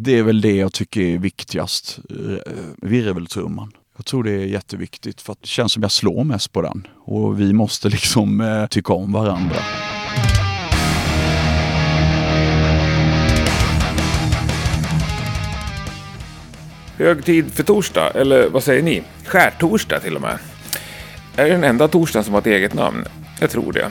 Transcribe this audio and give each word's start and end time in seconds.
Det 0.00 0.18
är 0.18 0.22
väl 0.22 0.40
det 0.40 0.56
jag 0.56 0.72
tycker 0.72 1.00
är 1.00 1.18
viktigast, 1.18 1.98
eh, 2.10 2.52
virveltrumman. 2.76 3.72
Jag 3.96 4.06
tror 4.06 4.24
det 4.24 4.30
är 4.30 4.46
jätteviktigt 4.46 5.20
för 5.20 5.32
att 5.32 5.40
det 5.40 5.48
känns 5.48 5.72
som 5.72 5.82
jag 5.82 5.92
slår 5.92 6.24
mest 6.24 6.52
på 6.52 6.62
den. 6.62 6.86
Och 7.04 7.40
vi 7.40 7.52
måste 7.52 7.88
liksom 7.98 8.40
eh, 8.40 8.66
tycka 8.66 8.92
om 8.92 9.12
varandra. 9.12 9.56
Hög 16.96 17.24
tid 17.24 17.52
för 17.52 17.62
torsdag, 17.62 18.10
eller 18.10 18.48
vad 18.48 18.62
säger 18.62 18.82
ni? 18.82 19.02
Skärtorsdag 19.24 20.00
till 20.00 20.16
och 20.16 20.22
med. 20.22 20.38
Är 21.36 21.44
det 21.44 21.50
den 21.50 21.64
enda 21.64 21.88
torsdagen 21.88 22.24
som 22.24 22.34
har 22.34 22.40
ett 22.40 22.46
eget 22.46 22.74
namn? 22.74 23.04
Jag 23.40 23.50
tror 23.50 23.72
det. 23.72 23.90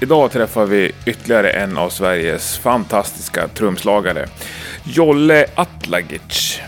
Idag 0.00 0.30
träffar 0.30 0.66
vi 0.66 0.92
ytterligare 1.06 1.50
en 1.50 1.78
av 1.78 1.90
Sveriges 1.90 2.58
fantastiska 2.58 3.48
trumslagare. 3.48 4.26
Jolle 4.84 5.46
Atlagic. 5.54 6.60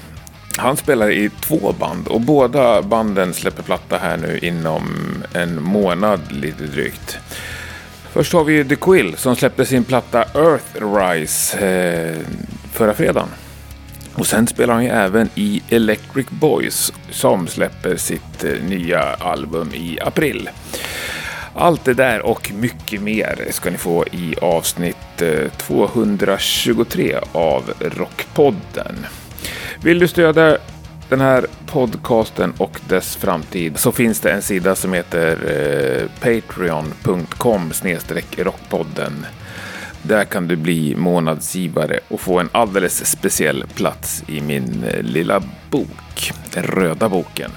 Han 0.56 0.76
spelar 0.76 1.10
i 1.10 1.30
två 1.40 1.74
band 1.78 2.08
och 2.08 2.20
båda 2.20 2.82
banden 2.82 3.34
släpper 3.34 3.62
platta 3.62 3.98
här 3.98 4.16
nu 4.16 4.38
inom 4.42 4.84
en 5.32 5.62
månad 5.62 6.20
lite 6.32 6.64
drygt. 6.64 7.18
Först 8.12 8.32
har 8.32 8.44
vi 8.44 8.64
The 8.64 8.76
Quill 8.76 9.16
som 9.16 9.36
släppte 9.36 9.64
sin 9.64 9.84
platta 9.84 10.24
Earthrise 10.34 11.58
eh, 11.58 12.16
förra 12.72 12.94
fredagen. 12.94 13.28
Och 14.14 14.26
sen 14.26 14.46
spelar 14.46 14.74
han 14.74 14.84
ju 14.84 14.90
även 14.90 15.28
i 15.34 15.62
Electric 15.68 16.26
Boys 16.30 16.92
som 17.10 17.46
släpper 17.46 17.96
sitt 17.96 18.44
eh, 18.44 18.62
nya 18.68 19.02
album 19.02 19.70
i 19.74 19.98
april. 20.00 20.48
Allt 21.58 21.84
det 21.84 21.94
där 21.94 22.26
och 22.26 22.52
mycket 22.54 23.02
mer 23.02 23.46
ska 23.50 23.70
ni 23.70 23.78
få 23.78 24.04
i 24.12 24.34
avsnitt 24.42 25.22
eh, 25.22 25.50
223 25.56 27.16
av 27.32 27.72
Rockpodden. 27.80 29.06
Vill 29.82 29.98
du 29.98 30.08
stödja 30.08 30.58
den 31.08 31.20
här 31.20 31.46
podcasten 31.66 32.52
och 32.58 32.80
dess 32.88 33.16
framtid 33.16 33.78
så 33.78 33.92
finns 33.92 34.20
det 34.20 34.32
en 34.32 34.42
sida 34.42 34.74
som 34.74 34.92
heter 34.92 35.38
eh, 35.50 36.08
patreon.com 36.20 37.72
rockpodden. 38.36 39.26
Där 40.02 40.24
kan 40.24 40.48
du 40.48 40.56
bli 40.56 40.96
månadsgivare 40.96 42.00
och 42.08 42.20
få 42.20 42.38
en 42.38 42.48
alldeles 42.52 43.10
speciell 43.10 43.64
plats 43.74 44.24
i 44.26 44.40
min 44.40 44.84
eh, 44.84 45.02
lilla 45.02 45.42
bok, 45.70 46.32
den 46.54 46.62
röda 46.62 47.08
boken. 47.08 47.50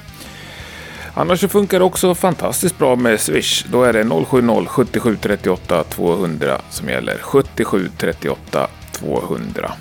Annars 1.13 1.39
så 1.39 1.47
funkar 1.47 1.79
det 1.79 1.85
också 1.85 2.15
fantastiskt 2.15 2.77
bra 2.77 2.95
med 2.95 3.19
Swish. 3.19 3.65
Då 3.71 3.83
är 3.83 3.93
det 3.93 4.03
070 4.65 4.99
77 4.99 5.17
38 5.21 5.83
200 5.83 6.61
som 6.69 6.89
gäller. 6.89 7.17
77 7.21 7.89
38 7.97 8.67
200. 8.91 9.71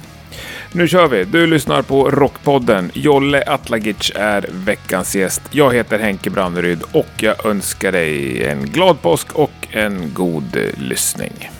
Nu 0.73 0.89
kör 0.89 1.09
vi! 1.09 1.25
Du 1.25 1.47
lyssnar 1.47 1.83
på 1.83 2.11
Rockpodden. 2.11 2.91
Jolle 2.95 3.45
Atlagic 3.47 4.12
är 4.15 4.47
veckans 4.53 5.17
gäst. 5.17 5.43
Jag 5.51 5.75
heter 5.75 5.99
Henke 5.99 6.31
Branneryd 6.31 6.83
och 6.93 7.06
jag 7.17 7.47
önskar 7.47 7.93
dig 7.93 8.45
en 8.45 8.67
glad 8.67 9.03
påsk 9.03 9.33
och 9.33 9.53
en 9.71 10.15
god 10.15 10.56
lyssning. 10.77 11.51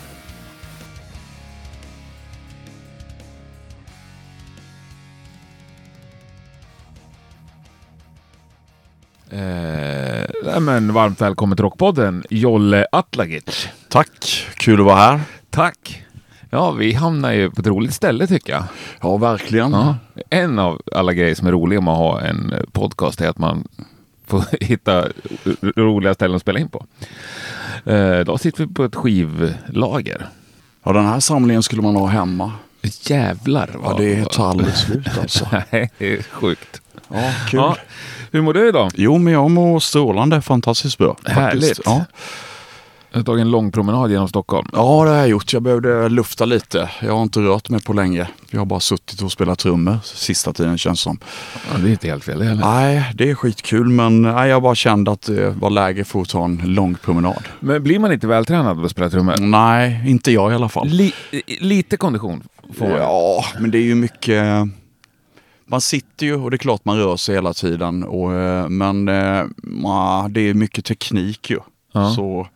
Eh, 9.31 10.59
men 10.59 10.93
varmt 10.93 11.21
välkommen 11.21 11.55
till 11.57 11.63
Rockpodden, 11.63 12.23
Jolle 12.29 12.87
Atlagic. 12.91 13.69
Tack, 13.89 14.47
kul 14.55 14.79
att 14.79 14.85
vara 14.85 14.95
här. 14.95 15.21
Tack! 15.49 16.03
Ja, 16.49 16.71
vi 16.71 16.93
hamnar 16.93 17.31
ju 17.31 17.49
på 17.49 17.61
ett 17.61 17.67
roligt 17.67 17.93
ställe 17.93 18.27
tycker 18.27 18.53
jag. 18.53 18.63
Ja, 19.01 19.17
verkligen. 19.17 19.71
Ja. 19.71 19.95
En 20.29 20.59
av 20.59 20.81
alla 20.91 21.13
grejer 21.13 21.35
som 21.35 21.47
är 21.47 21.51
roliga 21.51 21.81
med 21.81 21.91
att 21.91 21.97
ha 21.97 22.21
en 22.21 22.53
podcast 22.71 23.21
är 23.21 23.29
att 23.29 23.37
man 23.37 23.67
får 24.27 24.43
hitta 24.65 25.07
roliga 25.75 26.13
ställen 26.13 26.35
att 26.35 26.41
spela 26.41 26.59
in 26.59 26.69
på. 26.69 26.85
Eh, 27.85 28.19
då 28.19 28.37
sitter 28.37 28.65
vi 28.65 28.73
på 28.73 28.83
ett 28.83 28.95
skivlager. 28.95 30.25
Ja, 30.83 30.93
den 30.93 31.05
här 31.05 31.19
samlingen 31.19 31.63
skulle 31.63 31.81
man 31.81 31.95
ha 31.95 32.07
hemma. 32.07 32.51
Jävlar 33.01 33.69
Ja, 33.83 33.95
det 33.97 34.25
tar 34.31 34.49
aldrig 34.49 34.73
slut 34.73 35.17
alltså. 35.21 35.47
Nej, 35.71 35.91
det 35.97 36.13
är 36.13 36.23
sjukt. 36.23 36.81
Ja, 37.07 37.31
kul. 37.49 37.59
Ja. 37.59 37.77
Hur 38.31 38.41
mår 38.41 38.53
du 38.53 38.69
idag? 38.69 38.91
Jo, 38.95 39.17
men 39.17 39.33
jag 39.33 39.51
mår 39.51 39.79
strålande. 39.79 40.41
Fantastiskt 40.41 40.97
bra. 40.97 41.15
faktiskt. 41.15 41.37
Härligt. 41.37 41.79
Ja. 41.85 42.05
Jag 43.11 43.19
har 43.19 43.23
tagit 43.23 43.41
en 43.41 43.51
lång 43.51 43.71
promenad 43.71 44.11
genom 44.11 44.27
Stockholm. 44.29 44.67
ja, 44.73 45.03
det 45.03 45.09
har 45.09 45.17
jag 45.17 45.27
gjort. 45.27 45.53
Jag 45.53 45.61
behövde 45.61 46.09
lufta 46.09 46.45
lite. 46.45 46.89
Jag 47.01 47.13
har 47.15 47.23
inte 47.23 47.39
rört 47.39 47.69
mig 47.69 47.81
på 47.81 47.93
länge. 47.93 48.27
Jag 48.51 48.59
har 48.59 48.65
bara 48.65 48.79
suttit 48.79 49.21
och 49.21 49.31
spelat 49.31 49.59
trummor 49.59 49.97
sista 50.03 50.53
tiden 50.53 50.77
känns 50.77 50.99
som. 51.01 51.19
Ja, 51.71 51.77
det 51.77 51.87
är 51.89 51.91
inte 51.91 52.07
helt 52.07 52.23
fel 52.23 52.41
heller. 52.41 52.61
Nej, 52.65 53.11
det 53.15 53.29
är 53.29 53.35
skitkul 53.35 53.87
men 53.89 54.21
nej, 54.21 54.49
jag 54.49 54.61
bara 54.61 54.75
kände 54.75 55.11
att 55.11 55.21
det 55.21 55.49
var 55.49 55.69
läge 55.69 56.03
för 56.03 56.21
att 56.21 56.29
ta 56.29 56.45
en 56.45 56.61
lång 56.65 56.95
promenad. 56.95 57.43
Men 57.59 57.83
blir 57.83 57.99
man 57.99 58.11
inte 58.11 58.27
vältränad 58.27 58.67
av 58.79 58.85
att 58.85 58.91
spela 58.91 59.09
trummor? 59.09 59.35
Nej, 59.39 60.03
inte 60.05 60.31
jag 60.31 60.51
i 60.51 60.55
alla 60.55 60.69
fall. 60.69 60.87
Li- 60.87 61.13
lite 61.59 61.97
kondition 61.97 62.43
får 62.77 62.87
man. 62.89 62.97
Ja, 62.97 63.45
men 63.59 63.71
det 63.71 63.77
är 63.77 63.83
ju 63.83 63.95
mycket... 63.95 64.43
Man 65.71 65.81
sitter 65.81 66.25
ju 66.25 66.35
och 66.35 66.51
det 66.51 66.55
är 66.55 66.57
klart 66.57 66.85
man 66.85 66.97
rör 66.97 67.17
sig 67.17 67.35
hela 67.35 67.53
tiden. 67.53 68.03
Och, 68.03 68.33
eh, 68.33 68.69
men 68.69 69.07
eh, 69.07 70.27
det 70.29 70.41
är 70.41 70.53
mycket 70.53 70.85
teknik 70.85 71.49
ju. 71.49 71.59
Ja. 71.91 72.13
Så 72.15 72.47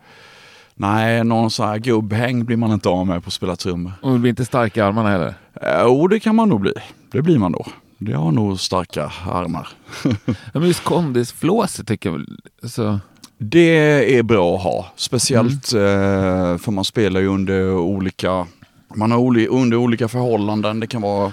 nej, 0.75 1.24
någon 1.24 1.51
sån 1.51 1.68
här 1.68 1.78
gubbhäng 1.78 2.46
blir 2.46 2.57
man 2.57 2.72
inte 2.72 2.90
av 2.90 3.07
med 3.07 3.24
på 3.24 3.28
att 3.28 3.34
spela 3.34 3.56
trummor. 3.56 3.91
Och 4.01 4.09
man 4.09 4.22
blir 4.22 4.29
inte 4.29 4.46
stark 4.46 4.78
i 4.78 4.81
armarna 4.81 5.09
heller. 5.09 5.34
Eh, 5.62 5.81
Jo, 5.84 6.07
det 6.07 6.19
kan 6.19 6.35
man 6.35 6.50
nog 6.50 6.62
bli. 6.62 6.74
Det 7.12 7.22
blir 7.22 7.38
man 7.40 7.51
då. 7.51 7.66
Det 7.97 8.13
har 8.13 8.31
nog 8.31 8.59
starka 8.59 9.12
armar. 9.31 9.68
Ja, 10.25 10.59
men 10.59 10.63
just 10.68 10.84
kondisflåset 10.84 11.88
tycker 11.88 12.09
jag. 12.09 12.72
Så, 12.72 13.00
Det 13.38 14.18
är 14.18 14.24
bra 14.24 14.56
att 14.56 14.63
ha. 14.63 14.85
Speciellt 14.95 15.74
eh, 15.74 16.57
för 16.57 16.72
man 16.72 16.85
spelar 16.85 17.19
ju 17.22 17.28
under 17.28 17.74
olika, 17.75 18.47
man 18.95 19.12
har 19.12 19.47
under 19.47 19.78
olika 19.78 20.07
förhållanden. 20.07 20.80
Det 20.80 20.88
kan 20.88 21.01
vara 21.01 21.31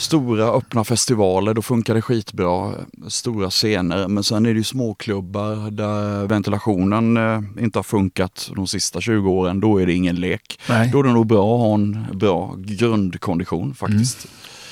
stora 0.00 0.44
öppna 0.44 0.84
festivaler, 0.84 1.54
då 1.54 1.62
funkar 1.62 1.94
det 1.94 2.02
skitbra. 2.02 2.74
Stora 3.08 3.50
scener. 3.50 4.08
Men 4.08 4.24
sen 4.24 4.46
är 4.46 4.50
det 4.52 4.58
ju 4.58 4.64
småklubbar 4.64 5.70
där 5.70 6.26
ventilationen 6.26 7.16
eh, 7.16 7.64
inte 7.64 7.78
har 7.78 7.82
funkat 7.82 8.50
de 8.56 8.66
sista 8.66 9.00
20 9.00 9.30
åren. 9.30 9.60
Då 9.60 9.80
är 9.80 9.86
det 9.86 9.92
ingen 9.92 10.16
lek. 10.16 10.60
Nej. 10.68 10.90
Då 10.92 10.98
är 10.98 11.02
det 11.02 11.12
nog 11.12 11.26
bra 11.26 11.54
att 11.54 11.60
ha 11.60 11.74
en 11.74 12.06
bra 12.12 12.54
grundkondition 12.58 13.74
faktiskt. 13.74 14.26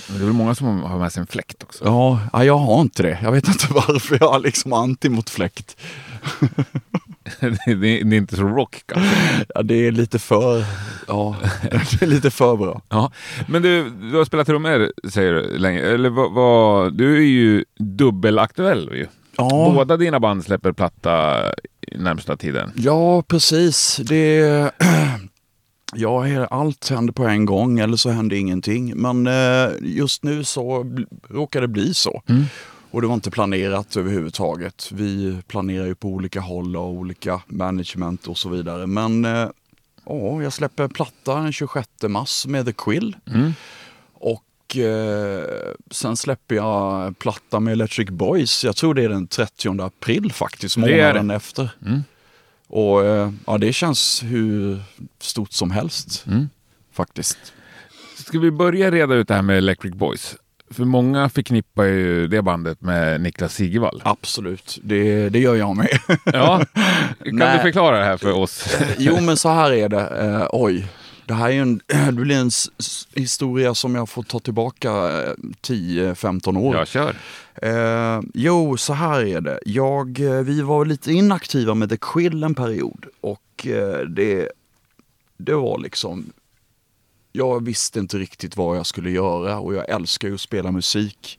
det 0.08 0.14
är 0.14 0.24
väl 0.24 0.32
många 0.32 0.54
som 0.54 0.82
har 0.82 0.98
med 0.98 1.12
sig 1.12 1.20
en 1.20 1.26
fläkt 1.26 1.62
också. 1.62 1.84
Ja, 1.84 2.20
ja, 2.32 2.44
jag 2.44 2.58
har 2.58 2.80
inte 2.80 3.02
det. 3.02 3.18
Jag 3.22 3.32
vet 3.32 3.48
inte 3.48 3.66
varför. 3.70 4.18
Jag 4.20 4.30
har 4.30 4.40
liksom 4.40 4.72
anti 4.72 5.08
mot 5.08 5.30
fläkt. 5.30 5.76
det, 7.40 7.46
är, 7.70 8.04
det 8.04 8.16
är 8.16 8.18
inte 8.18 8.36
så 8.36 8.42
rock 8.42 8.82
kanske. 8.86 9.16
Ja, 9.54 9.62
det 9.62 9.74
är 9.86 9.92
lite 9.92 10.18
för, 10.18 10.64
ja, 11.08 11.36
det 11.62 12.02
är 12.02 12.06
lite 12.06 12.30
för 12.30 12.56
bra. 12.56 12.82
Ja. 12.88 13.12
Men 13.48 13.62
du, 13.62 13.90
du 13.90 14.16
har 14.16 14.24
spelat 14.24 14.46
trummor 14.46 14.92
säger 15.10 15.32
du 15.32 15.58
länge. 15.58 15.80
Eller 15.80 16.10
vad, 16.10 16.32
vad, 16.32 16.94
du 16.98 17.16
är 17.16 17.26
ju 17.26 17.64
dubbelaktuell 17.78 18.90
ju. 18.92 19.06
Ja, 19.36 19.72
Båda 19.74 19.96
dina 19.96 20.20
band 20.20 20.44
släpper 20.44 20.72
platta 20.72 21.42
närmsta 21.96 22.36
tiden. 22.36 22.72
ja 22.74 23.22
precis. 23.22 24.00
Det, 24.08 24.70
ja, 25.94 26.46
allt 26.46 26.88
händer 26.88 27.12
på 27.12 27.24
en 27.24 27.44
gång 27.44 27.78
eller 27.78 27.96
så 27.96 28.10
händer 28.10 28.36
ingenting. 28.36 28.92
Men 28.96 29.26
eh, 29.26 29.70
just 29.80 30.22
nu 30.22 30.44
så 30.44 30.86
råkar 31.30 31.60
det 31.60 31.68
bli 31.68 31.94
så. 31.94 32.22
Och 32.90 33.00
det 33.00 33.06
var 33.06 33.14
inte 33.14 33.30
planerat 33.30 33.96
överhuvudtaget. 33.96 34.88
Vi 34.92 35.38
planerar 35.46 35.86
ju 35.86 35.94
på 35.94 36.08
olika 36.08 36.40
håll 36.40 36.76
och 36.76 36.88
olika 36.88 37.40
management 37.46 38.26
och 38.26 38.38
så 38.38 38.48
vidare. 38.48 38.86
Men 38.86 39.24
eh, 39.24 39.48
ja, 40.04 40.42
jag 40.42 40.52
släpper 40.52 40.88
platta 40.88 41.34
den 41.40 41.52
26 41.52 41.88
mars 42.02 42.46
med 42.46 42.66
The 42.66 42.72
Quill. 42.72 43.16
Mm. 43.34 43.52
Och 44.14 44.76
eh, 44.76 45.44
sen 45.90 46.16
släpper 46.16 46.54
jag 46.54 47.18
platta 47.18 47.60
med 47.60 47.72
Electric 47.72 48.08
Boys. 48.10 48.64
Jag 48.64 48.76
tror 48.76 48.94
det 48.94 49.02
är 49.04 49.08
den 49.08 49.26
30 49.26 49.80
april 49.82 50.32
faktiskt, 50.32 50.76
Det 50.76 50.82
är 50.82 50.88
det. 50.88 51.02
månaden 51.06 51.30
efter. 51.30 51.70
Mm. 51.86 52.02
Och 52.68 53.04
eh, 53.04 53.32
ja, 53.46 53.58
det 53.58 53.72
känns 53.72 54.22
hur 54.22 54.80
stort 55.20 55.52
som 55.52 55.70
helst 55.70 56.24
Mm. 56.26 56.48
faktiskt. 56.92 57.38
Ska 58.16 58.38
vi 58.38 58.50
börja 58.50 58.90
reda 58.90 59.14
ut 59.14 59.28
det 59.28 59.34
här 59.34 59.42
med 59.42 59.58
Electric 59.58 59.94
Boys? 59.94 60.36
För 60.70 60.84
många 60.84 61.28
förknippar 61.28 61.84
ju 61.84 62.26
det 62.26 62.42
bandet 62.42 62.80
med 62.80 63.20
Niklas 63.20 63.54
Sigevall. 63.54 64.02
Absolut, 64.04 64.78
det, 64.82 65.28
det 65.28 65.38
gör 65.38 65.54
jag 65.54 65.76
med. 65.76 65.98
Ja, 66.24 66.64
kan 67.24 67.36
Nej. 67.36 67.56
du 67.56 67.62
förklara 67.62 67.98
det 67.98 68.04
här 68.04 68.16
för 68.16 68.32
oss? 68.32 68.76
jo 68.98 69.20
men 69.20 69.36
så 69.36 69.48
här 69.48 69.72
är 69.72 69.88
det. 69.88 70.06
Eh, 70.06 70.46
oj, 70.52 70.86
det 71.26 71.34
här 71.34 71.50
är 71.50 71.62
en, 71.62 71.80
det 72.06 72.12
blir 72.12 72.36
en 72.36 72.50
historia 73.14 73.74
som 73.74 73.94
jag 73.94 74.08
får 74.08 74.22
ta 74.22 74.38
tillbaka 74.38 74.90
eh, 74.90 75.32
10-15 75.62 76.58
år. 76.58 76.76
Ja, 76.76 76.86
kör. 76.86 77.16
Eh, 77.62 78.20
jo, 78.34 78.76
så 78.76 78.92
här 78.92 79.26
är 79.26 79.40
det. 79.40 79.58
Jag, 79.64 80.20
eh, 80.20 80.42
vi 80.42 80.62
var 80.62 80.84
lite 80.84 81.12
inaktiva 81.12 81.74
med 81.74 81.90
The 81.90 81.96
Quill 81.96 82.44
en 82.44 82.54
period 82.54 83.06
och 83.20 83.66
eh, 83.66 83.98
det, 84.00 84.48
det 85.36 85.54
var 85.54 85.78
liksom 85.78 86.32
jag 87.38 87.64
visste 87.64 87.98
inte 87.98 88.18
riktigt 88.18 88.56
vad 88.56 88.76
jag 88.76 88.86
skulle 88.86 89.10
göra 89.10 89.58
och 89.58 89.74
jag 89.74 89.88
älskar 89.88 90.28
ju 90.28 90.34
att 90.34 90.40
spela 90.40 90.72
musik. 90.72 91.38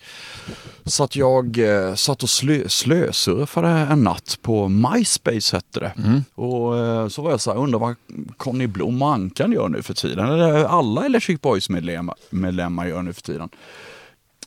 Så 0.85 1.03
att 1.03 1.15
jag 1.15 1.57
eh, 1.57 1.95
satt 1.95 2.23
och 2.23 2.29
slö, 2.29 2.69
slösurfade 2.69 3.67
en 3.67 4.03
natt 4.03 4.39
på 4.41 4.67
MySpace 4.67 5.55
hette 5.55 5.79
det. 5.79 5.93
Mm. 5.97 6.23
Och 6.35 6.77
eh, 6.77 7.07
så 7.07 7.21
var 7.21 7.31
jag 7.31 7.41
så 7.41 7.51
här, 7.51 7.59
undrar 7.59 7.79
vad 7.79 7.95
Conny 8.37 8.67
Blom 8.67 9.01
och 9.01 9.13
Ankan 9.13 9.51
gör 9.51 9.69
nu 9.69 9.81
för 9.81 9.93
tiden. 9.93 10.29
Eller 10.29 10.63
alla 10.63 11.05
Electric 11.05 11.41
Boys 11.41 11.69
medlemmar, 11.69 12.15
medlemmar 12.29 12.87
gör 12.87 13.01
nu 13.01 13.13
för 13.13 13.21
tiden. 13.21 13.49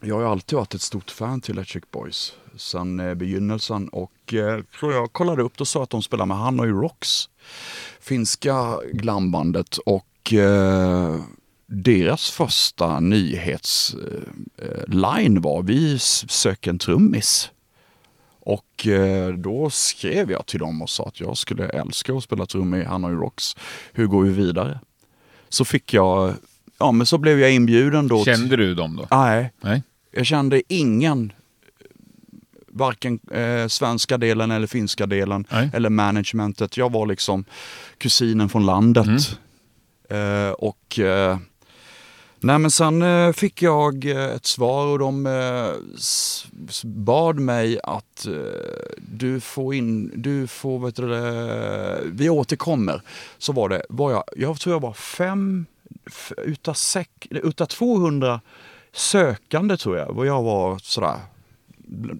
Jag 0.00 0.14
har 0.14 0.22
ju 0.22 0.28
alltid 0.28 0.56
varit 0.56 0.74
ett 0.74 0.82
stort 0.82 1.10
fan 1.10 1.40
till 1.40 1.54
Electric 1.54 1.84
Boys 1.90 2.32
sedan 2.56 3.00
eh, 3.00 3.14
begynnelsen 3.14 3.88
och 3.88 4.34
eh, 4.34 4.62
så 4.80 4.90
jag 4.90 5.12
kollade 5.12 5.42
upp 5.42 5.60
och 5.60 5.68
sa 5.68 5.82
att 5.82 5.90
de 5.90 6.02
spelar 6.02 6.26
med 6.26 6.36
Hanoi 6.36 6.68
Rocks, 6.68 7.28
finska 8.00 8.78
glambandet 8.92 9.76
och 9.76 10.32
eh, 10.32 11.20
deras 11.74 12.30
första 12.30 13.00
nyhetsline 13.00 15.40
var 15.40 15.62
vi 15.62 15.98
söker 15.98 16.70
en 16.70 16.78
trummis. 16.78 17.50
Och 18.40 18.86
eh, 18.86 19.34
då 19.34 19.70
skrev 19.70 20.30
jag 20.30 20.46
till 20.46 20.60
dem 20.60 20.82
och 20.82 20.90
sa 20.90 21.04
att 21.04 21.20
jag 21.20 21.38
skulle 21.38 21.68
älska 21.68 22.14
att 22.14 22.24
spela 22.24 22.46
trummor 22.46 22.80
i 22.80 22.84
Hanoi 22.84 23.14
Rocks. 23.14 23.56
Hur 23.92 24.06
går 24.06 24.22
vi 24.22 24.30
vidare? 24.30 24.80
Så 25.48 25.64
fick 25.64 25.94
jag, 25.94 26.34
ja 26.78 26.92
men 26.92 27.06
så 27.06 27.18
blev 27.18 27.40
jag 27.40 27.52
inbjuden 27.52 28.08
då. 28.08 28.24
Kände 28.24 28.56
du 28.56 28.74
dem 28.74 28.96
då? 28.96 29.06
Nej, 29.10 29.52
Nej. 29.60 29.82
jag 30.10 30.26
kände 30.26 30.62
ingen, 30.68 31.32
varken 32.68 33.18
eh, 33.30 33.66
svenska 33.68 34.18
delen 34.18 34.50
eller 34.50 34.66
finska 34.66 35.06
delen 35.06 35.46
Nej. 35.50 35.70
eller 35.74 35.90
managementet. 35.90 36.76
Jag 36.76 36.92
var 36.92 37.06
liksom 37.06 37.44
kusinen 37.98 38.48
från 38.48 38.66
landet. 38.66 39.38
Eh, 40.10 40.50
och 40.50 40.98
eh, 40.98 41.38
nej 42.42 42.58
men 42.58 42.70
sen 42.70 43.02
eh, 43.02 43.32
fick 43.32 43.62
jag 43.62 44.04
eh, 44.04 44.34
ett 44.34 44.46
svar 44.46 44.86
och 44.86 44.98
de 44.98 45.26
eh, 45.26 45.72
bad 46.84 47.38
mig 47.38 47.80
att 47.82 48.26
du 48.96 49.40
får 49.40 49.74
in, 49.74 50.12
du 50.16 50.46
får, 50.46 50.78
vet 50.78 50.96
du 50.96 51.08
det, 51.08 52.00
vi 52.04 52.28
återkommer. 52.28 53.02
Så 53.38 53.52
var 53.52 53.68
det, 53.68 53.82
var 53.88 54.10
jag, 54.10 54.24
jag 54.36 54.60
tror 54.60 54.74
jag 54.74 54.80
var 54.80 54.92
fem, 54.92 55.66
utav, 56.36 56.74
sek, 56.74 57.26
utav 57.30 57.66
200 57.66 58.40
sökande 58.92 59.76
tror 59.76 59.96
jag, 59.96 60.18
och 60.18 60.26
jag 60.26 60.42
var 60.42 60.78
sådär, 60.78 61.16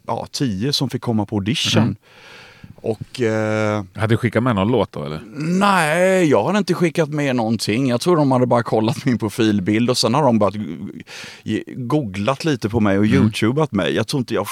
ja, 0.07 0.27
tio 0.31 0.73
som 0.73 0.91
fick 0.91 1.03
komma 1.03 1.27
på 1.27 1.37
audition. 1.37 1.83
Mm. 1.83 1.97
Och 2.83 3.21
eh, 3.21 3.85
Hade 3.95 4.07
du 4.13 4.17
skickat 4.17 4.43
med 4.43 4.55
någon 4.55 4.69
låt 4.69 4.93
då 4.93 5.05
eller? 5.05 5.21
Nej, 5.37 6.25
jag 6.31 6.45
hade 6.45 6.59
inte 6.59 6.75
skickat 6.75 7.09
med 7.09 7.37
någonting. 7.37 7.89
Jag 7.89 8.01
tror 8.01 8.17
de 8.17 8.33
hade 8.33 8.47
bara 8.47 8.63
kollat 8.63 9.05
min 9.05 9.19
profilbild 9.19 9.91
och 9.91 9.99
sen 9.99 10.15
har 10.15 10.23
de 10.23 10.39
bara 10.39 10.53
googlat 11.77 12.45
lite 12.45 12.69
på 12.69 12.81
mig 12.81 12.99
och 12.99 13.07
youtubat 13.07 13.73
mig. 13.73 13.95
Jag 13.95 14.07
tror 14.07 14.19
inte 14.19 14.35
jag... 14.35 14.47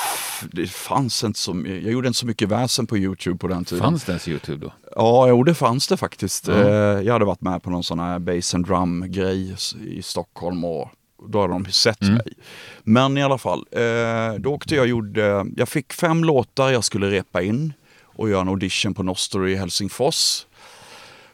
Det 0.52 0.70
fanns 0.70 1.24
inte 1.24 1.38
så 1.38 1.56
Jag 1.66 1.92
gjorde 1.92 2.08
inte 2.08 2.18
så 2.18 2.26
mycket 2.26 2.48
väsen 2.48 2.86
på 2.86 2.98
youtube 2.98 3.38
på 3.38 3.48
den 3.48 3.64
tiden. 3.64 3.84
Fanns 3.84 4.04
det 4.04 4.12
ens 4.12 4.28
Youtube 4.28 4.66
då? 4.66 4.72
Ja, 4.96 5.28
jo 5.28 5.42
det 5.44 5.54
fanns 5.54 5.88
det 5.88 5.96
faktiskt. 5.96 6.48
Eh, 6.48 6.56
Jag 6.58 7.12
hade 7.12 7.24
varit 7.24 7.40
med 7.40 7.62
på 7.62 7.70
någon 7.70 7.84
sån 7.84 7.98
här 7.98 8.18
bass 8.18 8.54
and 8.54 8.66
drum 8.66 9.04
grej 9.08 9.56
i 9.86 10.02
Stockholm 10.02 10.64
och 10.64 10.88
då 11.28 11.40
hade 11.40 11.52
de 11.52 11.64
sett 11.66 12.02
Mm. 12.02 12.14
mig. 12.14 12.32
Men 12.82 13.16
i 13.18 13.22
alla 13.22 13.38
fall, 13.38 13.64
eh, 13.72 14.34
då 14.38 14.50
åkte 14.52 14.74
jag 14.74 14.82
och 14.82 14.88
gjorde, 14.88 15.46
jag 15.56 15.68
fick 15.68 15.92
fem 15.92 16.24
låtar 16.24 16.70
jag 16.70 16.84
skulle 16.84 17.10
repa 17.10 17.42
in 17.42 17.72
och 18.20 18.30
göra 18.30 18.40
en 18.40 18.48
audition 18.48 18.94
på 18.94 19.02
Nostory 19.02 19.52
i 19.52 19.56
Helsingfors. 19.56 20.46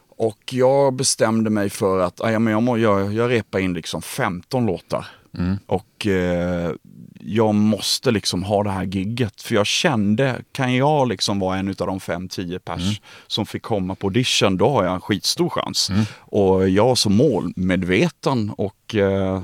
Och 0.09 0.53
jag 0.53 0.93
bestämde 0.93 1.49
mig 1.49 1.69
för 1.69 1.99
att 1.99 2.21
ah, 2.21 2.31
ja, 2.31 2.39
men 2.39 2.53
jag, 2.53 2.63
må, 2.63 2.77
jag, 2.77 3.13
jag 3.13 3.31
repar 3.31 3.59
in 3.59 3.73
liksom 3.73 4.01
15 4.01 4.65
låtar. 4.65 5.07
Mm. 5.37 5.57
Och 5.65 6.07
eh, 6.07 6.71
jag 7.19 7.55
måste 7.55 8.11
liksom 8.11 8.43
ha 8.43 8.63
det 8.63 8.69
här 8.69 8.83
gigget. 8.83 9.41
För 9.41 9.55
jag 9.55 9.67
kände, 9.67 10.41
kan 10.51 10.75
jag 10.75 11.07
liksom 11.07 11.39
vara 11.39 11.57
en 11.57 11.67
av 11.67 11.75
de 11.75 11.99
5-10 11.99 12.59
pers 12.59 13.01
som 13.27 13.45
fick 13.45 13.61
komma 13.61 13.95
på 13.95 14.07
audition, 14.07 14.57
då 14.57 14.69
har 14.69 14.83
jag 14.83 14.93
en 14.93 15.01
skitstor 15.01 15.49
chans. 15.49 15.91
Och 16.17 16.69
jag 16.69 16.85
var 16.85 16.95
så 16.95 17.09
målmedveten 17.09 18.49
och 18.49 18.95
eh, 18.95 19.43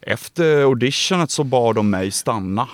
efter 0.00 0.62
auditionet 0.62 1.30
så 1.30 1.44
bad 1.44 1.74
de 1.74 1.90
mig 1.90 2.10
stanna 2.10 2.68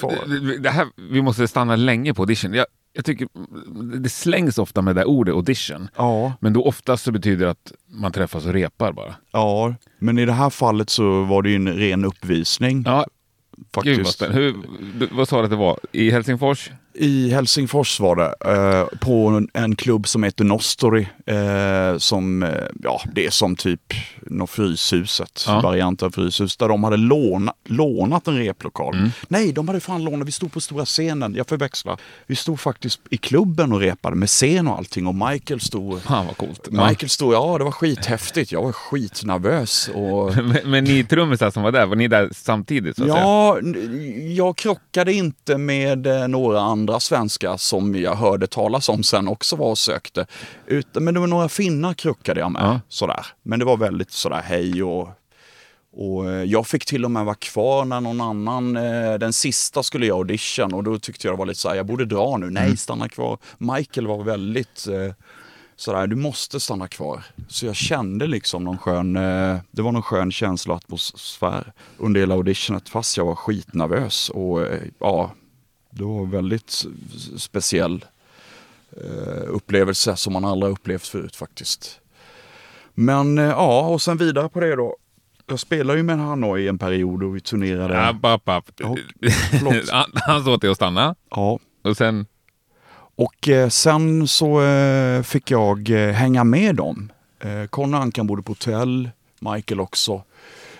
kvar. 0.00 0.58
Det 0.58 0.70
här, 0.70 0.86
vi 0.96 1.22
måste 1.22 1.48
stanna 1.48 1.76
länge 1.76 2.14
på 2.14 2.22
audition. 2.22 2.54
Jag, 2.54 2.66
jag 2.92 3.04
tycker 3.04 3.28
det 4.00 4.08
slängs 4.08 4.58
ofta 4.58 4.82
med 4.82 4.94
det 4.96 5.00
där 5.00 5.08
ordet 5.08 5.34
audition. 5.34 5.88
Ja, 5.96 6.32
Men 6.40 6.52
då 6.52 6.64
oftast 6.64 7.04
så 7.04 7.12
betyder 7.12 7.44
det 7.44 7.50
att 7.50 7.72
man 7.88 8.12
träffas 8.12 8.46
och 8.46 8.52
repar 8.52 8.92
bara. 8.92 9.14
ja, 9.32 9.74
men 9.98 10.18
i 10.18 10.26
det 10.26 10.32
här 10.32 10.50
fallet 10.50 10.90
så 10.90 11.24
var 11.24 11.42
det 11.42 11.50
ju 11.50 11.56
en 11.56 11.68
ren 11.74 12.04
uppvisning. 12.04 12.82
Ja, 12.86 13.06
gud 13.82 13.96
vad 13.96 14.06
faktiskt. 14.06 14.22
Hur, 14.22 14.54
vad 15.12 15.28
sa 15.28 15.38
du 15.38 15.44
att 15.44 15.50
det 15.50 15.56
var? 15.56 15.78
I 15.92 16.10
Helsingfors? 16.10 16.70
I 16.94 17.30
Helsingfors 17.30 18.00
var 18.00 18.16
det, 18.16 18.34
eh, 18.54 18.98
på 19.00 19.26
en, 19.26 19.48
en 19.54 19.76
klubb 19.76 20.08
som 20.08 20.22
heter 20.22 20.44
Nostory. 20.44 21.06
Eh, 21.26 21.98
som, 21.98 22.42
eh, 22.42 22.48
ja, 22.82 23.00
det 23.14 23.26
är 23.26 23.30
som 23.30 23.56
typ 23.56 23.80
nå 24.26 24.46
Fryshuset, 24.46 25.44
Ja. 25.46 25.60
variant 25.60 26.02
av 26.02 26.10
Fryshus, 26.10 26.56
där 26.56 26.68
de 26.68 26.84
hade 26.84 26.96
låna, 26.96 27.52
lånat 27.64 28.28
en 28.28 28.38
replokal. 28.38 28.94
Mm. 28.96 29.10
Nej, 29.28 29.52
de 29.52 29.68
hade 29.68 29.80
fan 29.80 30.04
lånat, 30.04 30.28
vi 30.28 30.32
stod 30.32 30.52
på 30.52 30.60
stora 30.60 30.84
scenen, 30.84 31.34
jag 31.34 31.46
förväxlar. 31.48 31.96
Vi 32.26 32.36
stod 32.36 32.60
faktiskt 32.60 33.00
i 33.10 33.16
klubben 33.16 33.72
och 33.72 33.80
repade 33.80 34.16
med 34.16 34.28
scen 34.28 34.68
och 34.68 34.78
allting 34.78 35.06
och 35.06 35.14
Michael 35.14 35.60
stod 35.60 36.02
Fan 36.02 36.26
vad 36.26 36.36
coolt. 36.36 36.68
Ja. 36.72 36.88
Michael 36.88 37.10
stod, 37.10 37.34
ja 37.34 37.58
det 37.58 37.64
var 37.64 37.70
skithäftigt, 37.72 38.52
jag 38.52 38.62
var 38.62 38.72
skitnervös. 38.72 39.88
Och... 39.94 40.36
Men, 40.50 40.70
men 40.70 40.84
ni 40.84 41.04
trummisar 41.04 41.50
som 41.50 41.62
var 41.62 41.72
där, 41.72 41.86
var 41.86 41.96
ni 41.96 42.08
där 42.08 42.28
samtidigt? 42.32 42.96
Så 42.96 43.02
att 43.04 43.10
säga? 43.10 43.20
Ja, 43.22 43.58
n- 43.58 44.34
jag 44.36 44.56
krockade 44.56 45.12
inte 45.12 45.58
med 45.58 46.06
eh, 46.06 46.28
några 46.28 46.60
andra 46.60 46.79
svenskar 47.00 47.56
som 47.56 47.94
jag 47.94 48.14
hörde 48.14 48.46
talas 48.46 48.88
om 48.88 49.02
sen 49.02 49.28
också 49.28 49.56
var 49.56 49.70
och 49.70 49.78
sökte. 49.78 50.26
Utan, 50.66 51.04
men 51.04 51.14
det 51.14 51.20
var 51.20 51.26
några 51.26 51.48
finnar 51.48 51.94
krockade 51.94 52.40
jag 52.40 52.52
med. 52.52 52.62
Ja. 52.62 52.80
Sådär. 52.88 53.26
Men 53.42 53.58
det 53.58 53.64
var 53.64 53.76
väldigt 53.76 54.10
sådär 54.10 54.42
hej 54.44 54.82
och, 54.82 55.08
och 55.92 56.30
eh, 56.30 56.44
jag 56.44 56.66
fick 56.66 56.86
till 56.86 57.04
och 57.04 57.10
med 57.10 57.24
vara 57.24 57.34
kvar 57.34 57.84
när 57.84 58.00
någon 58.00 58.20
annan, 58.20 58.76
eh, 58.76 59.14
den 59.14 59.32
sista 59.32 59.82
skulle 59.82 60.06
jag 60.06 60.16
audition 60.16 60.74
och 60.74 60.84
då 60.84 60.98
tyckte 60.98 61.26
jag 61.26 61.34
det 61.34 61.38
var 61.38 61.46
lite 61.46 61.60
såhär, 61.60 61.76
jag 61.76 61.86
borde 61.86 62.04
dra 62.04 62.36
nu. 62.36 62.50
Nej, 62.50 62.76
stanna 62.76 63.08
kvar. 63.08 63.38
Michael 63.58 64.06
var 64.06 64.24
väldigt 64.24 64.86
eh, 64.86 65.14
sådär, 65.76 66.06
du 66.06 66.16
måste 66.16 66.60
stanna 66.60 66.88
kvar. 66.88 67.24
Så 67.48 67.66
jag 67.66 67.76
kände 67.76 68.26
liksom 68.26 68.64
någon 68.64 68.78
skön, 68.78 69.12
det 69.70 69.82
var 69.82 69.92
någon 69.92 70.02
skön 70.02 70.32
känsla 70.32 70.74
och 70.74 70.78
atmosfär 70.78 71.72
under 71.98 72.20
hela 72.20 72.34
auditionet 72.34 72.88
fast 72.88 73.16
jag 73.16 73.24
var 73.24 73.34
skitnervös 73.34 74.28
och 74.28 74.60
ja, 74.98 75.30
det 75.90 76.04
var 76.04 76.22
en 76.22 76.30
väldigt 76.30 76.84
speciell 77.36 78.04
eh, 78.96 79.44
upplevelse 79.48 80.16
som 80.16 80.32
man 80.32 80.44
aldrig 80.44 80.72
upplevt 80.72 81.06
förut 81.06 81.36
faktiskt. 81.36 82.00
Men 82.94 83.38
eh, 83.38 83.44
ja, 83.44 83.80
och 83.86 84.02
sen 84.02 84.16
vidare 84.16 84.48
på 84.48 84.60
det 84.60 84.76
då. 84.76 84.96
Jag 85.46 85.60
spelade 85.60 85.98
ju 85.98 86.02
med 86.02 86.18
Hanoi 86.18 86.62
i 86.62 86.68
en 86.68 86.78
period 86.78 87.22
och 87.22 87.36
vi 87.36 87.40
turnerade. 87.40 88.00
App, 88.08 88.24
app, 88.24 88.48
app. 88.48 88.70
Ja, 88.76 88.96
förlåt. 89.50 89.90
Han, 89.90 90.10
han 90.14 90.44
sa 90.44 90.58
till 90.58 90.70
att 90.70 90.76
stanna 90.76 91.14
Ja, 91.30 91.58
och 91.82 91.96
sen... 91.96 92.26
Och 93.14 93.48
eh, 93.48 93.68
sen 93.68 94.28
så 94.28 94.62
eh, 94.62 95.22
fick 95.22 95.50
jag 95.50 95.90
eh, 95.90 96.12
hänga 96.12 96.44
med 96.44 96.74
dem. 96.76 97.12
Eh, 97.40 97.66
Conny 97.66 97.96
Ankan 97.96 98.26
bodde 98.26 98.42
på 98.42 98.50
hotell, 98.52 99.10
Michael 99.40 99.80
också. 99.80 100.22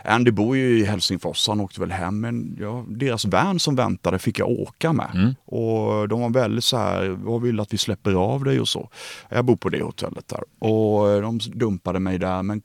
Andy 0.04 0.30
bor 0.30 0.57
ju 0.57 0.78
i 0.78 0.85
Helsingfors, 0.85 1.49
han 1.49 1.61
åkte 1.61 1.80
väl 1.80 1.90
hem. 1.92 2.21
Men 2.21 2.57
ja, 2.61 2.85
deras 2.88 3.25
van 3.25 3.59
som 3.59 3.76
väntade 3.76 4.19
fick 4.19 4.38
jag 4.38 4.49
åka 4.50 4.92
med. 4.92 5.11
Mm. 5.14 5.35
Och 5.45 6.09
de 6.09 6.21
var 6.21 6.30
väldigt 6.30 6.64
så 6.64 6.76
här, 6.76 7.09
vad 7.09 7.42
vill 7.42 7.61
att 7.61 7.73
vi 7.75 7.78
släpper 7.78 8.12
av 8.14 8.45
dig 8.45 8.61
och 8.61 8.69
så. 8.69 8.88
Jag 9.28 9.45
bor 9.45 9.57
på 9.57 9.69
det 9.69 9.83
hotellet 9.83 10.28
där. 10.28 10.40
Och 10.59 11.11
eh, 11.11 11.21
de 11.23 11.38
dumpade 11.38 12.00
mig 12.00 12.19
där. 12.19 12.42
Men 12.42 12.62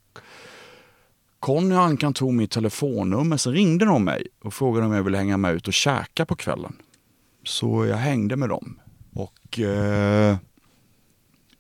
Conny 1.39 1.75
och 1.75 1.81
Ankan 1.81 2.13
tog 2.13 2.33
mitt 2.33 2.51
telefonnummer, 2.51 3.37
sen 3.37 3.53
ringde 3.53 3.85
de 3.85 4.03
mig 4.03 4.27
och 4.43 4.53
frågade 4.53 4.85
om 4.85 4.93
jag 4.93 5.03
ville 5.03 5.17
hänga 5.17 5.37
med 5.37 5.53
ut 5.55 5.67
och 5.67 5.73
käka 5.73 6.25
på 6.25 6.35
kvällen. 6.35 6.75
Så 7.43 7.85
jag 7.85 7.97
hängde 7.97 8.35
med 8.35 8.49
dem. 8.49 8.79
Och 9.13 9.59
eh, 9.59 10.37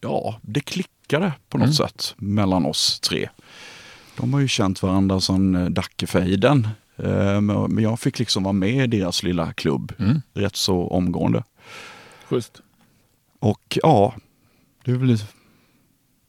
ja, 0.01 0.39
det 0.41 0.59
klickade 0.59 1.33
på 1.49 1.57
något 1.57 1.65
Mm. 1.65 1.73
sätt 1.73 2.15
mellan 2.17 2.65
oss 2.65 2.99
tre. 2.99 3.29
De 4.17 4.33
har 4.33 4.39
ju 4.41 4.47
känt 4.47 4.81
varandra 4.81 5.21
sedan 5.21 5.55
eh, 5.55 5.65
Dackefejden. 5.69 6.67
Eh, 6.97 7.41
men 7.41 7.77
jag 7.83 7.99
fick 7.99 8.19
liksom 8.19 8.43
vara 8.43 8.53
med 8.53 8.93
i 8.93 8.97
deras 8.99 9.23
lilla 9.23 9.53
klubb 9.53 9.93
Mm. 9.99 10.21
rätt 10.33 10.55
så 10.55 10.87
omgående. 10.87 11.43
Schysst. 12.29 12.61
Och 13.39 13.77
ja, 13.83 14.13
det, 14.85 14.91
är 14.91 14.95
väl, 14.95 15.17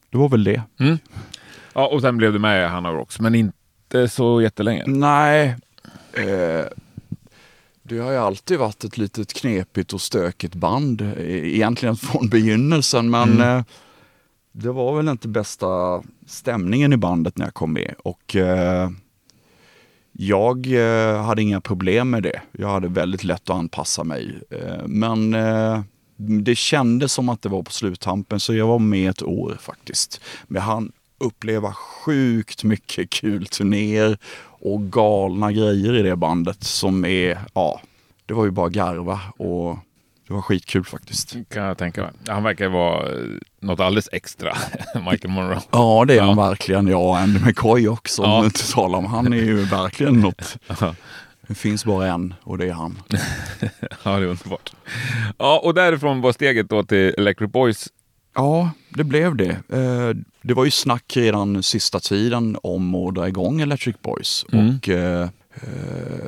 det 0.09 0.17
var 0.17 0.29
väl 0.29 0.43
det. 0.43 0.61
Mm. 0.79 0.97
Ja, 1.73 1.87
och 1.87 2.01
sen 2.01 2.17
blev 2.17 2.33
du 2.33 2.39
med 2.39 2.63
i 2.63 2.67
Hanna 2.67 2.91
Rocks, 2.91 3.19
men 3.19 3.35
inte 3.35 4.09
så 4.09 4.41
jättelänge. 4.41 4.83
Nej, 4.87 5.55
eh, 6.13 6.65
det 7.83 7.97
har 7.99 8.11
ju 8.11 8.17
alltid 8.17 8.59
varit 8.59 8.83
ett 8.83 8.97
litet 8.97 9.33
knepigt 9.33 9.93
och 9.93 10.01
stökigt 10.01 10.55
band. 10.55 11.01
eh, 11.01 11.17
Egentligen 11.55 11.95
från 11.97 12.29
begynnelsen, 12.29 13.09
men 13.09 13.31
Mm. 13.31 13.57
eh, 13.57 13.63
det 14.59 14.71
var 14.71 14.95
väl 14.95 15.07
inte 15.07 15.27
bästa 15.27 16.03
stämningen 16.25 16.93
i 16.93 16.97
bandet 16.97 17.37
när 17.37 17.45
jag 17.45 17.53
kom 17.53 17.73
med. 17.73 17.93
Och 18.03 18.35
eh, 18.35 18.89
jag 20.11 20.67
eh, 20.67 21.21
hade 21.21 21.41
inga 21.41 21.61
problem 21.61 22.09
med 22.09 22.23
det. 22.23 22.41
Jag 22.51 22.67
hade 22.67 22.87
väldigt 22.87 23.23
lätt 23.23 23.49
att 23.49 23.55
anpassa 23.55 24.03
mig. 24.03 24.39
Eh, 24.49 24.87
men 24.87 25.33
eh, 25.33 25.81
det 26.15 26.55
kändes 26.55 27.13
som 27.13 27.29
att 27.29 27.41
det 27.41 27.49
var 27.49 27.63
på 27.63 27.71
sluttampen 27.71 28.39
så 28.39 28.53
jag 28.53 28.67
var 28.67 28.79
med 28.79 29.09
ett 29.09 29.23
år 29.23 29.57
faktiskt. 29.59 30.21
Men 30.47 30.61
han 30.61 30.91
uppleva 31.17 31.73
sjukt 31.73 32.63
mycket 32.63 33.09
kul 33.21 33.45
turnéer 33.45 34.17
och 34.61 34.81
galna 34.91 35.51
grejer 35.51 35.93
i 35.93 36.01
det 36.01 36.15
bandet 36.15 36.63
som 36.63 37.05
är, 37.05 37.39
ja, 37.53 37.81
det 38.25 38.33
var 38.33 38.45
ju 38.45 38.51
bara 38.51 38.69
garva 38.69 39.19
och 39.37 39.77
det 40.27 40.33
var 40.33 40.41
skitkul 40.41 40.83
faktiskt. 40.83 41.35
Kan 41.49 41.63
jag 41.63 41.77
tänka 41.77 42.01
mig. 42.01 42.11
Han 42.27 42.43
verkar 42.43 42.69
vara 42.69 43.09
eh, 43.09 43.25
något 43.59 43.79
alldeles 43.79 44.09
extra, 44.11 44.57
Michael 45.11 45.33
Monroe. 45.33 45.61
Ja, 45.71 46.05
det 46.07 46.17
är 46.17 46.21
han 46.21 46.37
verkligen. 46.37 46.87
Ja, 46.87 47.19
Andy 47.19 47.39
McCoy 47.39 47.87
också, 47.87 48.23
om 48.23 48.29
ja. 48.29 48.45
inte 48.45 48.71
talar 48.71 48.99
om. 48.99 49.05
Han 49.05 49.33
är 49.33 49.37
ju 49.37 49.55
verkligen 49.63 50.21
något. 50.21 50.57
Det 51.47 51.55
finns 51.55 51.85
bara 51.85 52.07
en 52.07 52.33
och 52.43 52.57
det 52.57 52.67
är 52.67 52.73
han. 52.73 53.01
ja, 54.03 54.19
det 54.19 54.25
är 54.25 54.27
underbart. 54.27 54.73
Ja, 55.37 55.61
och 55.63 55.73
därifrån 55.73 56.21
var 56.21 56.31
steget 56.31 56.69
då 56.69 56.83
till 56.83 57.13
Electric 57.17 57.51
Boys. 57.51 57.87
Ja, 58.35 58.71
det 58.89 59.03
blev 59.03 59.35
det. 59.35 59.49
Eh, 59.49 60.15
det 60.41 60.53
var 60.53 60.65
ju 60.65 60.71
snack 60.71 61.17
redan 61.17 61.63
sista 61.63 61.99
tiden 61.99 62.57
om 62.63 62.95
att 62.95 63.15
dra 63.15 63.27
igång 63.27 63.61
Electric 63.61 63.95
Boys. 64.01 64.45
Mm. 64.51 64.67
Och 64.77 64.89
Eh, 64.89 65.29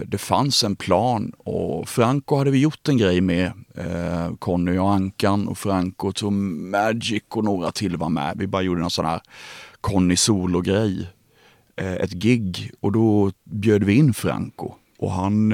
det 0.06 0.18
fanns 0.18 0.64
en 0.64 0.76
plan 0.76 1.32
och 1.38 1.90
Franco 1.90 2.38
hade 2.38 2.52
vi 2.52 2.60
gjort 2.60 2.88
en 2.88 2.98
grej 2.98 3.22
med. 3.22 3.52
Eh, 3.76 4.36
Conny 4.40 4.78
och 4.78 4.92
Ankan 4.92 5.48
och 5.48 5.58
Franco 5.58 6.12
tog 6.12 6.34
Magic 6.34 7.24
och 7.30 7.44
några 7.44 7.72
till 7.72 7.98
var 7.98 8.10
med. 8.10 8.34
Vi 8.38 8.48
bara 8.48 8.62
gjorde 8.62 8.82
en 8.82 8.90
sån 8.90 9.06
här 9.06 9.22
Conny 9.82 10.16
solo-grej. 10.16 11.08
Eh, 11.76 11.94
ett 11.94 12.12
gig 12.12 12.72
och 12.80 12.92
då 12.92 13.32
bjöd 13.44 13.84
vi 13.84 13.94
in 13.94 14.14
Franco. 14.14 14.74
Och 15.00 15.12
han, 15.12 15.54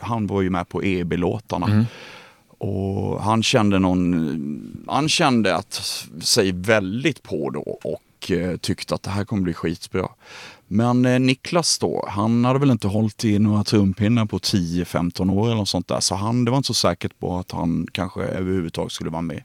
han 0.00 0.26
var 0.26 0.42
ju 0.42 0.50
med 0.50 0.68
på 0.68 0.84
EB-låtarna. 0.84 1.66
Mm. 1.66 1.84
Och 2.58 3.22
han 3.22 3.42
kände 3.42 3.78
någon, 3.78 4.84
han 4.88 5.08
kände 5.08 5.56
att 5.56 5.74
sig 6.20 6.52
väldigt 6.52 7.22
på 7.22 7.50
då 7.50 7.78
och 7.84 8.32
tyckte 8.60 8.94
att 8.94 9.02
det 9.02 9.10
här 9.10 9.24
kommer 9.24 9.42
bli 9.42 9.54
skitbra. 9.54 10.08
Men 10.74 11.04
eh, 11.04 11.20
Niklas 11.20 11.78
då, 11.78 12.08
han 12.08 12.44
hade 12.44 12.58
väl 12.58 12.70
inte 12.70 12.88
hållit 12.88 13.24
i 13.24 13.38
några 13.38 13.64
trumpinnar 13.64 14.26
på 14.26 14.38
10-15 14.38 15.32
år 15.32 15.46
eller 15.46 15.56
något 15.56 15.68
sånt 15.68 15.88
där. 15.88 16.00
Så 16.00 16.14
han, 16.14 16.44
det 16.44 16.50
var 16.50 16.58
inte 16.58 16.66
så 16.66 16.74
säkert 16.74 17.18
på 17.18 17.38
att 17.38 17.50
han 17.50 17.86
kanske 17.92 18.22
överhuvudtaget 18.22 18.92
skulle 18.92 19.10
vara 19.10 19.22
med. 19.22 19.42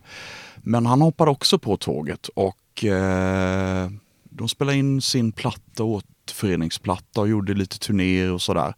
Men 0.56 0.86
han 0.86 1.02
hoppade 1.02 1.32
också 1.32 1.60
på 1.60 1.78
tåget 1.78 2.28
och 2.28 2.86
eh, 2.86 3.90
de 4.24 4.50
spelade 4.50 4.78
in 4.78 5.02
sin 5.02 5.32
platta, 5.32 5.84
återföreningsplatta 5.84 7.22
och 7.22 7.30
gjorde 7.30 7.54
lite 7.54 7.80
turnéer 7.80 8.32
och 8.32 8.42
sådär. 8.42 8.74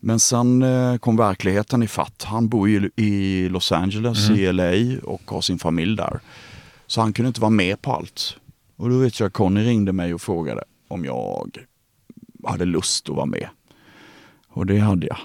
Men 0.00 0.20
sen 0.20 0.62
eh, 0.62 0.96
kom 0.96 1.16
verkligheten 1.16 1.82
i 1.82 1.88
fatt. 1.88 2.22
Han 2.22 2.48
bor 2.48 2.68
ju 2.68 2.90
i 2.96 3.48
Los 3.48 3.72
Angeles, 3.72 4.28
mm. 4.28 4.40
i 4.40 4.52
LA 4.52 5.00
och 5.02 5.22
har 5.26 5.40
sin 5.40 5.58
familj 5.58 5.96
där. 5.96 6.20
Så 6.86 7.00
han 7.00 7.12
kunde 7.12 7.28
inte 7.28 7.40
vara 7.40 7.50
med 7.50 7.82
på 7.82 7.92
allt. 7.92 8.36
Och 8.76 8.90
då 8.90 8.98
vet 8.98 9.20
jag 9.20 9.26
att 9.26 9.32
Conny 9.32 9.64
ringde 9.64 9.92
mig 9.92 10.14
och 10.14 10.22
frågade 10.22 10.64
om 10.88 11.04
jag 11.04 11.50
hade 12.44 12.64
lust 12.64 13.08
att 13.08 13.16
vara 13.16 13.26
med. 13.26 13.48
Och 14.48 14.66
det 14.66 14.78
hade 14.78 15.06
jag. 15.06 15.18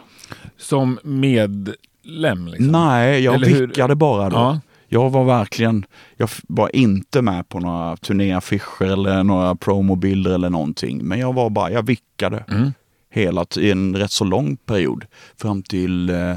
Som 0.57 0.99
medlem? 1.03 2.47
Liksom. 2.47 2.67
Nej, 2.67 3.23
jag 3.23 3.35
Eller 3.35 3.47
vickade 3.47 3.91
hur? 3.91 3.95
bara 3.95 4.29
då. 4.29 4.35
Ja. 4.35 4.59
Jag 4.87 5.09
var 5.09 5.23
verkligen, 5.23 5.85
jag 6.17 6.29
var 6.47 6.75
inte 6.75 7.21
med 7.21 7.49
på 7.49 7.59
några 7.59 7.97
turnéaffischer 7.97 8.85
eller 8.85 9.23
några 9.23 9.55
promobilder 9.55 10.31
eller 10.33 10.49
någonting. 10.49 11.03
Men 11.03 11.19
jag 11.19 11.33
var 11.33 11.49
bara, 11.49 11.71
jag 11.71 11.83
vickade. 11.83 12.43
Mm. 12.47 12.73
Hela 13.09 13.45
i 13.57 13.71
en 13.71 13.95
rätt 13.95 14.11
så 14.11 14.23
lång 14.23 14.57
period. 14.57 15.05
Fram 15.37 15.63
till, 15.63 16.09
eh, 16.09 16.35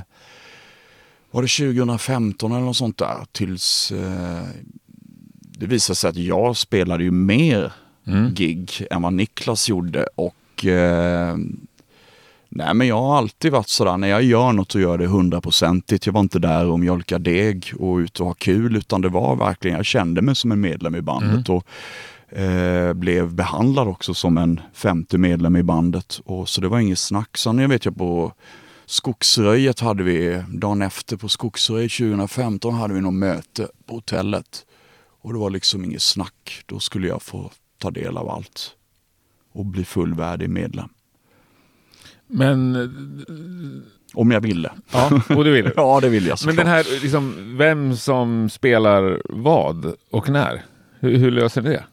var 1.30 1.42
det 1.42 1.49
2015 1.49 2.52
eller 2.52 2.64
något 2.64 2.76
sånt 2.76 2.99
där? 2.99 3.16
Tills 3.32 3.92
eh, 3.92 4.44
det 5.58 5.66
visade 5.66 5.97
sig 5.97 6.11
att 6.11 6.16
jag 6.16 6.56
spelade 6.56 7.04
ju 7.04 7.11
mer 7.11 7.73
mm. 8.06 8.35
gig 8.35 8.87
än 8.90 9.02
vad 9.02 9.12
Niklas 9.12 9.68
gjorde. 9.68 10.06
Och 10.14 10.35
eh, 10.65 11.37
nej 12.49 12.75
men 12.75 12.87
jag 12.87 13.00
har 13.00 13.17
alltid 13.17 13.53
varit 13.53 13.69
sådär, 13.69 13.97
när 13.97 14.09
jag 14.09 14.23
gör 14.23 14.53
något 14.53 14.73
så 14.73 14.81
gör 14.81 14.91
jag 14.91 14.99
det 14.99 15.07
hundraprocentigt. 15.07 16.07
Jag 16.07 16.12
var 16.12 16.21
inte 16.21 16.38
där 16.38 16.67
och 16.67 16.81
mjölka 16.81 17.19
deg 17.19 17.73
och 17.79 17.97
ut 17.97 18.21
och 18.21 18.27
ha 18.27 18.35
kul 18.35 18.77
utan 18.77 19.00
det 19.00 19.09
var 19.09 19.37
verkligen, 19.37 19.77
jag 19.77 19.87
kände 19.87 20.23
mig 20.23 20.37
som 20.37 20.53
en 20.53 20.61
medlem 20.61 20.95
i 20.95 21.03
bandet. 21.03 21.49
Mm. 21.49 21.57
Och, 21.57 21.67
eh, 22.38 22.93
blev 22.93 23.35
behandlad 23.35 23.88
också 23.88 24.15
som 24.15 24.38
en 24.38 24.61
femte 24.73 25.19
medlem 25.19 25.57
i 25.57 25.62
bandet. 25.62 26.21
Och, 26.25 26.49
så 26.49 26.61
det 26.61 26.69
var 26.69 26.79
inget 26.79 26.99
snack. 26.99 27.37
Sen 27.37 27.59
jag 27.59 27.69
vet 27.69 27.85
jag 27.85 27.97
på 27.97 28.33
Skogsröjet 28.87 29.81
hade 29.81 30.03
vi, 30.03 30.43
dagen 30.49 30.83
efter 30.83 31.17
på 31.17 31.29
Skogsröjet 31.29 31.93
2015 31.93 32.75
hade 32.75 32.95
vi 32.95 33.00
något 33.00 33.15
möte 33.15 33.69
på 33.87 33.95
hotellet. 33.95 34.65
Och 35.23 35.33
det 35.33 35.38
var 35.38 35.50
liksom 35.50 35.85
inget 35.85 36.03
snack. 36.03 36.62
Då 36.67 36.81
skulle 36.81 37.09
jag 37.09 37.23
få 37.23 37.50
ta 37.79 37.91
del 37.91 38.17
av 38.17 38.31
allt 38.31 38.75
och 39.59 39.67
bli 39.67 39.85
fullvärdig 39.85 40.50
medlem. 40.50 40.88
Men... 42.27 42.77
Om 44.15 44.31
jag 44.31 44.41
ville. 44.41 44.71
Ja, 44.93 45.23
och 45.29 45.45
det 45.45 45.50
vill 45.50 45.71
Ja, 45.77 46.00
det 46.00 46.09
vill 46.09 46.27
jag 46.27 46.38
såklart. 46.38 46.57
Men 46.57 46.67
den 46.67 46.75
här, 46.75 47.03
liksom, 47.03 47.57
vem 47.59 47.97
som 47.97 48.50
spelar 48.50 49.23
vad 49.25 49.93
och 50.11 50.29
när? 50.29 50.62
Hur, 51.00 51.17
hur 51.17 51.31
löser 51.31 51.62
det? 51.62 51.85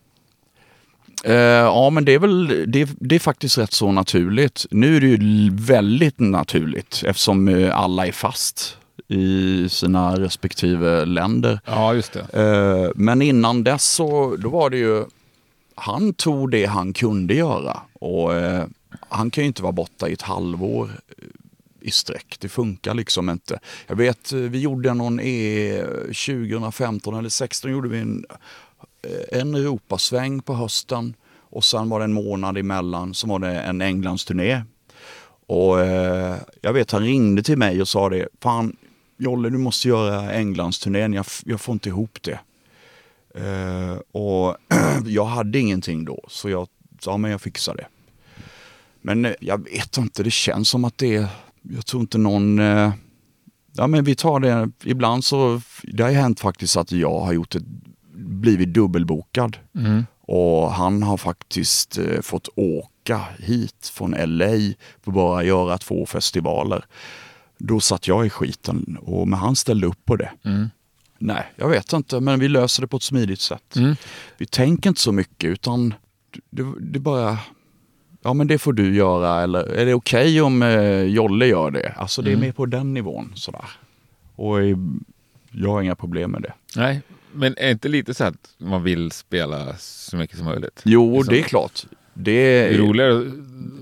Uh, 1.28 1.36
ja, 1.36 1.90
men 1.90 2.06
det 2.06 2.14
är 2.14 2.20
väl 2.20 2.48
det, 2.72 2.90
det, 3.00 3.16
är 3.16 3.20
faktiskt 3.20 3.58
rätt 3.58 3.74
så 3.74 3.92
naturligt. 3.92 4.66
Nu 4.72 4.98
är 4.98 5.02
det 5.02 5.08
ju 5.08 5.50
väldigt 5.54 6.20
naturligt 6.20 7.04
eftersom 7.06 7.48
uh, 7.48 7.80
alla 7.80 8.08
är 8.08 8.12
fast 8.12 8.78
i 9.08 9.70
sina 9.70 10.20
respektive 10.20 11.06
länder. 11.06 11.60
Ja, 11.66 11.94
just 11.94 12.14
det. 12.14 12.42
Uh, 12.44 12.92
men 12.96 13.22
innan 13.22 13.64
dess 13.64 13.84
så 13.84 14.36
då 14.36 14.50
var 14.50 14.70
det 14.70 14.78
ju 14.78 15.06
han 15.76 16.14
tog 16.14 16.52
det 16.52 16.66
han 16.66 16.94
kunde 16.94 17.34
göra 17.34 17.82
och 17.94 18.34
eh, 18.34 18.66
han 19.10 19.32
kan 19.32 19.44
ju 19.44 19.48
inte 19.48 19.64
vara 19.64 19.72
borta 19.72 20.10
i 20.10 20.14
ett 20.14 20.22
halvår 20.22 20.90
eh, 21.18 21.28
i 21.82 21.92
sträck. 21.92 22.38
Det 22.40 22.50
funkar 22.50 22.94
liksom 22.94 23.30
inte. 23.30 23.60
Jag 23.88 23.96
vet, 23.96 24.34
eh, 24.34 24.40
vi 24.40 24.60
gjorde 24.60 24.94
någon 24.94 25.20
E 25.20 25.84
2015 26.06 27.16
eller 27.16 27.30
16 27.30 27.72
gjorde 27.72 27.90
vi 27.90 28.00
en, 28.00 28.26
eh, 29.02 29.40
en 29.40 29.56
Europasväng 29.56 30.42
på 30.42 30.54
hösten 30.54 31.14
och 31.50 31.64
sen 31.64 31.90
var 31.90 32.00
det 32.00 32.06
en 32.06 32.14
månad 32.14 32.58
emellan 32.58 33.14
som 33.14 33.30
var 33.30 33.40
det 33.40 33.60
en 33.60 33.82
Englandsturné. 33.82 34.62
Och 35.48 35.82
eh, 35.82 36.36
jag 36.62 36.74
vet 36.74 36.92
han 36.92 37.04
ringde 37.04 37.44
till 37.44 37.58
mig 37.58 37.82
och 37.82 37.88
sa 37.88 38.10
det, 38.10 38.28
fan 38.42 38.76
Jolle 39.18 39.50
du 39.50 39.58
måste 39.58 39.88
göra 39.88 40.34
Englandsturnén, 40.34 41.14
jag, 41.14 41.26
jag 41.46 41.62
får 41.62 41.74
inte 41.74 41.90
ihop 41.90 42.18
det. 42.22 42.40
Uh, 43.38 43.98
och 44.12 44.58
jag 45.06 45.26
hade 45.26 45.60
ingenting 45.60 46.06
då, 46.06 46.24
så 46.28 46.50
jag 46.50 46.68
sa 47.00 47.18
men 47.18 47.32
jag 47.32 47.42
fixar 47.42 47.76
det. 47.76 47.88
Men 49.02 49.26
uh, 49.26 49.32
jag 49.40 49.64
vet 49.64 49.98
inte, 49.98 50.24
det 50.24 50.32
känns 50.32 50.70
som 50.70 50.86
att 50.86 50.98
det 50.98 51.16
är, 51.16 51.28
jag 51.62 51.86
tror 51.86 52.02
inte 52.02 52.18
någon, 52.18 52.60
uh, 52.60 52.94
ja 53.74 53.88
men 53.88 54.04
vi 54.04 54.16
tar 54.16 54.40
det, 54.40 54.72
ibland 54.84 55.24
så, 55.24 55.62
det 55.84 56.04
har 56.04 56.10
ju 56.10 56.18
hänt 56.18 56.40
faktiskt 56.40 56.78
att 56.78 56.92
jag 56.92 57.20
har 57.20 57.34
gjort 57.34 57.56
ett, 57.56 57.64
blivit 58.14 58.74
dubbelbokad. 58.74 59.58
Mm. 59.76 60.06
Och 60.28 60.72
han 60.72 61.04
har 61.04 61.18
faktiskt 61.18 62.00
fått 62.22 62.50
åka 62.56 63.22
hit 63.40 63.92
från 63.94 64.12
LA 64.12 64.74
för 65.04 65.12
bara 65.12 65.44
göra 65.44 65.78
två 65.78 66.06
festivaler. 66.06 66.86
Då 67.58 67.80
satt 67.80 68.08
jag 68.08 68.26
i 68.26 68.30
skiten, 68.30 68.98
och, 69.02 69.28
men 69.28 69.40
han 69.40 69.56
ställde 69.56 69.88
upp 69.88 70.06
på 70.06 70.16
det. 70.16 70.32
Mm. 70.46 70.70
Nej, 71.26 71.52
jag 71.56 71.70
vet 71.70 71.94
inte, 71.94 72.20
men 72.20 72.40
vi 72.40 72.48
löser 72.48 72.82
det 72.82 72.88
på 72.88 72.98
ett 72.98 73.04
smidigt 73.04 73.42
sätt. 73.42 73.76
Mm. 73.76 73.96
Vi 74.38 74.46
tänker 74.46 74.90
inte 74.90 75.02
så 75.02 75.12
mycket 75.12 75.50
utan 75.50 75.94
det, 76.50 76.64
det 76.80 77.00
bara, 77.00 77.38
ja 78.24 78.34
men 78.34 78.48
det 78.48 78.58
får 78.58 78.74
du 78.74 78.96
göra 78.96 79.44
eller 79.44 79.64
är 79.64 79.86
det 79.86 79.94
okej 79.94 80.22
okay 80.22 80.42
om 80.42 80.62
eh, 80.62 81.02
Jolle 81.02 81.46
gör 81.46 81.72
det? 81.72 81.94
Alltså 81.98 82.22
det 82.22 82.30
är 82.30 82.34
mm. 82.34 82.46
mer 82.46 82.52
på 82.52 82.66
den 82.66 82.94
nivån 82.94 83.32
sådär. 83.36 83.66
Och 84.36 84.58
jag 85.52 85.70
har 85.70 85.82
inga 85.82 85.96
problem 85.96 86.32
med 86.32 86.42
det. 86.42 86.54
Nej, 86.76 87.02
men 87.32 87.56
är 87.58 87.72
inte 87.72 87.88
lite 87.88 88.14
så 88.14 88.24
att 88.24 88.50
man 88.58 88.84
vill 88.84 89.12
spela 89.12 89.78
så 89.78 90.18
mycket 90.18 90.38
som 90.38 90.46
möjligt? 90.46 90.82
Jo, 90.86 91.16
liksom. 91.16 91.34
det 91.34 91.40
är 91.40 91.44
klart. 91.44 91.86
Det 92.18 92.32
är, 92.32 92.70
det 92.70 92.76
är 92.76 92.78
roligare 92.78 93.32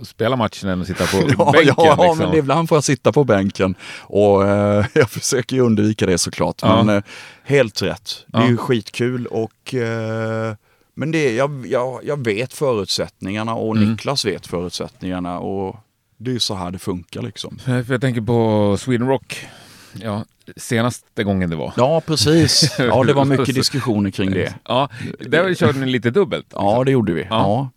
att 0.01 0.07
spela 0.07 0.35
matchen 0.35 0.69
än 0.69 0.81
att 0.81 0.87
sitta 0.87 1.05
på 1.05 1.17
ja, 1.37 1.51
bänken. 1.51 1.73
Ja, 1.77 2.03
liksom. 2.03 2.29
men 2.29 2.37
ibland 2.37 2.69
får 2.69 2.75
jag 2.75 2.83
sitta 2.83 3.11
på 3.11 3.23
bänken 3.23 3.75
och 3.99 4.47
eh, 4.47 4.85
jag 4.93 5.09
försöker 5.09 5.55
ju 5.55 5.61
undvika 5.61 6.05
det 6.05 6.17
såklart. 6.17 6.55
Ja. 6.61 6.83
Men 6.83 6.97
eh, 6.97 7.03
helt 7.43 7.81
rätt. 7.81 8.25
Det 8.27 8.37
är 8.37 8.41
ja. 8.41 8.49
ju 8.49 8.57
skitkul 8.57 9.25
och 9.25 9.73
eh, 9.73 10.55
men 10.93 11.11
det, 11.11 11.35
jag, 11.35 11.65
jag, 11.67 11.99
jag 12.03 12.25
vet 12.25 12.53
förutsättningarna 12.53 13.53
och 13.53 13.75
mm. 13.75 13.89
Niklas 13.89 14.25
vet 14.25 14.47
förutsättningarna 14.47 15.39
och 15.39 15.75
det 16.17 16.35
är 16.35 16.39
så 16.39 16.55
här 16.55 16.71
det 16.71 16.79
funkar 16.79 17.21
liksom. 17.21 17.59
Jag 17.89 18.01
tänker 18.01 18.21
på 18.21 18.77
Sweden 18.79 19.07
Rock 19.07 19.47
ja, 19.93 20.25
senaste 20.57 21.23
gången 21.23 21.49
det 21.49 21.55
var. 21.55 21.73
Ja, 21.77 22.01
precis. 22.05 22.75
Ja, 22.79 23.03
det 23.03 23.13
var 23.13 23.25
mycket 23.25 23.55
diskussioner 23.55 24.11
kring 24.11 24.31
det. 24.31 24.53
Ja, 24.67 24.89
där 25.19 25.53
körde 25.53 25.79
ni 25.79 25.85
lite 25.85 26.09
dubbelt. 26.09 26.47
Ja, 26.49 26.83
det 26.83 26.91
gjorde 26.91 27.13
vi. 27.13 27.27
Ja. 27.29 27.69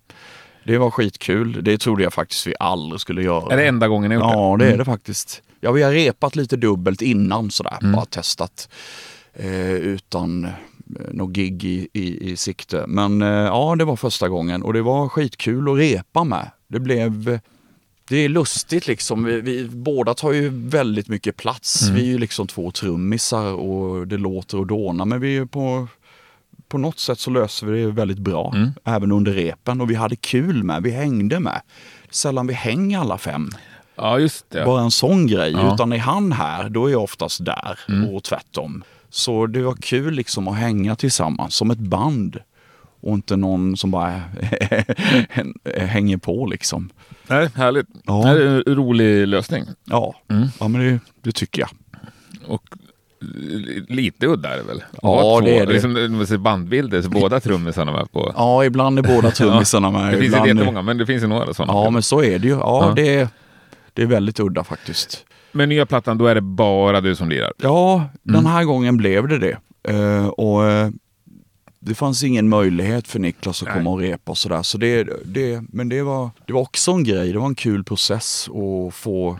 Det 0.64 0.78
var 0.78 0.90
skitkul. 0.90 1.64
Det 1.64 1.78
trodde 1.78 2.02
jag 2.02 2.12
faktiskt 2.12 2.46
vi 2.46 2.54
aldrig 2.60 3.00
skulle 3.00 3.22
göra. 3.22 3.52
Är 3.52 3.56
det 3.56 3.66
enda 3.66 3.88
gången 3.88 4.08
ni 4.08 4.14
gjort 4.14 4.24
det? 4.24 4.32
Ja, 4.32 4.56
det 4.58 4.66
är 4.66 4.78
det 4.78 4.84
faktiskt. 4.84 5.42
Ja, 5.60 5.72
vi 5.72 5.82
har 5.82 5.92
repat 5.92 6.36
lite 6.36 6.56
dubbelt 6.56 7.02
innan 7.02 7.50
sådär, 7.50 7.78
bara 7.80 8.04
testat. 8.04 8.68
Eh, 9.38 9.72
utan 9.72 10.44
eh, 10.44 10.50
något 11.12 11.32
gig 11.32 11.64
i, 11.64 11.88
i, 11.92 12.30
i 12.30 12.36
sikte. 12.36 12.84
Men 12.88 13.22
eh, 13.22 13.28
ja, 13.28 13.76
det 13.78 13.84
var 13.84 13.96
första 13.96 14.28
gången 14.28 14.62
och 14.62 14.72
det 14.72 14.82
var 14.82 15.08
skitkul 15.08 15.72
att 15.72 15.78
repa 15.78 16.24
med. 16.24 16.50
Det 16.68 16.80
blev 16.80 17.40
det 18.08 18.16
är 18.16 18.28
lustigt 18.28 18.86
liksom. 18.86 19.24
Vi, 19.24 19.40
vi 19.40 19.68
båda 19.68 20.14
tar 20.14 20.32
ju 20.32 20.48
väldigt 20.48 21.08
mycket 21.08 21.36
plats. 21.36 21.88
Vi 21.88 22.00
är 22.00 22.06
ju 22.06 22.18
liksom 22.18 22.46
två 22.46 22.70
trummisar 22.70 23.52
och 23.52 24.06
det 24.06 24.16
låter 24.16 24.58
och 24.58 24.66
dånar 24.66 25.04
men 25.04 25.20
vi 25.20 25.36
är 25.36 25.44
på 25.44 25.88
på 26.68 26.78
något 26.78 26.98
sätt 26.98 27.18
så 27.18 27.30
löser 27.30 27.66
vi 27.66 27.82
det 27.82 27.90
väldigt 27.90 28.18
bra, 28.18 28.54
även 28.84 29.12
under 29.12 29.32
repen. 29.32 29.80
Och 29.80 29.90
vi 29.90 29.94
hade 29.94 30.16
kul 30.16 30.64
med, 30.64 30.82
vi 30.82 30.90
hängde 30.90 31.40
med. 31.40 31.60
Sällan 32.10 32.46
vi 32.46 32.54
hänger 32.54 32.98
alla 32.98 33.18
fem. 33.18 33.50
Ja, 33.96 34.18
just 34.18 34.50
det. 34.50 34.64
Bara 34.64 34.80
en 34.82 34.90
sån 34.90 35.26
grej. 35.26 35.52
Ja. 35.52 35.74
Utan 35.74 35.92
är 35.92 35.98
han 35.98 36.32
här, 36.32 36.68
då 36.68 36.86
är 36.86 36.90
jag 36.92 37.02
oftast 37.02 37.44
där 37.44 37.78
och 38.12 38.22
tvärtom. 38.24 38.84
Så 39.10 39.46
det 39.46 39.62
var 39.62 39.74
kul 39.74 40.14
liksom 40.14 40.48
att 40.48 40.56
hänga 40.56 40.96
tillsammans 40.96 41.54
som 41.54 41.70
ett 41.70 41.78
band. 41.78 42.36
Och 43.00 43.14
inte 43.14 43.36
någon 43.36 43.76
som 43.76 43.90
bara 43.90 44.20
hänger 45.76 46.16
på 46.16 46.46
liksom. 46.46 46.90
Nej, 47.26 47.48
härligt. 47.54 47.86
Ja. 48.06 48.22
Det 48.24 48.28
är 48.42 48.46
en 48.68 48.74
rolig 48.76 49.28
lösning. 49.28 49.64
Ja, 49.84 50.14
ja 50.58 50.68
men 50.68 50.80
det, 50.80 50.98
det 51.22 51.32
tycker 51.32 51.62
jag. 51.62 51.70
Och 52.46 52.62
lite 53.88 54.26
udda 54.26 54.52
är 54.54 54.56
det 54.56 54.62
väl? 54.62 54.82
Ja, 55.02 55.40
det 55.44 55.58
är 55.58 55.66
det. 55.66 55.72
Liksom, 55.72 56.42
bandbilder 56.42 57.02
så 57.02 57.10
båda 57.10 57.40
trummisarna 57.40 57.92
med 57.92 58.12
på. 58.12 58.32
Ja, 58.36 58.64
ibland 58.64 58.98
är 58.98 59.02
båda 59.02 59.30
trummisarna 59.30 59.90
med. 59.90 60.06
Det 60.12 60.18
finns 60.18 60.26
ibland 60.26 60.46
inte 60.48 60.58
jättemånga, 60.60 60.82
men 60.82 60.98
det 60.98 61.06
finns 61.06 61.22
ju 61.22 61.26
några 61.26 61.54
sådana. 61.54 61.72
Ja, 61.72 61.90
men 61.90 62.02
så 62.02 62.22
är 62.22 62.38
det 62.38 62.48
ju. 62.48 62.54
Ja, 62.54 62.86
Ja. 62.88 62.92
Det, 62.96 63.28
det 63.96 64.02
är 64.02 64.06
väldigt 64.06 64.40
udda 64.40 64.64
faktiskt. 64.64 65.24
Men 65.52 65.68
nya 65.68 65.86
plattan, 65.86 66.18
då 66.18 66.26
är 66.26 66.34
det 66.34 66.40
bara 66.40 67.00
du 67.00 67.16
som 67.16 67.28
lirar? 67.28 67.52
Ja, 67.56 68.04
den 68.22 68.46
här 68.46 68.64
gången 68.64 68.96
blev 68.96 69.28
det 69.28 69.38
det. 69.38 69.58
Eh, 69.88 70.26
och 70.26 70.66
eh, 70.70 70.90
det 71.80 71.94
fanns 71.94 72.22
ingen 72.22 72.48
möjlighet 72.48 73.08
för 73.08 73.18
Niklas 73.18 73.62
att 73.62 73.68
Nej. 73.68 73.76
komma 73.76 73.90
och 73.90 73.98
repa 73.98 74.30
och 74.30 74.38
sådär. 74.38 74.62
Så 74.62 74.78
det, 74.78 75.08
det, 75.24 75.62
men 75.68 75.88
det 75.88 76.02
var, 76.02 76.30
det 76.46 76.52
var 76.52 76.60
också 76.60 76.92
en 76.92 77.04
grej. 77.04 77.32
Det 77.32 77.38
var 77.38 77.46
en 77.46 77.54
kul 77.54 77.84
process 77.84 78.48
att 78.48 78.94
få... 78.94 79.38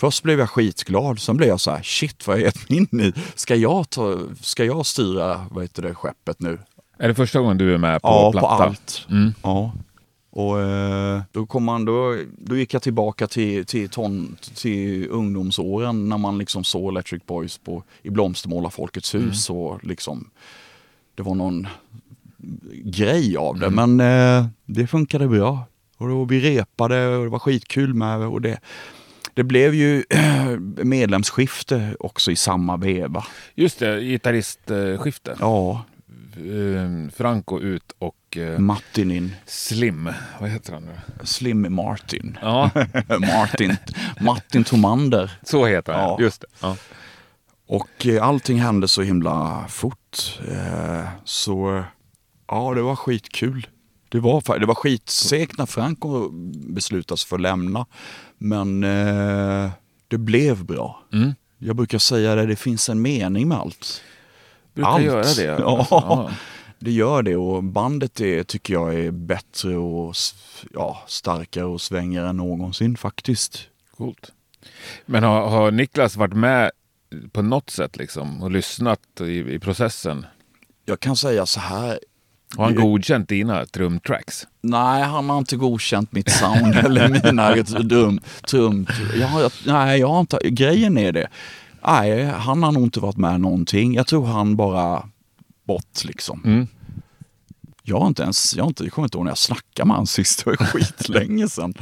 Först 0.00 0.22
blev 0.22 0.38
jag 0.38 0.50
skitglad, 0.50 1.20
sen 1.20 1.36
blev 1.36 1.48
jag 1.48 1.60
så 1.60 1.70
här, 1.70 1.82
shit 1.82 2.26
vad 2.26 2.36
är 2.36 2.40
jag 2.40 2.46
gett 2.46 2.68
mig 2.68 2.78
in 2.78 3.00
i? 3.00 3.12
Ska 3.34 3.54
jag, 3.54 3.90
ta, 3.90 4.18
ska 4.40 4.64
jag 4.64 4.86
styra 4.86 5.46
vad 5.50 5.64
heter 5.64 5.82
det, 5.82 5.94
skeppet 5.94 6.40
nu? 6.40 6.58
Är 6.98 7.08
det 7.08 7.14
första 7.14 7.40
gången 7.40 7.58
du 7.58 7.74
är 7.74 7.78
med 7.78 8.02
på 8.02 8.08
ja, 8.08 8.32
platta? 8.32 8.46
på 8.46 8.62
allt. 8.62 9.06
Mm. 9.10 9.34
Ja. 9.42 9.72
Och 10.40 10.60
eh, 10.60 11.22
då, 11.32 11.46
kom 11.46 11.64
man, 11.64 11.84
då, 11.84 12.16
då 12.38 12.56
gick 12.56 12.74
jag 12.74 12.82
tillbaka 12.82 13.26
till, 13.26 13.66
till, 13.66 13.88
ton, 13.88 14.36
till 14.54 15.08
ungdomsåren 15.10 16.08
när 16.08 16.18
man 16.18 16.38
liksom 16.38 16.64
såg 16.64 16.92
Electric 16.92 17.26
Boys 17.26 17.58
på, 17.58 17.82
i 18.02 18.10
Blomstermåla 18.10 18.70
Folkets 18.70 19.14
hus. 19.14 19.50
Och 19.50 19.84
liksom, 19.84 20.30
det 21.14 21.22
var 21.22 21.34
någon 21.34 21.66
grej 22.84 23.36
av 23.36 23.58
det. 23.58 23.70
Men 23.70 24.00
eh, 24.00 24.46
det 24.66 24.86
funkade 24.86 25.28
bra. 25.28 25.64
Och 25.96 26.08
då 26.08 26.24
vi 26.24 26.40
repade 26.40 27.16
och 27.16 27.24
det 27.24 27.30
var 27.30 27.38
skitkul 27.38 27.94
med 27.94 28.20
och 28.20 28.40
det. 28.40 28.60
Det 29.34 29.44
blev 29.44 29.74
ju 29.74 30.04
medlemsskifte 30.82 31.96
också 32.00 32.30
i 32.30 32.36
samma 32.36 32.76
veva. 32.76 33.24
Just 33.54 33.78
det, 33.78 34.00
gitarristskifte. 34.00 35.36
Ja, 35.40 35.84
Eh, 36.36 37.10
Franco 37.12 37.60
ut 37.60 37.92
och 37.98 38.14
eh, 38.36 38.58
Martin 38.58 39.10
in. 39.10 39.34
Slim, 39.46 40.12
vad 40.40 40.50
heter 40.50 40.72
han 40.72 40.82
nu? 40.84 40.98
Slim 41.24 41.74
Martin. 41.74 42.38
Ja, 42.42 42.70
Martin, 43.20 43.76
Martin 44.20 44.64
Tomander. 44.64 45.30
så 45.42 45.66
heter 45.66 45.92
han. 45.92 46.02
Ja. 46.02 46.16
Just 46.20 46.40
det. 46.40 46.46
Ja. 46.60 46.76
Och 47.66 48.06
eh, 48.06 48.26
allting 48.26 48.60
hände 48.60 48.88
så 48.88 49.02
himla 49.02 49.64
fort. 49.68 50.40
Eh, 50.48 51.08
så 51.24 51.84
ja, 52.48 52.74
det 52.74 52.82
var 52.82 52.96
skitkul. 52.96 53.66
Det 54.08 54.20
var, 54.20 54.58
det 54.58 54.66
var 54.66 54.74
skitsegt 54.74 55.58
när 55.58 55.66
Franco 55.66 56.28
beslutade 56.74 57.18
sig 57.18 57.28
för 57.28 57.36
att 57.36 57.42
lämna. 57.42 57.86
Men 58.38 58.84
eh, 58.84 59.70
det 60.08 60.18
blev 60.18 60.64
bra. 60.64 61.02
Mm. 61.12 61.34
Jag 61.58 61.76
brukar 61.76 61.98
säga 61.98 62.34
det, 62.34 62.46
det 62.46 62.56
finns 62.56 62.88
en 62.88 63.02
mening 63.02 63.48
med 63.48 63.58
allt. 63.58 64.02
Brukar 64.74 64.90
Allt. 64.90 65.04
göra 65.04 65.22
det. 65.22 65.42
Ja. 65.42 65.78
Alltså, 65.78 65.94
ja. 66.08 66.30
Det 66.82 66.90
gör 66.92 67.22
det 67.22 67.36
och 67.36 67.64
bandet 67.64 68.20
är, 68.20 68.42
tycker 68.42 68.74
jag 68.74 68.94
är 68.94 69.10
bättre 69.10 69.76
och 69.76 70.14
ja, 70.74 71.02
starkare 71.06 71.64
och 71.64 71.80
svängigare 71.80 72.28
än 72.28 72.36
någonsin 72.36 72.96
faktiskt. 72.96 73.60
Coolt. 73.96 74.32
Men 75.06 75.22
har, 75.22 75.48
har 75.48 75.70
Niklas 75.70 76.16
varit 76.16 76.34
med 76.34 76.70
på 77.32 77.42
något 77.42 77.70
sätt 77.70 77.96
liksom 77.96 78.42
och 78.42 78.50
lyssnat 78.50 79.00
i, 79.20 79.24
i 79.54 79.58
processen? 79.58 80.26
Jag 80.84 81.00
kan 81.00 81.16
säga 81.16 81.46
så 81.46 81.60
här, 81.60 81.98
Har 82.56 82.64
han 82.64 82.74
godkänt 82.74 83.28
dina 83.28 83.66
trumtracks? 83.66 84.46
Nej, 84.60 85.02
han 85.02 85.30
har 85.30 85.38
inte 85.38 85.56
godkänt 85.56 86.12
mitt 86.12 86.30
sound 86.30 86.74
eller 86.84 87.08
mina 87.08 87.54
drum, 87.82 88.20
trum. 88.46 88.86
Jag, 89.20 89.26
har- 89.28 89.52
nej, 89.66 90.00
jag 90.00 90.08
har 90.08 90.20
inte, 90.20 90.38
grejen 90.44 90.98
är 90.98 91.12
det. 91.12 91.28
Nej, 91.86 92.24
han 92.24 92.62
har 92.62 92.72
nog 92.72 92.82
inte 92.82 93.00
varit 93.00 93.16
med 93.16 93.40
någonting. 93.40 93.94
Jag 93.94 94.06
tror 94.06 94.26
han 94.26 94.56
bara 94.56 95.08
bort 95.70 96.04
liksom. 96.04 96.42
Mm. 96.44 96.66
Jag 97.82 98.00
har 98.00 98.06
inte 98.06 98.22
ens, 98.22 98.56
jag, 98.56 98.64
har 98.64 98.68
inte, 98.68 98.84
jag 98.84 98.92
kommer 98.92 99.06
inte 99.06 99.16
ihåg 99.18 99.24
när 99.24 99.30
jag 99.30 99.38
snackade 99.38 99.86
med 99.86 99.94
honom 99.96 100.06
sist. 100.06 100.44
Det 100.44 100.50
var 100.50 100.56
skitlänge 100.56 101.48
sedan. 101.48 101.74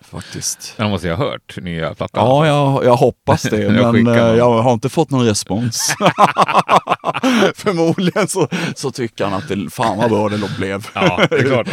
Faktiskt. 0.00 0.74
Han 0.78 0.90
måste 0.90 1.08
jag 1.08 1.16
ha 1.16 1.24
hört 1.24 1.58
nya 1.62 1.94
plattan. 1.94 2.24
Ja, 2.26 2.46
jag, 2.46 2.84
jag 2.84 2.96
hoppas 2.96 3.42
det, 3.42 3.58
Jag 3.62 3.72
men 3.94 4.06
eh, 4.06 4.14
någon. 4.26 4.36
jag 4.36 4.62
har 4.62 4.72
inte 4.72 4.88
fått 4.88 5.10
någon 5.10 5.24
respons. 5.26 5.94
Förmodligen 7.54 8.28
så, 8.28 8.48
så 8.76 8.90
tycker 8.90 9.24
han 9.24 9.34
att 9.34 9.48
det, 9.48 9.70
fan 9.70 9.98
vad 9.98 10.10
bra 10.10 10.28
det 10.28 10.56
blev. 10.58 10.86
Ja, 10.94 11.26
det 11.30 11.36
är 11.36 11.42
klart. 11.42 11.68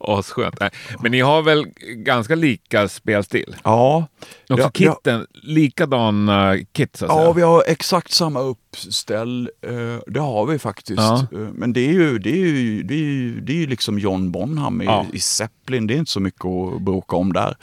Asskönt. 0.00 0.60
Men 1.02 1.12
ni 1.12 1.20
har 1.20 1.42
väl 1.42 1.66
ganska 1.96 2.34
lika 2.34 2.88
spelstil? 2.88 3.56
Ja, 3.64 4.06
Också 4.50 4.62
Ja, 4.62 4.70
kitten, 4.70 5.26
likadana 5.32 6.56
kit 6.72 6.96
så 6.96 7.04
att 7.04 7.10
Ja, 7.10 7.16
säga. 7.18 7.32
vi 7.32 7.42
har 7.42 7.64
exakt 7.66 8.12
samma 8.12 8.40
uppställ. 8.40 8.65
Eh, 9.62 9.98
Det 10.06 10.20
har 10.20 10.46
vi 10.46 10.58
faktiskt. 10.58 10.98
Ja. 10.98 11.26
Eh, 11.32 11.38
Men 11.38 11.72
det 11.72 11.80
är 11.88 11.92
ju, 11.92 12.18
det 12.18 12.30
är 12.30 12.36
ju, 12.46 12.82
det 12.82 12.94
är 12.94 12.98
ju, 12.98 13.40
det 13.40 13.62
är 13.62 13.66
liksom 13.66 13.98
John 13.98 14.30
Bonham 14.30 14.82
i, 14.82 14.84
Ja. 14.84 15.06
i 15.12 15.18
Zeppelin. 15.20 15.86
Det 15.86 15.94
är 15.94 15.98
inte 15.98 16.10
så 16.10 16.20
mycket 16.20 16.44
att 16.44 16.82
bråka 16.82 17.16
om 17.16 17.32
där. 17.32 17.56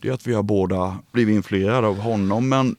Det 0.00 0.08
är 0.08 0.12
att 0.12 0.26
vi 0.26 0.34
har 0.34 0.42
båda 0.42 0.98
blivit 1.12 1.34
influerade 1.36 1.86
av 1.86 1.98
honom. 1.98 2.48
Men 2.48 2.76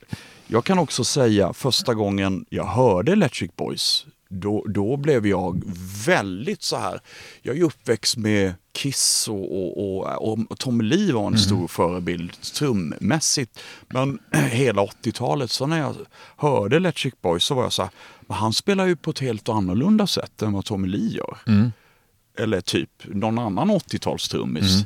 jag 0.48 0.64
kan 0.66 0.80
också 0.80 1.04
säga 1.04 1.54
första 1.54 1.94
gången 1.94 2.46
jag 2.50 2.66
hörde 2.66 3.12
Electric 3.12 3.52
Boys, 3.56 4.06
då, 4.30 4.66
då 4.68 4.98
blev 4.98 5.28
jag 5.28 5.64
väldigt 6.06 6.64
så 6.64 6.78
här. 6.78 7.00
Jag 7.42 7.54
är 7.54 7.58
ju 7.58 7.66
uppväxt 7.66 8.18
med 8.18 8.54
Kiss 8.74 9.28
och, 9.28 9.58
och, 9.58 10.32
och, 10.32 10.40
och 10.50 10.60
Tommy 10.60 10.84
Lee 10.84 11.14
var 11.14 11.28
en 11.28 11.38
stor 11.38 11.68
förebild 11.68 12.42
trummässigt. 12.42 13.60
Men 13.88 14.20
hela 14.34 14.82
80-talet, 14.82 15.52
så 15.52 15.68
när 15.68 15.80
jag 15.80 15.96
hörde 16.38 16.76
Electric 16.76 17.14
Boys 17.22 17.44
så 17.44 17.56
var 17.56 17.64
jag 17.64 17.74
så 17.74 17.82
här, 17.82 17.92
men 18.22 18.38
han 18.38 18.54
spelar 18.54 18.86
ju 18.86 18.96
på 18.96 19.10
ett 19.10 19.20
helt 19.20 19.50
annorlunda 19.50 20.08
sätt 20.08 20.42
än 20.42 20.54
vad 20.54 20.66
Tommy 20.66 20.88
Lee 20.88 21.18
gör. 21.18 21.38
Eller 22.40 22.62
typ 22.62 22.90
någon 23.06 23.40
annan 23.40 23.72
80-talstrummis. 23.72 24.86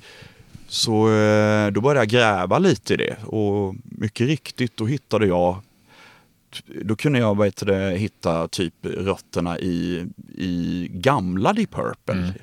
Så 0.68 1.12
eh, 1.14 1.72
då 1.72 1.82
började 1.82 2.00
jag 2.00 2.08
gräva 2.08 2.60
lite 2.60 2.94
i 2.94 2.98
det 2.98 3.18
och 3.26 3.76
mycket 3.84 4.28
riktigt 4.28 4.78
då 4.78 4.86
hittade 4.86 5.26
jag 5.28 5.62
då 6.84 6.96
kunde 6.96 7.20
jag 7.20 7.36
vad 7.36 7.48
heter 7.48 7.66
det, 7.66 7.98
hitta 7.98 8.48
typ 8.48 8.74
rötterna 8.86 9.60
i, 9.60 10.08
i 10.36 10.88
gamla 10.92 11.54
Deep 11.54 11.72
Purple. 11.72 12.34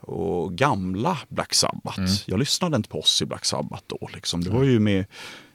Och 0.00 0.52
gamla 0.54 1.18
Black 1.28 1.54
Sabbath. 1.54 2.00
Jag 2.26 2.38
lyssnade 2.38 2.76
inte 2.76 2.88
på 2.88 2.98
oss 3.00 3.22
i 3.22 3.26
Black 3.26 3.44
Sabbath 3.44 3.82
då. 3.86 4.08
Liksom. 4.14 4.44
Det 4.44 4.50
var 4.50 4.64
ju 4.64 4.80
med, 4.80 5.04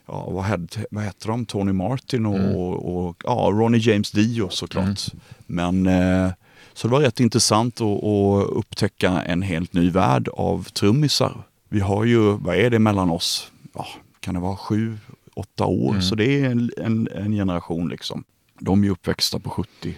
ja, 0.06 0.30
vad, 0.30 0.44
hette, 0.44 0.86
vad 0.90 1.04
heter 1.04 1.28
de, 1.28 1.46
Tony 1.46 1.72
Martin 1.72 2.26
och, 2.26 2.56
och, 2.56 3.06
och 3.06 3.22
ja, 3.24 3.50
Ronnie 3.52 3.78
James 3.78 4.10
Dio 4.10 4.48
såklart. 4.48 5.00
Men 5.46 5.86
eh, 5.86 6.30
så 6.72 6.88
det 6.88 6.92
var 6.92 7.00
rätt 7.00 7.20
intressant 7.20 7.80
att, 7.80 8.04
att 8.04 8.46
upptäcka 8.46 9.10
en 9.22 9.42
helt 9.42 9.72
ny 9.72 9.90
värld 9.90 10.28
av 10.28 10.62
trummisar. 10.64 11.42
Vi 11.68 11.80
har 11.80 12.04
ju, 12.04 12.18
vad 12.18 12.56
är 12.56 12.70
det 12.70 12.78
mellan 12.78 13.10
oss? 13.10 13.52
Ja, 13.74 13.86
kan 14.20 14.34
det 14.34 14.40
vara 14.40 14.56
sju, 14.56 14.98
åtta 15.34 15.64
år? 15.66 16.00
Så 16.00 16.14
det 16.14 16.40
är 16.40 16.50
en, 16.50 16.70
en, 16.76 17.08
en 17.14 17.32
generation 17.32 17.88
liksom. 17.88 18.24
De 18.60 18.84
är 18.84 18.90
uppväxta 18.90 19.38
på 19.38 19.50
70. 19.50 19.96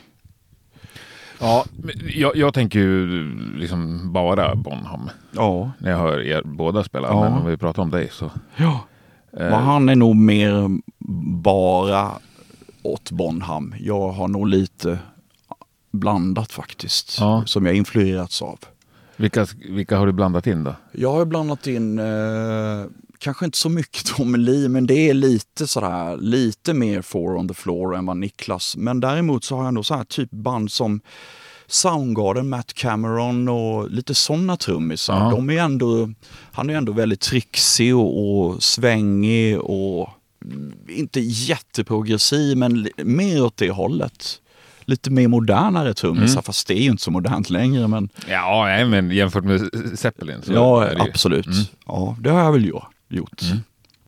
Ja, 1.41 1.65
jag, 2.15 2.37
jag 2.37 2.55
tänker 2.55 2.79
ju 2.79 3.07
liksom 3.57 4.13
bara 4.13 4.55
Bonham 4.55 5.11
Ja, 5.33 5.71
när 5.79 5.91
jag 5.91 5.99
hör 5.99 6.21
er 6.21 6.43
båda 6.45 6.85
spela. 6.85 7.09
Ja. 7.09 7.21
Men 7.21 7.33
om 7.33 7.47
vi 7.47 7.57
pratar 7.57 7.83
om 7.83 7.91
dig 7.91 8.09
så. 8.13 8.31
ja. 8.57 8.81
Eh, 9.33 9.39
Men 9.39 9.53
han 9.65 9.89
är 9.89 9.97
nog 9.97 10.17
mer 10.17 10.69
bara 11.43 12.11
åt 12.83 13.11
Bonham. 13.11 13.75
Jag 13.81 14.09
har 14.09 14.29
nog 14.29 14.49
lite 14.49 14.99
blandat 15.91 16.53
faktiskt, 16.53 17.17
Ja. 17.21 17.43
som 17.47 17.67
jag 17.67 17.75
influerats 17.75 18.43
av. 18.43 18.59
Vilka, 19.17 19.47
vilka 19.69 19.99
har 19.99 20.07
du 20.07 20.13
blandat 20.13 20.47
in 20.47 20.65
då? 20.65 20.75
Jag 20.93 21.13
har 21.13 21.25
blandat 21.25 21.67
in, 21.67 21.99
eh, 21.99 22.85
kanske 23.27 23.45
inte 23.45 23.59
så 23.59 23.69
mycket 23.69 24.05
Tommy 24.17 24.39
Lee, 24.39 24.69
men 24.69 24.87
det 24.87 25.09
är 25.11 25.15
lite 25.15 25.67
sådär, 25.67 26.17
lite 26.17 26.75
mer 26.75 27.03
four 27.03 27.37
on 27.37 27.49
the 27.49 27.55
floor 27.55 27.97
än 27.97 28.07
vad 28.07 28.17
Niklas. 28.17 28.77
Men 28.77 29.01
däremot 29.01 29.45
så 29.45 29.55
har 29.57 29.63
jag 29.63 29.69
ändå 29.69 29.83
så 29.83 29.95
här 29.95 30.05
typ 30.05 30.31
band 30.31 30.73
som 30.73 31.01
Soundgarden, 31.67 32.49
Matt 32.49 32.75
Cameron 32.75 33.49
och 33.49 33.91
lite 33.91 34.15
sådana 34.15 34.57
trummisar. 34.57 35.19
Ja. 35.25 35.31
De 35.31 35.51
är 35.51 35.59
ändå, 35.63 36.13
han 36.53 36.71
är 36.71 36.75
ändå 36.75 36.93
väldigt 36.93 37.21
trixig 37.21 37.97
och, 37.97 38.41
och 38.47 38.63
svängig 38.63 39.59
och 39.59 40.09
inte 40.89 41.21
jätteprogressiv, 41.21 42.57
men 42.57 42.89
mer 42.97 43.45
åt 43.45 43.57
det 43.57 43.71
hållet. 43.71 44.41
Lite 44.85 45.11
mer 45.11 45.29
modernare 45.29 45.95
trummisar, 45.95 46.35
Mm. 46.35 46.43
fast 46.43 46.69
det 46.69 46.75
är 46.75 46.83
ju 46.83 46.91
inte 46.91 47.03
så 47.03 47.11
modernt 47.11 47.51
längre. 47.51 47.89
Men 47.89 48.09
Ja, 48.29 48.65
nej, 48.67 48.85
men 48.85 49.11
jämfört 49.11 49.45
med 49.45 49.71
Zeppelin 49.95 50.43
ja, 50.49 50.89
absolut. 50.99 51.47
Mm. 51.47 51.59
Ja, 51.87 52.17
det 52.21 52.31
har 52.31 52.41
jag 52.41 52.53
väl 52.53 52.67
gjort. 52.67 52.85
Gjort. 53.09 53.43
Mm. 53.43 53.59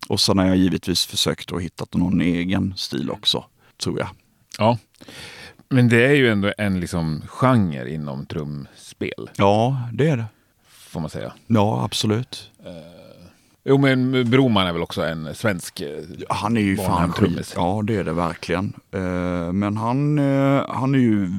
Och 0.08 0.20
sen 0.20 0.38
har 0.38 0.46
jag 0.46 0.56
givetvis 0.56 1.06
försökt 1.06 1.52
att 1.52 1.62
hitta 1.62 1.86
någon 1.92 2.20
egen 2.20 2.74
stil 2.76 3.10
också, 3.10 3.44
tror 3.82 3.98
jag. 3.98 4.08
Ja. 4.58 4.78
Men 5.68 5.88
det 5.88 6.06
är 6.06 6.14
ju 6.14 6.28
ändå 6.30 6.52
en 6.58 6.80
liksom 6.80 7.22
genre 7.28 7.90
inom 7.94 8.26
trumspel, 8.26 9.30
Ja, 9.36 9.88
det 9.92 10.08
är 10.08 10.16
det. 10.16 10.24
får 10.68 11.00
man 11.00 11.10
säga. 11.10 11.32
Ja, 11.46 11.84
absolut. 11.84 12.50
Jo, 13.64 13.78
men 13.78 14.30
Broman 14.30 14.66
är 14.66 14.72
väl 14.72 14.82
också 14.82 15.02
en 15.02 15.34
svensk... 15.34 15.80
eh, 15.80 15.88
Han 16.28 16.56
är 16.56 16.60
ju 16.60 16.76
fan 16.76 17.12
skit. 17.12 17.52
Ja, 17.56 17.82
det 17.84 17.96
är 17.96 18.04
det 18.04 18.12
verkligen. 18.12 18.72
Eh, 18.90 19.52
Men 19.52 19.76
han, 19.76 20.18
eh, 20.18 20.64
han 20.68 20.94
är 20.94 20.98
ju 20.98 21.30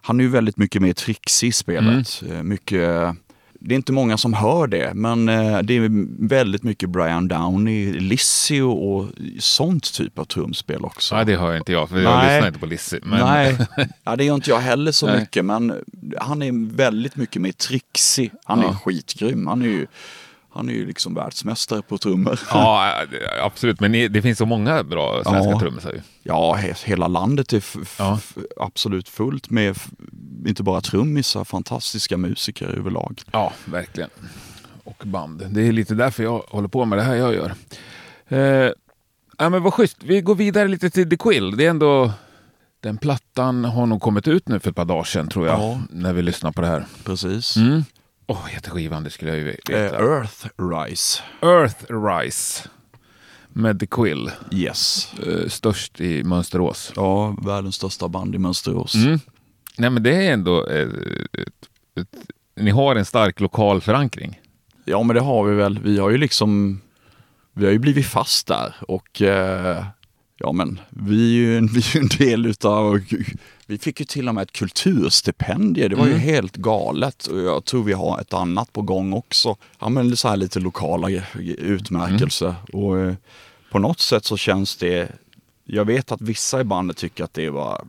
han 0.00 0.20
är 0.20 0.24
ju 0.24 0.30
väldigt 0.30 0.56
mycket 0.56 0.82
mer 0.82 0.92
trixig 0.92 1.48
i 1.48 1.52
spelet. 1.52 2.22
Mm. 2.26 2.48
Mycket, 2.48 3.16
det 3.60 3.74
är 3.74 3.76
inte 3.76 3.92
många 3.92 4.16
som 4.16 4.34
hör 4.34 4.66
det, 4.66 4.94
men 4.94 5.28
eh, 5.28 5.58
det 5.62 5.76
är 5.76 5.90
väldigt 6.28 6.62
mycket 6.62 6.90
Brian 6.90 7.28
Downey, 7.28 7.92
Lizzy 7.92 8.60
och, 8.60 9.06
sånt 9.38 9.94
typ 9.94 10.18
av 10.18 10.24
trumspel 10.24 10.84
också. 10.84 11.14
Ja, 11.14 11.24
det 11.24 11.36
hör 11.36 11.56
inte 11.56 11.72
jag, 11.72 11.88
för 11.88 12.00
jag 12.00 12.16
Nej. 12.16 12.34
lyssnar 12.34 12.48
inte 12.48 12.58
på 12.60 12.66
Lizzy. 12.66 12.98
Men... 13.02 13.20
Nej, 13.20 13.58
ja, 14.04 14.16
det 14.16 14.24
gör 14.24 14.34
inte 14.34 14.50
jag 14.50 14.58
heller 14.58 14.92
så 14.92 15.06
Nej. 15.06 15.20
mycket, 15.20 15.44
men 15.44 15.74
han 16.20 16.42
är 16.42 16.76
väldigt 16.76 17.16
mycket 17.16 17.42
mer 17.42 17.52
trixig. 17.52 18.32
Han 18.44 18.58
är 18.58 18.64
Ja. 18.64 18.78
skitgrym. 18.84 19.46
Han 19.46 19.62
är 19.62 19.66
ju, 19.66 19.86
han 20.58 20.68
är 20.68 20.72
ju 20.72 20.86
liksom 20.86 21.14
världsmästare 21.14 21.82
på 21.82 21.98
trummor. 21.98 22.40
Ja, 22.50 22.92
det- 23.10 23.42
absolut. 23.44 23.80
Men 23.80 23.92
det 23.92 24.22
finns 24.22 24.38
så 24.38 24.46
många 24.46 24.82
bra 24.84 25.22
svenska 25.24 25.50
Ja. 25.50 25.60
trummisar. 25.60 25.94
Ja, 26.22 26.56
he- 26.60 26.86
hela 26.86 27.08
landet 27.08 27.52
är 27.52 27.64
Ja. 27.98 28.18
absolut 28.60 29.08
fullt 29.08 29.50
med 29.50 29.76
inte 30.46 30.62
bara 30.62 30.80
trummisar, 30.80 31.44
fantastiska 31.44 32.16
musiker 32.16 32.66
överlag. 32.66 33.22
Ja, 33.32 33.52
verkligen. 33.64 34.10
Och 34.84 35.02
band. 35.06 35.46
Det 35.50 35.62
är 35.68 35.72
lite 35.72 35.94
därför 35.94 36.22
jag 36.22 36.42
håller 36.48 36.68
på 36.68 36.84
med 36.84 36.98
det 36.98 37.02
här 37.02 37.14
jag 37.14 37.34
gör. 37.34 37.54
Eh, 38.28 38.72
ja, 39.38 39.48
men 39.48 39.62
vad 39.62 39.74
schysst. 39.74 39.96
Vi 40.02 40.20
går 40.20 40.34
vidare 40.34 40.68
lite 40.68 40.90
till 40.90 41.10
The 41.10 41.16
Quill. 41.16 41.56
Det 41.56 41.66
är 41.66 41.70
ändå... 41.70 42.12
Den 42.80 42.98
plattan 42.98 43.64
har 43.64 43.86
nog 43.86 44.02
kommit 44.02 44.28
ut 44.28 44.48
nu 44.48 44.60
för 44.60 44.70
ett 44.70 44.76
par 44.76 44.84
dagar 44.84 45.04
sedan 45.04 45.28
tror 45.28 45.46
jag. 45.46 45.60
Ja. 45.60 45.80
När 45.90 46.12
vi 46.12 46.22
lyssnar 46.22 46.52
på 46.52 46.60
det 46.60 46.66
här. 46.66 46.84
Precis. 47.04 47.56
Mm. 47.56 47.84
Åh, 48.30 48.40
vad 48.42 48.50
heter 48.50 48.70
skivan? 48.70 49.04
Det 49.04 49.10
skulle 49.10 49.30
jag 49.30 49.38
ju 49.40 49.48
Eh, 49.48 49.54
veta. 49.82 49.96
Earthrise. 49.98 51.22
Earthrise. 51.42 52.68
Med 53.48 53.80
The 53.80 53.86
Quill. 53.86 54.30
Yes. 54.52 55.12
Eh, 55.26 55.48
störst 55.48 56.00
i 56.00 56.24
Mönsterås. 56.24 56.92
Ja, 56.96 57.36
världens 57.42 57.74
största 57.74 58.08
band 58.08 58.34
i 58.34 58.38
Mönsterås. 58.38 58.94
Mm. 58.94 59.20
Nej, 59.78 59.90
men 59.90 60.02
det 60.02 60.26
är 60.26 60.32
ändå... 60.32 60.66
Eh, 60.66 60.88
ett, 61.32 61.68
ett, 62.00 62.16
ni 62.56 62.70
har 62.70 62.96
en 62.96 63.04
stark 63.04 63.40
lokal 63.40 63.80
förankring. 63.80 64.40
Ja, 64.84 65.02
men 65.02 65.16
det 65.16 65.22
har 65.22 65.44
vi 65.44 65.54
väl. 65.54 65.78
Vi 65.82 65.98
har 65.98 66.10
ju 66.10 66.18
liksom, 66.18 66.80
vi 67.52 67.64
har 67.64 67.72
ju 67.72 67.78
blivit 67.78 68.06
fast 68.06 68.46
där 68.46 68.74
och 68.88 69.22
eh, 69.22 69.84
ja, 70.38 70.52
men 70.52 70.80
vi 70.90 71.28
är 71.28 71.36
ju 71.36 71.58
en, 71.58 71.66
vi 71.72 71.78
är 71.78 71.98
en 71.98 72.08
del 72.08 72.46
utav, 72.46 73.00
vi 73.70 73.78
fick 73.78 74.00
ju 74.00 74.06
till 74.06 74.28
och 74.28 74.34
med 74.34 74.42
ett 74.42 74.52
kulturstipendium. 74.52 75.90
Det 75.90 75.96
var 75.96 76.04
ju 76.06 76.10
Mm. 76.12 76.22
helt 76.22 76.56
galet 76.56 77.26
och 77.26 77.38
jag 77.40 77.64
tror 77.64 77.84
vi 77.84 77.92
har 77.92 78.20
ett 78.20 78.32
annat 78.34 78.72
på 78.72 78.82
gång 78.82 79.12
också. 79.12 79.56
Ja, 79.78 79.88
men 79.88 80.16
så 80.16 80.28
här 80.28 80.36
lite 80.36 80.60
lokala 80.60 81.08
utmärkelser 81.58 82.54
och 82.72 82.98
eh, 82.98 83.14
på 83.70 83.78
något 83.78 84.00
sätt 84.00 84.24
så 84.24 84.36
känns 84.36 84.76
det, 84.76 85.12
jag 85.64 85.84
vet 85.84 86.12
att 86.12 86.20
vissa 86.20 86.60
i 86.60 86.64
bandet 86.64 86.96
tycker 86.96 87.24
att 87.24 87.34
det 87.34 87.50
var 87.50 87.84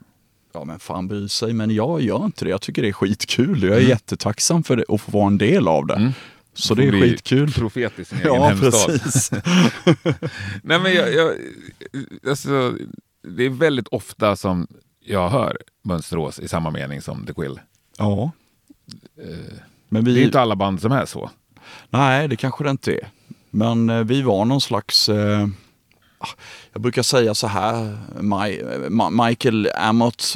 Ja 0.53 0.63
men 0.63 0.79
fan 0.79 1.07
bry 1.07 1.29
sig, 1.29 1.53
men 1.53 1.71
jag 1.71 2.01
gör 2.01 2.25
inte 2.25 2.45
det. 2.45 2.51
Jag 2.51 2.61
tycker 2.61 2.81
det 2.81 2.87
är 2.87 2.93
skitkul. 2.93 3.63
Jag 3.63 3.77
är 3.77 3.81
jättetacksam 3.81 4.63
för 4.63 4.75
det 4.75 4.83
och 4.83 5.01
få 5.01 5.11
vara 5.11 5.27
en 5.27 5.37
del 5.37 5.67
av 5.67 5.85
det. 5.87 5.95
Mm. 5.95 6.11
Så 6.53 6.75
det 6.75 6.83
är 6.87 6.91
skitkul. 6.91 7.51
Profet 7.53 7.99
i 7.99 8.05
sin 8.05 8.17
egen 8.23 8.33
Ja, 8.33 8.47
hemstad. 8.47 8.71
precis. 8.87 9.31
Nej, 10.63 10.79
men 10.79 10.93
jag, 10.93 11.13
jag, 11.13 11.33
alltså, 12.29 12.73
det 13.37 13.43
är 13.45 13.49
väldigt 13.49 13.87
ofta 13.87 14.35
som 14.35 14.67
jag 15.05 15.29
hör 15.29 15.57
Mönsterås 15.89 16.39
i 16.39 16.47
samma 16.47 16.69
mening 16.69 17.02
som 17.02 17.25
The 17.25 17.34
Quill. 17.34 17.60
Ja. 17.97 18.32
Men 19.89 20.04
Det 20.04 20.12
är 20.12 20.15
vi, 20.15 20.23
inte 20.23 20.41
alla 20.41 20.56
band 20.56 20.82
som 20.82 20.91
är 20.91 21.06
så. 21.06 21.30
nej, 21.89 22.28
det 22.28 22.36
kanske 22.36 22.63
det 22.63 22.69
inte 22.69 22.93
är. 22.93 23.08
Men 23.49 23.89
eh, 23.89 24.04
vi 24.04 24.21
var 24.21 24.45
någon 24.45 24.62
slags, 24.62 25.10
eh, 25.10 25.47
ah, 26.19 26.28
jag 26.73 26.82
brukar 26.82 27.02
säga 27.04 27.36
så 27.36 27.47
här, 27.47 27.97
My, 28.21 28.62
Ma- 28.89 29.28
Michael 29.28 29.69
Amott, 29.78 30.36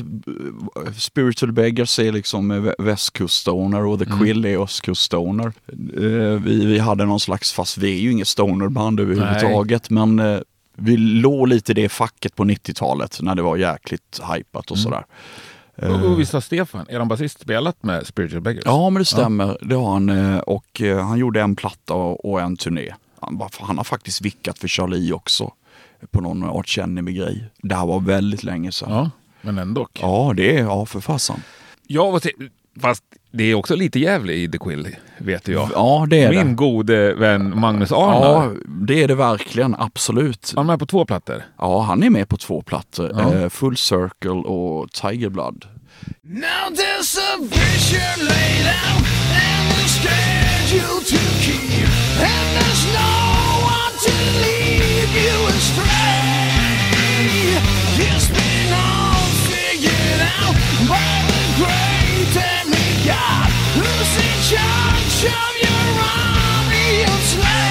eh, 0.86 0.92
Spiritual 0.94 1.52
Beggars 1.52 2.00
är 2.00 2.12
liksom 2.12 2.52
eh, 2.52 2.58
vä- 2.62 2.76
västkuststoner 2.78 3.86
och 3.86 4.00
The 4.00 4.06
Quill 4.06 4.46
är 4.46 4.64
östkuststoner. 4.64 5.54
Eh, 5.98 6.42
vi, 6.44 6.66
vi 6.66 6.80
hade 6.80 7.06
någon 7.06 7.20
slags, 7.20 7.54
fast 7.54 7.78
vi 7.78 7.98
är 7.98 8.02
ju 8.02 8.12
inget 8.12 8.28
stonerband 8.28 9.00
överhuvudtaget, 9.00 9.90
men 9.90 10.20
eh, 10.20 10.40
vi 10.76 10.98
låg 10.98 11.48
lite 11.48 11.72
i 11.72 11.76
det 11.76 11.90
facket 11.90 12.36
på 12.36 12.44
90-talet 12.44 13.18
när 13.22 13.36
det 13.36 13.42
var 13.42 13.58
jäkligt 13.58 14.20
hypat 14.36 14.72
och 14.72 14.78
sådär. 14.80 15.06
Och, 15.76 16.12
och 16.12 16.20
visst 16.20 16.34
har 16.34 16.42
Stefan, 16.42 16.86
er 16.90 17.06
basist, 17.06 17.40
spelat 17.40 17.84
med 17.84 18.08
Spiritual 18.08 18.42
Beggars? 18.42 18.64
Ja, 18.66 18.90
men 18.90 19.00
det 19.02 19.06
stämmer. 19.06 19.58
Det 19.62 19.76
har 19.76 19.94
han. 19.94 20.10
eh, 20.10 20.38
Och 20.38 20.82
eh, 20.82 21.06
han 21.08 21.18
gjorde 21.20 21.42
en 21.42 21.56
platta 21.56 21.94
och 21.94 22.42
en 22.42 22.58
turné. 22.58 22.94
Han, 23.20 23.38
var- 23.38 23.52
han 23.60 23.78
har 23.78 23.84
faktiskt 23.84 24.22
vickat 24.22 24.60
för 24.60 24.68
Charlie 24.68 25.12
också. 25.14 25.54
På 26.12 26.22
någon 26.22 26.44
Arch 26.44 26.78
Enemy-grej. 26.78 27.44
Det 27.58 27.76
här 27.76 27.86
var 27.86 28.00
väldigt 28.00 28.44
länge 28.44 28.72
sedan. 28.72 28.92
Ja, 28.92 29.10
Ja, 29.42 29.52
men 29.52 29.58
ändå. 29.58 29.88
det 30.36 30.58
är, 30.58 30.64
ja 30.64 30.86
för 30.86 31.00
fasen. 31.00 31.44
Ja, 31.88 32.12
vad 32.12 32.24
se- 32.24 32.32
fast 32.82 33.04
det 33.32 33.44
är 33.44 33.56
också 33.56 33.76
lite 33.76 34.00
jävligt 34.00 34.36
i 34.36 34.52
The 34.52 34.58
Quill, 34.58 34.88
vet 35.18 35.48
jag. 35.48 35.70
Ja, 35.74 36.06
det 36.10 36.22
är 36.24 36.30
Min 36.30 36.48
det. 36.48 36.54
gode 36.54 37.14
vän 37.14 37.60
Magnus 37.60 37.92
Arnar. 37.92 38.44
Ja, 38.44 38.52
det 38.68 39.04
är 39.04 39.08
det 39.08 39.16
verkligen. 39.16 39.76
Absolut. 39.80 40.54
Han 40.56 40.66
är 40.66 40.68
med 40.74 40.80
på 40.80 40.86
två 40.86 41.06
plattor. 41.06 41.44
Ja, 41.60 41.82
han 41.82 42.04
är 42.04 42.10
med 42.10 42.30
på 42.30 42.38
två 42.38 42.62
plattor. 42.62 43.12
Ja. 43.16 43.34
Eh, 43.36 43.50
Full 43.50 43.78
Circle 43.78 44.30
och 44.32 44.92
Tiger 44.92 45.30
Blood. 45.30 45.66
Now 46.24 46.70
there's 46.76 47.18
a 47.18 47.38
vision 47.40 48.26
laid 48.28 48.66
out 48.66 49.06
and 49.48 49.72
a 49.72 49.88
schedule 49.88 51.00
to 51.12 51.18
keep, 51.42 51.88
and 52.20 52.48
there's 52.56 52.86
no 52.94 53.14
one 53.64 53.96
to 54.06 54.12
lead 54.42 55.10
you 55.16 55.48
astray. 55.48 55.94
It's 57.98 58.28
been 58.28 58.74
all 58.74 59.24
figured 59.48 60.22
out 60.40 60.56
by 60.90 61.14
the 61.28 61.64
great 61.64 61.93
demigod 63.04 63.52
who's 63.76 64.14
in 64.18 64.40
charge 64.50 65.26
of 65.26 65.54
your 65.62 65.86
army 66.00 67.04
of 67.04 67.22
slaves. 67.24 67.63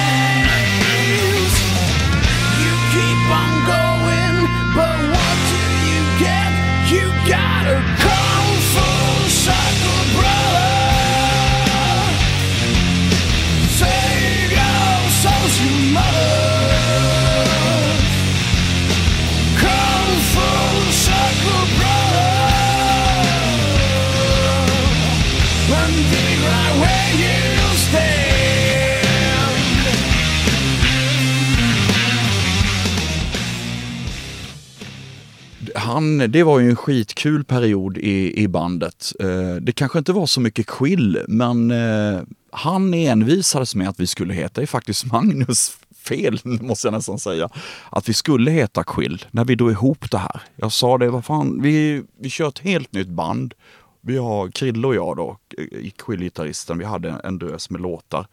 Han, 35.83 36.17
det 36.17 36.43
var 36.43 36.59
ju 36.59 36.69
en 36.69 36.75
skitkul 36.75 37.43
period 37.43 37.97
i, 37.97 38.43
i 38.43 38.47
bandet. 38.47 39.13
Eh, 39.19 39.55
det 39.55 39.71
kanske 39.71 39.99
inte 39.99 40.13
var 40.13 40.25
så 40.25 40.41
mycket 40.41 40.67
Quill, 40.67 41.19
men 41.27 41.71
eh, 41.71 42.21
han 42.51 42.93
envisades 42.93 43.75
med 43.75 43.89
att 43.89 43.99
vi 43.99 44.07
skulle 44.07 44.33
heta 44.33 44.61
Det 44.61 44.65
är 44.65 44.67
faktiskt 44.67 45.05
Magnus 45.05 45.77
fel, 45.95 46.39
måste 46.43 46.87
jag 46.87 46.93
nästan 46.93 47.19
säga. 47.19 47.49
Att 47.89 48.09
vi 48.09 48.13
skulle 48.13 48.51
heta 48.51 48.83
Quill 48.83 49.25
när 49.31 49.45
vi 49.45 49.55
drog 49.55 49.71
ihop 49.71 50.11
det 50.11 50.17
här. 50.17 50.41
Jag 50.55 50.71
sa 50.71 50.97
det, 50.97 51.09
vad 51.09 51.25
fan, 51.25 51.61
vi, 51.61 52.03
vi 52.19 52.29
kör 52.29 52.47
ett 52.47 52.59
helt 52.59 52.93
nytt 52.93 53.09
band. 53.09 53.53
Vi 54.01 54.17
har 54.17 54.49
Krille 54.49 54.87
och 54.87 54.95
jag 54.95 55.17
då, 55.17 55.37
eh, 55.57 55.89
Quill-gitarristen, 55.97 56.77
vi 56.77 56.85
hade 56.85 57.09
en 57.23 57.39
drös 57.39 57.69
med 57.69 57.81
låtar. 57.81 58.27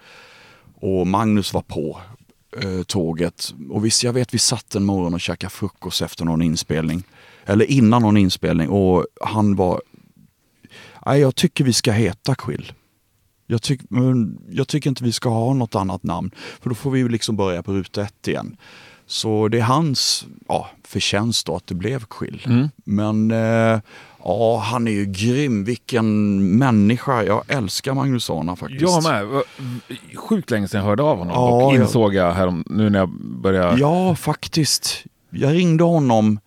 Och 0.81 1.07
Magnus 1.07 1.55
var 1.55 1.63
på 1.63 2.01
eh, 2.63 2.83
tåget. 2.83 3.55
Och 3.71 3.85
visst, 3.85 4.05
jag 4.05 4.13
vet 4.13 4.35
vi 4.35 4.39
satt 4.39 4.75
en 4.75 4.85
morgon 4.85 5.15
och 5.15 5.21
käkade 5.21 5.51
frukost 5.51 6.03
efter 6.03 6.25
någon 6.25 6.43
inspelning. 6.43 7.05
Eller 7.51 7.71
innan 7.71 8.03
någon 8.03 8.17
inspelning 8.17 8.69
och 8.69 9.07
han 9.21 9.57
var... 9.57 9.83
Nej, 11.07 11.21
jag 11.21 11.35
tycker 11.35 11.65
vi 11.65 11.73
ska 11.73 11.93
heta 11.93 12.35
Quill. 12.35 12.73
Jag, 13.47 13.63
tyck, 13.63 13.81
jag 14.51 14.69
tycker 14.69 14.91
inte 14.91 15.05
vi 15.05 15.13
ska 15.13 15.29
ha 15.29 15.55
något 15.55 15.75
annat 15.75 16.03
namn. 16.03 16.31
För 16.61 16.69
då 16.69 16.75
får 16.75 16.91
vi 16.91 17.09
liksom 17.09 17.37
börja 17.37 17.63
på 17.63 17.73
ruta 17.73 18.03
ett 18.03 18.29
igen. 18.29 18.57
Så 19.07 19.49
det 19.49 19.59
är 19.59 19.63
hans 19.63 20.27
ja, 20.49 20.71
förtjänst 20.85 21.47
då 21.47 21.57
att 21.57 21.67
det 21.67 21.75
blev 21.75 22.05
Quill. 22.05 22.69
Men 22.85 23.31
eh, 23.31 23.81
ja, 24.25 24.59
han 24.59 24.89
är 24.89 24.93
ju 24.93 25.05
grym. 25.05 25.65
Vilken 25.65 26.41
människa. 26.59 27.23
Jag 27.23 27.43
älskar 27.49 27.95
Magnus 27.95 28.31
Arna 28.31 28.57
faktiskt. 28.57 28.83
Jag 28.83 29.03
med. 29.03 29.43
Sjukt 30.17 30.51
länge 30.51 30.69
sedan 30.69 30.81
jag 30.81 30.87
hörde 30.87 31.03
av 31.03 31.19
honom 31.19 31.35
Ja, 31.35 31.67
och 31.67 31.75
insåg 31.75 32.15
jag 32.15 32.33
här 32.33 32.63
nu 32.67 32.91
när 32.91 32.99
jag 32.99 33.11
började... 33.21 33.81
Ja, 33.81 34.15
faktiskt. 34.15 35.05
Jag 35.31 35.55
ringde 35.55 35.85
honom 35.85 36.39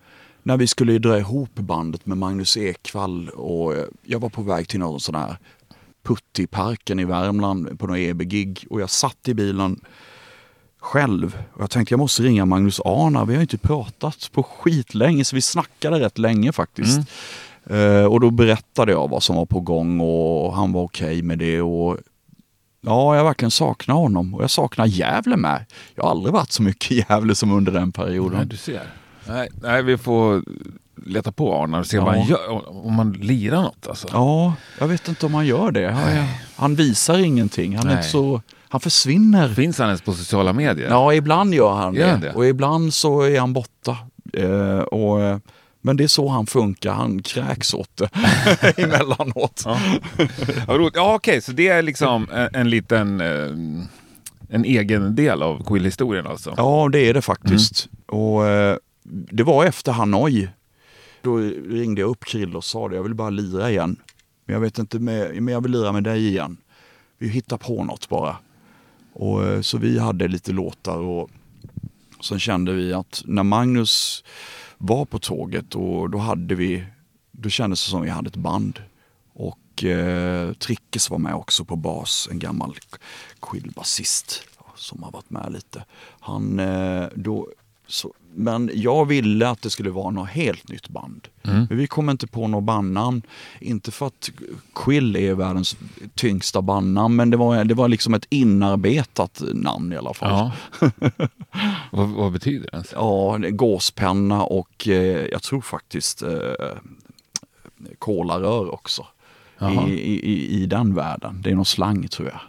när 0.46 0.56
vi 0.56 0.66
skulle 0.66 0.98
dra 0.98 1.18
ihop 1.18 1.54
bandet 1.54 2.06
med 2.06 2.18
Magnus 2.18 2.56
Ekvall 2.56 3.28
och 3.28 3.74
eh, 3.74 3.84
jag 4.02 4.20
var 4.20 4.28
på 4.28 4.42
väg 4.42 4.68
till 4.68 4.80
någon 4.80 5.00
sån 5.00 5.14
här 5.14 5.36
putt 6.02 6.38
i 6.38 6.46
parken 6.46 7.00
i 7.00 7.04
Värmland 7.04 7.78
på 7.78 7.86
någon 7.86 7.96
EB-gig 7.96 8.66
och 8.70 8.80
jag 8.80 8.90
satt 8.90 9.28
i 9.28 9.34
bilen 9.34 9.80
själv. 10.78 11.38
Och 11.54 11.62
jag 11.62 11.70
tänkte 11.70 11.92
jag 11.92 11.98
måste 11.98 12.22
ringa 12.22 12.46
Magnus 12.46 12.80
Arna. 12.84 13.24
Vi 13.24 13.34
har 13.34 13.42
inte 13.42 13.58
pratat 13.58 14.30
på 14.32 14.42
skitlänge 14.42 15.24
så 15.24 15.36
vi 15.36 15.42
snackade 15.42 16.00
rätt 16.00 16.18
länge 16.18 16.52
faktiskt. 16.52 17.00
Eh, 17.66 18.04
och 18.04 18.20
då 18.20 18.30
berättade 18.30 18.92
jag 18.92 19.10
vad 19.10 19.22
som 19.22 19.36
var 19.36 19.46
på 19.46 19.60
gång 19.60 20.00
och 20.00 20.56
han 20.56 20.72
var 20.72 20.82
okej 20.82 21.22
med 21.22 21.38
det. 21.38 21.60
Och 21.62 21.98
Ja, 22.86 23.16
jag 23.16 23.24
verkligen 23.24 23.50
saknar 23.50 23.94
honom 23.94 24.34
och 24.34 24.42
jag 24.42 24.50
saknar 24.50 24.86
Gävle 24.86 25.36
med. 25.36 25.64
Jag 25.94 26.02
har 26.04 26.10
aldrig 26.10 26.32
varit 26.32 26.52
så 26.52 26.62
mycket 26.62 26.92
i 26.92 27.04
Gävle 27.08 27.34
som 27.34 27.52
under 27.52 27.72
den 27.72 27.92
perioden. 27.92 28.38
Nej, 28.38 28.46
du 28.46 28.56
ser. 28.56 28.90
Nej, 29.28 29.48
nej, 29.62 29.82
vi 29.82 29.98
får 29.98 30.42
leta 31.06 31.32
på 31.32 31.62
Arnar 31.62 31.78
och 31.80 31.86
se 31.86 31.96
Ja. 31.96 32.04
vad 32.04 32.14
han 32.14 32.26
gör. 32.28 32.68
Om 32.86 32.94
man 32.94 33.12
lirar 33.12 33.62
något 33.62 33.86
alltså. 33.88 34.08
Ja, 34.12 34.54
jag 34.78 34.88
vet 34.88 35.08
inte 35.08 35.26
om 35.26 35.34
han 35.34 35.46
gör 35.46 35.70
det. 35.70 35.90
Han, 35.90 36.26
han 36.56 36.74
visar 36.74 37.18
ingenting. 37.18 37.76
Han, 37.76 37.84
är 37.86 37.88
Nej. 37.88 37.96
inte 37.96 38.08
så, 38.08 38.42
han 38.68 38.80
försvinner. 38.80 39.48
Finns 39.48 39.78
han 39.78 39.86
ens 39.88 40.02
på 40.02 40.12
sociala 40.12 40.52
medier? 40.52 40.90
Ja, 40.90 41.14
ibland 41.14 41.54
gör 41.54 41.74
han 41.74 41.94
Gör 41.94 42.04
det. 42.06 42.10
han 42.10 42.20
det? 42.20 42.32
Och 42.32 42.46
ibland 42.46 42.94
så 42.94 43.22
är 43.22 43.40
han 43.40 43.52
borta. 43.52 43.96
Eh, 44.32 44.78
och, 44.78 45.20
eh, 45.22 45.38
men 45.82 45.96
det 45.96 46.04
är 46.04 46.08
så 46.08 46.28
han 46.28 46.46
funkar. 46.46 46.92
Han 46.92 47.22
kräks 47.22 47.74
åt 47.74 47.90
det 47.96 48.08
emellanåt. 48.82 49.62
Ja. 49.66 49.78
Roligt. 50.68 50.96
Ja, 50.96 51.14
okej, 51.14 51.40
så 51.42 51.52
det 51.52 51.68
är 51.68 51.82
liksom 51.82 52.28
en, 52.32 52.48
en 52.54 52.70
liten... 52.70 53.20
eh, 53.20 53.86
En 54.48 54.64
egen 54.64 55.14
del 55.14 55.42
av 55.42 55.64
Quill-historien 55.64 56.26
alltså? 56.26 56.54
Ja, 56.56 56.88
det 56.92 56.98
är 57.08 57.14
det 57.14 57.22
faktiskt. 57.22 57.88
Och 58.06 58.46
eh, 58.46 58.76
det 59.06 59.42
var 59.42 59.64
efter 59.64 59.92
Hanoi. 59.92 60.48
Då 61.22 61.36
ringde 61.36 62.00
jag 62.00 62.10
upp 62.10 62.24
Krill 62.24 62.56
och 62.56 62.64
sa 62.64 62.88
det, 62.88 62.96
jag 62.96 63.02
vill 63.02 63.14
bara 63.14 63.30
lira 63.30 63.70
igen. 63.70 63.96
Men 64.44 64.54
jag 64.54 64.60
vet 64.60 64.78
inte, 64.78 64.98
med, 64.98 65.42
men 65.42 65.54
jag 65.54 65.60
vill 65.60 65.72
lira 65.72 65.92
med 65.92 66.04
dig 66.04 66.26
igen. 66.26 66.56
Vi 67.18 67.28
hittar 67.28 67.56
på 67.56 67.84
något 67.84 68.08
bara. 68.08 68.36
Och, 69.12 69.44
eh, 69.44 69.60
så 69.60 69.78
vi 69.78 69.98
hade 69.98 70.28
lite 70.28 70.52
låtar 70.52 70.98
och 70.98 71.30
sen 72.20 72.40
kände 72.40 72.72
vi 72.72 72.92
att 72.92 73.22
när 73.26 73.42
Magnus 73.42 74.24
var 74.78 75.04
på 75.04 75.18
tåget 75.18 75.74
och 75.74 76.10
då 76.10 76.18
hade 76.18 76.54
vi, 76.54 76.84
då 77.32 77.48
kändes 77.48 77.84
det 77.84 77.90
som 77.90 78.02
vi 78.02 78.10
hade 78.10 78.28
ett 78.28 78.36
band. 78.36 78.82
Och 79.32 79.84
eh, 79.84 80.52
Trickes 80.52 81.10
var 81.10 81.18
med 81.18 81.34
också 81.34 81.64
på 81.64 81.76
bas, 81.76 82.28
en 82.30 82.38
gammal 82.38 82.76
quillbasist 83.40 84.42
som 84.74 85.02
har 85.02 85.10
varit 85.10 85.30
med 85.30 85.52
lite. 85.52 85.84
Han, 86.20 86.58
eh, 86.58 87.06
då, 87.14 87.48
så, 87.86 88.12
men 88.36 88.70
jag 88.74 89.04
ville 89.04 89.48
att 89.48 89.62
det 89.62 89.70
skulle 89.70 89.90
vara 89.90 90.10
något 90.10 90.28
helt 90.28 90.68
nytt 90.68 90.88
band. 90.88 91.28
Men 91.42 91.78
vi 91.78 91.86
kom 91.86 92.10
inte 92.10 92.26
på 92.26 92.48
något 92.48 92.64
bandnamn. 92.64 93.22
Inte 93.60 93.90
för 93.90 94.06
att 94.06 94.30
Quill 94.74 95.16
är 95.16 95.34
världens 95.34 95.76
tyngsta 96.14 96.62
bandnamn, 96.62 97.16
men 97.16 97.30
det 97.30 97.36
var, 97.36 97.64
det 97.64 97.74
var 97.74 97.88
liksom 97.88 98.14
ett 98.14 98.26
inarbetat 98.30 99.42
namn 99.54 99.92
i 99.92 99.96
alla 99.96 100.14
fall. 100.14 100.52
Ja. 100.80 100.90
vad, 101.92 102.08
vad 102.08 102.32
betyder 102.32 102.70
det? 102.72 102.84
Ja, 102.92 103.38
gåspenna 103.50 104.42
och 104.42 104.88
eh, 104.88 105.26
jag 105.32 105.42
tror 105.42 105.60
faktiskt 105.60 106.22
eh, 106.22 106.30
kolarör 107.98 108.74
också. 108.74 109.06
I, 109.88 109.92
i, 109.92 110.62
I 110.62 110.66
den 110.66 110.94
världen. 110.94 111.42
Det 111.42 111.50
är 111.50 111.54
någon 111.54 111.64
slang 111.64 112.08
tror 112.08 112.28
jag. 112.28 112.40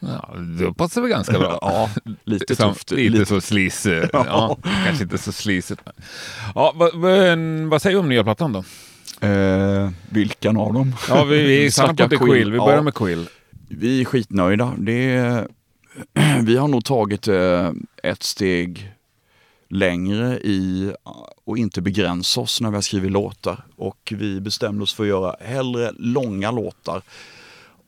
Ja, 0.00 0.34
det 0.58 0.74
passar 0.74 1.00
väl 1.00 1.10
ganska 1.10 1.38
bra. 1.38 1.58
Ja, 1.62 1.90
lite 2.24 2.56
Som- 2.56 2.72
tufft. 2.72 2.90
Lite, 2.90 3.26
så 3.26 3.40
sleaze. 3.40 3.96
eh, 4.02 4.08
Ja, 4.12 4.58
kanske 4.84 5.04
inte 5.04 5.18
så 5.18 5.32
men- 5.32 5.94
Ja, 6.54 6.72
vad, 6.74 6.94
vad, 6.94 7.82
säger 7.82 7.96
du 7.96 8.00
om 8.00 8.08
nya 8.08 8.24
plattan 8.24 8.52
då? 8.52 8.64
Eh, 9.26 9.90
vilken 10.10 10.56
av 10.56 10.72
dem? 10.72 10.94
Ja, 11.08 11.24
vi, 11.24 11.42
vi 11.42 11.70
stannar 11.70 11.88
på 11.88 11.96
Snackar 11.96 12.08
The 12.08 12.16
Quill. 12.24 12.50
Vi 12.50 12.56
Ja. 12.56 12.64
börjar 12.66 12.82
med 12.82 12.94
Quill. 12.94 13.28
Vi 13.68 14.00
är 14.00 14.04
skitnöjda. 14.04 14.72
Det 14.78 14.92
är, 15.10 15.48
vi 16.42 16.56
har 16.56 16.68
nog 16.68 16.84
tagit 16.84 17.28
eh, 17.28 17.70
ett 18.02 18.22
steg 18.22 18.92
längre 19.70 20.38
i 20.38 20.92
och 21.44 21.58
inte 21.58 21.80
begränsa 21.80 22.40
oss 22.40 22.60
när 22.60 22.70
vi 22.70 22.74
har 22.74 22.82
skrivit 22.82 23.12
låtar. 23.12 23.64
Och 23.76 24.12
vi 24.16 24.40
bestämde 24.40 24.82
oss 24.82 24.94
för 24.94 25.02
att 25.02 25.08
göra 25.08 25.36
hellre 25.40 25.92
långa 25.98 26.50
låtar 26.50 27.02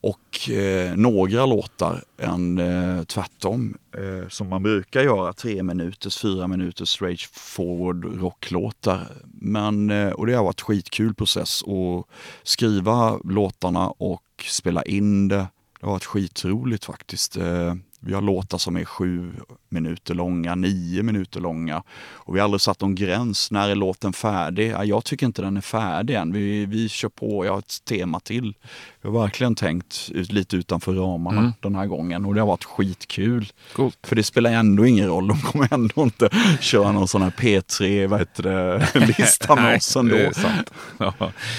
och 0.01 0.49
eh, 0.49 0.95
några 0.95 1.45
låtar 1.45 2.03
än 2.17 2.57
eh, 2.57 3.03
tvärtom. 3.03 3.77
Eh, 3.97 4.29
som 4.29 4.49
man 4.49 4.63
brukar 4.63 5.01
göra, 5.01 5.33
tre 5.33 5.63
minuters, 5.63 6.17
fyra 6.17 6.47
minuters 6.47 6.89
straight 6.89 7.21
forward 7.21 8.21
rocklåtar. 8.21 9.07
Men, 9.33 9.89
eh, 9.89 10.09
och 10.09 10.27
det 10.27 10.33
har 10.33 10.43
varit 10.43 10.61
skitkul 10.61 11.13
process 11.13 11.63
att 11.63 12.05
skriva 12.43 13.17
låtarna 13.23 13.89
och 13.89 14.45
spela 14.49 14.83
in 14.83 15.27
det. 15.27 15.47
Det 15.79 15.85
har 15.85 15.91
varit 15.91 16.05
skitroligt 16.05 16.85
faktiskt. 16.85 17.37
Eh, 17.37 17.75
vi 18.03 18.13
har 18.13 18.21
låtar 18.21 18.57
som 18.57 18.77
är 18.77 18.85
sju 18.85 19.31
minuter 19.69 20.13
långa, 20.13 20.55
nio 20.55 21.03
minuter 21.03 21.39
långa. 21.39 21.83
Och 22.13 22.35
vi 22.35 22.39
har 22.39 22.43
aldrig 22.43 22.61
satt 22.61 22.81
någon 22.81 22.95
gräns. 22.95 23.51
När 23.51 23.69
är 23.69 23.75
låten 23.75 24.13
färdig? 24.13 24.71
Ja, 24.71 24.83
jag 24.83 25.03
tycker 25.03 25.25
inte 25.25 25.41
den 25.41 25.57
är 25.57 25.61
färdig 25.61 26.15
än. 26.15 26.33
Vi, 26.33 26.65
vi 26.65 26.89
kör 26.89 27.09
på, 27.09 27.45
jag 27.45 27.51
har 27.51 27.59
ett 27.59 27.85
tema 27.85 28.19
till. 28.19 28.53
Jag 29.01 29.11
har 29.11 29.21
verkligen 29.21 29.55
tänkt 29.55 30.09
ut, 30.13 30.31
lite 30.31 30.55
utanför 30.55 30.93
ramarna 30.93 31.53
den 31.59 31.75
här 31.75 31.85
gången 31.85 32.25
och 32.25 32.33
det 32.33 32.41
har 32.41 32.47
varit 32.47 32.63
skitkul. 32.63 33.51
Coolt. 33.73 33.97
För 34.03 34.15
det 34.15 34.23
spelar 34.23 34.51
ändå 34.51 34.85
ingen 34.85 35.07
roll, 35.07 35.27
de 35.27 35.41
kommer 35.41 35.73
ändå 35.73 36.03
inte 36.03 36.29
köra 36.59 36.91
någon 36.91 37.07
sån 37.07 37.21
här 37.21 37.31
P3, 37.31 38.07
vad 38.07 38.19
heter 38.19 38.43
det, 38.43 38.87
lista 39.17 39.55
med 39.55 39.77
oss 39.77 39.95
ändå. 39.95 40.31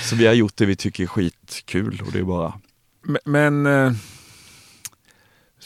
Så 0.03 0.17
vi 0.17 0.27
har 0.27 0.35
gjort 0.35 0.57
det 0.57 0.67
vi 0.67 0.77
tycker 0.77 1.03
är 1.03 1.07
skitkul 1.07 2.03
och 2.07 2.13
det 2.13 2.19
är 2.19 2.23
bara 2.23 2.53
Men, 3.03 3.21
men 3.25 3.67
eh, 3.67 3.93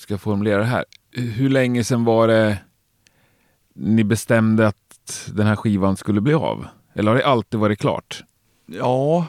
ska 0.06 0.18
formulera 0.18 0.58
det 0.58 0.64
här. 0.64 0.84
Hur 1.12 1.50
länge 1.50 1.84
sedan 1.84 2.04
var 2.04 2.28
det 2.28 2.58
ni 3.74 4.04
bestämde 4.04 4.66
att 4.66 5.30
den 5.34 5.46
här 5.46 5.56
skivan 5.56 5.96
skulle 5.96 6.20
bli 6.20 6.34
av? 6.34 6.66
Eller 6.94 7.10
har 7.10 7.18
det 7.18 7.26
alltid 7.26 7.60
varit 7.60 7.78
klart? 7.78 8.24
Ja, 8.66 9.26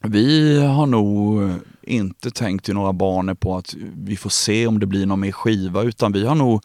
vi 0.00 0.60
har 0.66 0.86
nog 0.86 1.50
inte 1.82 2.30
tänkt 2.30 2.68
i 2.68 2.72
några 2.72 2.92
banor 2.92 3.34
på 3.34 3.56
att 3.56 3.74
vi 3.96 4.16
får 4.16 4.30
se 4.30 4.66
om 4.66 4.78
det 4.78 4.86
blir 4.86 5.06
någon 5.06 5.20
mer 5.20 5.32
skiva 5.32 5.82
utan 5.82 6.12
vi 6.12 6.26
har 6.26 6.34
nog 6.34 6.62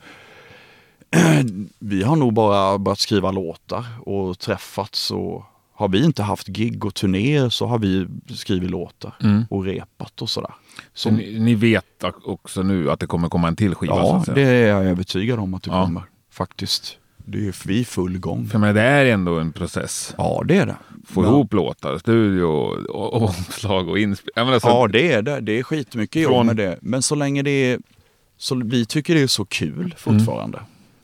vi 1.80 2.04
har 2.04 2.16
nog 2.16 2.34
bara 2.34 2.78
börjat 2.78 3.00
skriva 3.00 3.32
låtar 3.32 3.86
och 4.06 4.40
träffats 4.40 5.12
och 5.12 5.44
har 5.74 5.88
vi 5.90 6.04
inte 6.06 6.24
haft 6.24 6.48
gig 6.48 6.86
och 6.86 6.94
turnéer 6.94 7.50
så 7.50 7.66
har 7.68 7.80
vi 7.80 8.08
skrivit 8.36 8.70
låtar 8.72 9.14
och 9.50 9.64
repat 9.66 10.22
och 10.22 10.30
sådär. 10.30 10.52
Så 10.94 11.12
ni, 11.12 11.40
ni 11.40 11.56
vet 11.56 12.04
också 12.26 12.64
nu 12.64 12.92
att 12.92 13.00
det 13.00 13.08
kommer 13.08 13.30
komma 13.30 13.48
en 13.48 13.56
till 13.56 13.76
skiva? 13.76 13.96
ja, 13.96 14.24
det 14.36 14.42
är 14.42 14.68
jag 14.68 14.86
övertygad 14.86 15.40
om 15.40 15.54
att 15.54 15.64
det 15.64 15.72
Ja. 15.72 15.86
kommer 15.86 16.04
faktiskt. 16.32 16.98
Det 17.26 17.48
är 17.48 17.68
vi 17.68 17.80
i 17.80 17.86
full 17.86 18.18
gång. 18.20 18.48
För 18.48 18.60
menar, 18.60 18.74
det 18.74 18.82
är 18.82 19.06
ändå 19.06 19.40
en 19.40 19.52
process. 19.52 20.16
Ja, 20.18 20.44
det 20.46 20.58
är 20.58 20.66
det. 20.66 20.76
Få 21.08 21.24
Ja. 21.24 21.28
ihop 21.28 21.54
låtar, 21.54 21.98
studio, 21.98 22.44
och, 22.44 23.22
omslag 23.24 23.90
och 23.90 24.00
inspelning. 24.00 24.54
Alltså, 24.54 24.68
Ja, 24.70 24.88
det 24.88 25.12
är 25.12 25.22
det. 25.22 25.40
Det 25.40 25.60
är 25.60 25.64
skitmycket 25.64 26.22
jobb 26.22 26.32
Från- 26.32 26.46
med 26.48 26.56
det. 26.56 26.78
Men 26.82 27.02
så 27.02 27.16
länge 27.16 27.42
det 27.42 27.52
är... 27.72 27.80
Så 28.38 28.56
vi 28.56 28.86
tycker 28.86 29.16
det 29.16 29.22
är 29.22 29.28
så 29.28 29.46
kul 29.46 29.96
fortfarande. 29.98 30.60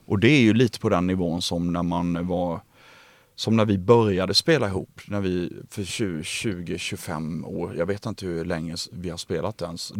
Och 0.06 0.18
det 0.18 0.28
är 0.28 0.40
ju 0.40 0.54
lite 0.54 0.78
på 0.80 0.88
den 0.88 1.06
nivån 1.06 1.42
som 1.42 1.72
när 1.72 1.82
man 1.82 2.26
var 2.26 2.60
som 3.40 3.56
när 3.56 3.64
vi 3.64 3.78
började 3.78 4.34
spela 4.34 4.66
ihop, 4.68 5.00
när 5.06 5.20
vi 5.20 5.52
för 5.70 5.82
20-25 5.82 7.44
år, 7.44 7.76
jag 7.76 7.86
vet 7.86 8.06
inte 8.06 8.26
hur 8.26 8.44
länge 8.44 8.76
vi 8.92 9.10
har 9.10 9.16
spelat 9.16 9.62
ens. 9.62 9.92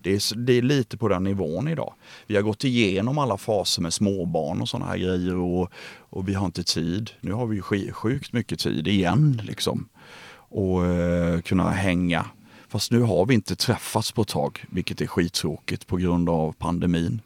Det 0.00 0.10
är, 0.10 0.36
det 0.36 0.52
är 0.52 0.62
lite 0.62 0.96
på 0.96 1.08
den 1.08 1.24
nivån 1.24 1.68
idag. 1.68 1.94
Vi 2.26 2.36
har 2.36 2.42
gått 2.42 2.64
igenom 2.64 3.18
alla 3.18 3.36
faser 3.36 3.82
med 3.82 3.92
småbarn 3.92 4.60
och 4.60 4.68
sådana 4.68 4.86
här 4.86 4.96
grejer 4.96 5.36
och, 5.36 5.70
och 5.98 6.28
vi 6.28 6.34
har 6.34 6.46
inte 6.46 6.64
tid. 6.64 7.10
Nu 7.20 7.32
har 7.32 7.46
vi 7.46 7.56
ju 7.56 7.92
sjukt 7.92 8.32
mycket 8.32 8.58
tid 8.58 8.88
igen 8.88 9.40
liksom. 9.44 9.88
Och 10.32 10.86
eh, 10.86 11.40
kunna 11.40 11.70
hänga. 11.70 12.26
Fast 12.68 12.90
nu 12.90 13.00
har 13.00 13.26
vi 13.26 13.34
inte 13.34 13.56
träffats 13.56 14.12
på 14.12 14.22
ett 14.22 14.28
tag, 14.28 14.64
vilket 14.70 15.00
är 15.00 15.06
skittråkigt 15.06 15.86
på 15.86 15.96
grund 15.96 16.28
av 16.28 16.52
pandemin. 16.52 17.20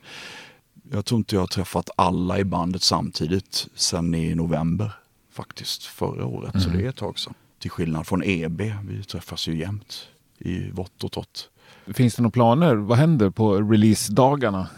Jag 0.93 1.05
tror 1.05 1.19
inte 1.19 1.35
jag 1.35 1.43
har 1.43 1.47
träffat 1.47 1.91
alla 1.97 2.39
i 2.39 2.45
bandet 2.45 2.83
samtidigt 2.83 3.67
sen 3.75 4.15
i 4.15 4.35
november 4.35 4.93
faktiskt 5.35 5.85
förra 5.85 6.27
året. 6.27 6.63
Så 6.63 6.69
det 6.69 6.85
är 6.85 6.89
ett 6.89 6.97
tag 6.97 7.19
sedan. 7.19 7.35
Till 7.59 7.71
skillnad 7.71 8.07
från 8.07 8.23
EB, 8.25 8.61
vi 8.89 9.05
träffas 9.05 9.49
ju 9.49 9.59
jämt 9.59 10.09
i 10.39 10.71
vått 10.71 11.05
och 11.05 11.13
torrt. 11.13 11.49
Finns 11.87 12.15
det 12.15 12.23
några 12.23 12.31
planer? 12.31 12.75
Vad 12.75 12.99
händer 12.99 13.31
på 13.31 13.57
releasedagarna? 13.57 14.69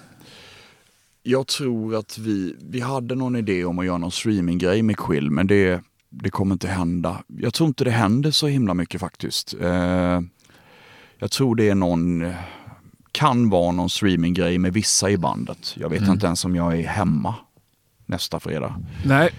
Jag 1.23 1.47
tror 1.47 1.97
att 1.97 2.19
vi, 2.19 2.57
vi 2.61 2.81
hade 2.81 3.15
någon 3.15 3.37
idé 3.37 3.65
om 3.65 3.79
att 3.79 3.87
göra 3.87 3.99
någon 3.99 4.11
streaminggrej 4.11 4.83
med 4.83 4.97
Quill, 4.97 5.31
men 5.31 5.47
det, 5.47 5.83
det 6.11 6.31
kommer 6.31 6.53
inte 6.53 6.69
hända. 6.69 7.23
Jag 7.27 7.55
tror 7.55 7.69
inte 7.69 7.85
det 7.85 7.91
händer 7.91 8.31
så 8.31 8.47
himla 8.47 8.75
mycket 8.75 9.01
faktiskt. 9.01 9.55
Eh, 9.61 10.21
jag 11.19 11.31
tror 11.31 11.55
det 11.55 11.69
är 11.69 11.75
någon, 11.75 12.33
kan 13.13 13.51
vara 13.51 13.73
någon 13.73 13.91
streaminggrej 13.91 14.59
med 14.59 14.73
vissa 14.73 15.11
i 15.11 15.17
bandet. 15.17 15.75
Jag 15.77 15.89
vet 15.89 16.09
inte 16.09 16.27
ens 16.27 16.45
om 16.45 16.57
jag 16.57 16.79
är 16.81 16.87
hemma 16.87 17.35
nästa 18.07 18.41
fredag. 18.41 18.81
Nej, 19.05 19.31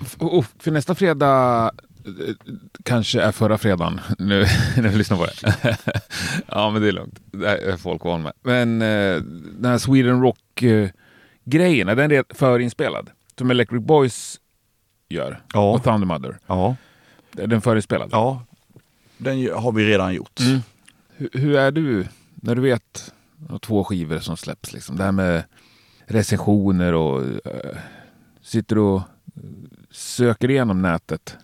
för 0.60 0.72
nästa 0.72 0.96
fredag 0.96 1.72
eh, 2.06 2.36
kanske 2.84 3.22
är 3.22 3.32
förra 3.32 3.58
fredagen. 3.58 4.00
Nu 4.20 4.46
när 4.78 4.90
vi 4.90 4.98
lyssnar 4.98 5.18
på 5.18 5.26
det. 5.26 5.78
ja, 6.48 6.70
men 6.70 6.82
det 6.82 6.88
är 6.88 6.92
lugnt. 6.92 7.20
Det 7.32 7.48
är 7.48 7.78
folk 7.78 8.04
van 8.04 8.22
med. 8.22 8.34
Men 8.44 8.82
eh, 8.82 9.22
den 9.60 9.72
här 9.72 9.78
Sweden 9.78 10.22
Rock-grejen, 10.22 11.90
är 11.90 11.96
den 11.96 12.24
förinspelad? 12.30 13.10
Som 13.38 13.52
Electric 13.52 13.84
Boys 13.84 14.40
gör? 15.10 15.42
Ja. 15.54 15.72
Och 15.74 15.84
Thunder 15.84 16.08
Mother? 16.08 16.40
Ja, 16.48 16.76
Är 17.38 17.48
den 17.48 17.62
förinspelad? 17.62 18.10
ja 18.12 18.44
den 19.18 19.50
har 19.54 19.72
vi 19.72 19.86
redan 19.86 20.14
gjort. 20.14 20.40
Mm. 20.40 20.60
Hur, 21.16 21.30
hur 21.34 21.56
är 21.56 21.72
du 21.72 22.08
när 22.36 22.56
du 22.56 22.62
vet 22.62 23.14
två 23.62 23.84
skivor 23.84 24.20
som 24.20 24.38
släpps? 24.38 24.74
Liksom? 24.74 24.98
Det 24.98 25.04
här 25.04 25.12
med 25.12 25.44
recensioner 26.06 26.94
och 26.94 27.24
eh, 27.24 27.78
sitter 28.48 28.78
och 28.78 28.98
eh, 28.98 29.04
söker 29.92 30.52
igenom 30.52 30.82
nätet? 30.82 31.38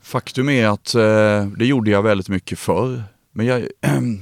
Faktum 0.00 0.48
är 0.48 0.66
att 0.66 0.94
eh, 0.94 1.46
det 1.58 1.66
gjorde 1.66 1.90
jag 1.90 2.02
väldigt 2.02 2.28
mycket 2.28 2.58
förr. 2.58 3.02
Men 3.32 3.46
jag, 3.46 3.66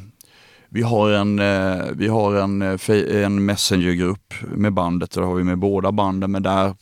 vi 0.69 0.83
har 0.83 1.11
en, 1.11 1.39
eh, 1.39 1.85
vi 1.93 2.09
har 2.09 2.35
en, 2.35 2.63
eh, 2.63 3.25
en 3.25 3.45
messengergrupp 3.45 4.35
med 4.43 4.73
bandet, 4.73 5.11
där 5.11 5.23
har 5.23 5.35
vi 5.35 5.45
med 5.45 5.59
båda 5.59 5.93
banden, 5.93 6.31
men 6.31 6.43
där 6.43 6.75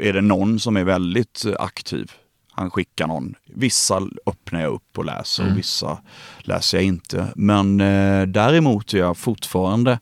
är 0.00 0.12
det 0.12 0.20
någon 0.20 0.60
som 0.60 0.76
är 0.76 0.84
väldigt 0.84 1.44
eh, 1.44 1.54
aktiv. 1.58 2.12
Han 2.52 2.70
skickar 2.70 3.06
någon. 3.06 3.34
Vissa 3.46 4.02
öppnar 4.26 4.60
jag 4.60 4.72
upp 4.72 4.98
och 4.98 5.04
läser 5.04 5.50
och 5.50 5.58
vissa 5.58 5.98
läser 6.38 6.78
jag 6.78 6.84
inte. 6.84 7.26
Men 7.36 7.80
eh, 7.80 8.22
däremot 8.22 8.94
är 8.94 8.98
jag 8.98 9.16
fortfarande 9.16 9.98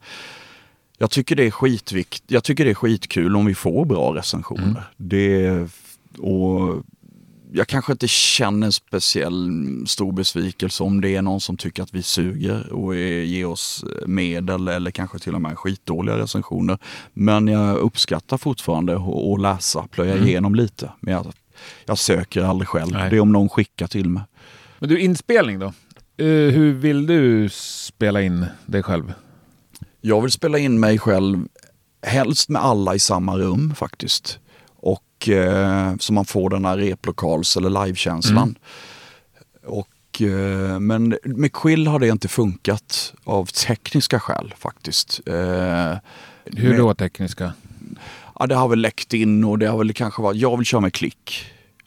jag 0.98 1.10
tycker 1.10 1.36
det 1.36 1.46
är 1.46 1.50
skitvikt, 1.50 2.24
jag 2.26 2.44
tycker 2.44 2.64
det 2.64 2.70
är 2.70 2.74
skitkul 2.74 3.36
om 3.36 3.46
vi 3.46 3.54
får 3.54 3.84
bra 3.84 4.14
recensioner. 4.14 4.82
Det, 4.96 5.50
och 6.18 6.82
jag 7.56 7.68
kanske 7.68 7.92
inte 7.92 8.08
känner 8.08 8.66
en 8.66 8.72
speciell 8.72 9.50
stor 9.86 10.12
besvikelse 10.12 10.82
om 10.82 11.00
det 11.00 11.16
är 11.16 11.22
någon 11.22 11.40
som 11.40 11.56
tycker 11.56 11.82
att 11.82 11.94
vi 11.94 12.02
suger 12.02 12.72
och 12.72 12.96
är, 12.96 13.22
ger 13.22 13.46
oss 13.46 13.84
medel 14.06 14.68
eller 14.68 14.90
kanske 14.90 15.18
till 15.18 15.34
och 15.34 15.40
med 15.40 15.58
skitdåliga 15.58 16.18
recensioner. 16.18 16.78
Men 17.12 17.48
jag 17.48 17.76
uppskattar 17.76 18.38
fortfarande 18.38 18.96
att 18.96 19.40
läsa, 19.40 19.86
plöja 19.90 20.16
igenom 20.16 20.54
lite. 20.54 20.92
Men 21.00 21.14
jag, 21.14 21.32
jag 21.86 21.98
söker 21.98 22.42
aldrig 22.42 22.68
själv. 22.68 22.92
Nej. 22.92 23.10
Det 23.10 23.16
är 23.16 23.20
om 23.20 23.32
någon 23.32 23.48
skickar 23.48 23.86
till 23.86 24.08
mig. 24.08 24.22
Men 24.78 24.88
du, 24.88 25.00
inspelning 25.00 25.58
då? 25.58 25.66
Eh, 26.16 26.26
hur 26.26 26.72
vill 26.72 27.06
du 27.06 27.48
spela 27.52 28.22
in 28.22 28.46
dig 28.66 28.82
själv? 28.82 29.12
Jag 30.06 30.20
vill 30.20 30.30
spela 30.30 30.58
in 30.58 30.80
mig 30.80 30.98
själv 30.98 31.48
helst 32.06 32.48
med 32.48 32.62
alla 32.64 32.94
i 32.94 32.98
samma 32.98 33.38
rum 33.38 33.74
faktiskt. 33.76 34.38
Och 34.76 35.28
eh, 35.28 35.96
så 36.00 36.12
man 36.12 36.24
får 36.24 36.50
den 36.50 36.64
här 36.64 36.76
replokals 36.76 37.56
eller 37.56 37.84
livekänslan. 37.86 38.58
Och, 39.66 40.22
eh, 40.22 40.78
men 40.80 41.18
med 41.24 41.52
Quill 41.52 41.86
har 41.86 41.98
det 41.98 42.08
inte 42.08 42.28
funkat 42.28 43.14
av 43.24 43.46
tekniska 43.46 44.20
skäl 44.20 44.54
faktiskt. 44.58 45.20
Eh, 45.26 45.34
Hur 46.44 46.68
med- 46.68 46.78
då 46.78 46.94
tekniska? 46.94 47.52
Ja, 48.38 48.46
det 48.46 48.54
har 48.54 48.68
väl 48.68 48.78
läckt 48.80 49.12
in 49.14 49.44
och 49.44 49.58
det 49.58 49.66
har 49.66 49.78
väl 49.78 49.92
kanske 49.92 50.22
varit, 50.22 50.40
jag 50.40 50.56
vill 50.56 50.66
köra 50.66 50.80
med 50.80 50.92
klick. 50.92 51.46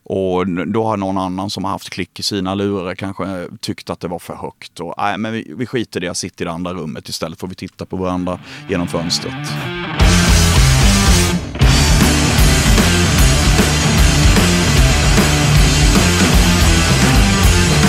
Och 0.09 0.47
då 0.47 0.83
har 0.83 0.97
någon 0.97 1.17
annan 1.17 1.49
som 1.49 1.63
har 1.63 1.71
haft 1.71 1.89
klick 1.89 2.19
i 2.19 2.23
sina 2.23 2.55
lurar 2.55 2.95
kanske 2.95 3.47
tyckt 3.59 3.89
att 3.89 3.99
det 3.99 4.07
var 4.07 4.19
för 4.19 4.35
högt. 4.35 4.79
Och, 4.79 4.93
nej, 4.97 5.17
men 5.17 5.33
vi, 5.33 5.53
vi 5.57 5.65
skiter 5.65 5.99
i 5.99 6.01
det, 6.01 6.05
jag 6.07 6.17
sitter 6.17 6.45
i 6.45 6.47
det 6.47 6.51
andra 6.51 6.73
rummet 6.73 7.09
istället 7.09 7.39
får 7.39 7.47
vi 7.47 7.55
titta 7.55 7.85
på 7.85 7.97
varandra 7.97 8.39
genom 8.69 8.87
fönstret. 8.87 9.33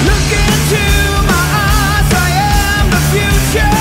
Look 0.06 0.32
into 0.32 0.82
my 1.28 1.42
eyes, 1.54 2.12
I 2.12 2.30
am 2.80 2.90
the 2.90 3.00
future. 3.12 3.77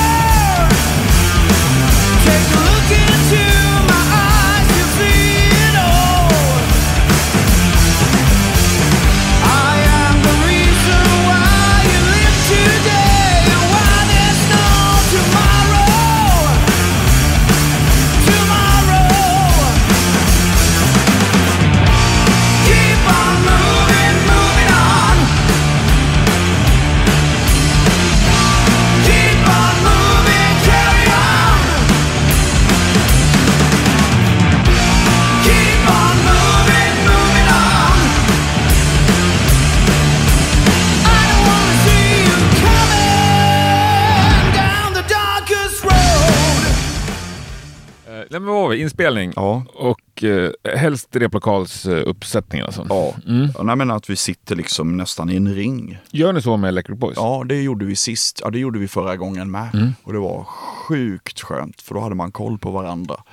Inspelning? 48.97 49.33
Ja. 49.36 49.63
Och 49.73 50.23
eh, 50.23 50.51
helst 50.75 51.15
replokalsuppsättningen 51.15 52.65
alltså? 52.65 52.86
Ja, 52.89 53.15
Och 53.55 53.69
jag 53.69 53.77
menar 53.77 53.95
att 53.95 54.10
vi 54.10 54.15
sitter 54.15 54.55
liksom 54.55 54.97
nästan 54.97 55.29
i 55.29 55.36
en 55.36 55.55
ring. 55.55 55.97
Gör 56.12 56.33
ni 56.33 56.41
så 56.41 56.57
med 56.57 56.67
Electric 56.67 56.99
Boys? 56.99 57.13
Ja, 57.17 57.43
det 57.49 57.62
gjorde 57.62 57.86
vi 57.86 57.95
sist. 57.95 58.39
Ja, 58.43 58.49
det 58.49 58.60
gjorde 58.60 58.79
vi 58.79 58.88
förra 58.88 59.15
gången 59.17 59.51
med. 59.51 59.93
Och 60.03 60.13
det 60.13 60.19
var 60.19 60.43
sjukt 60.43 61.41
skönt 61.41 61.81
för 61.81 61.95
då 61.95 62.01
hade 62.01 62.15
man 62.15 62.31
koll 62.31 62.57
på 62.57 62.71
varandra. 62.71 63.23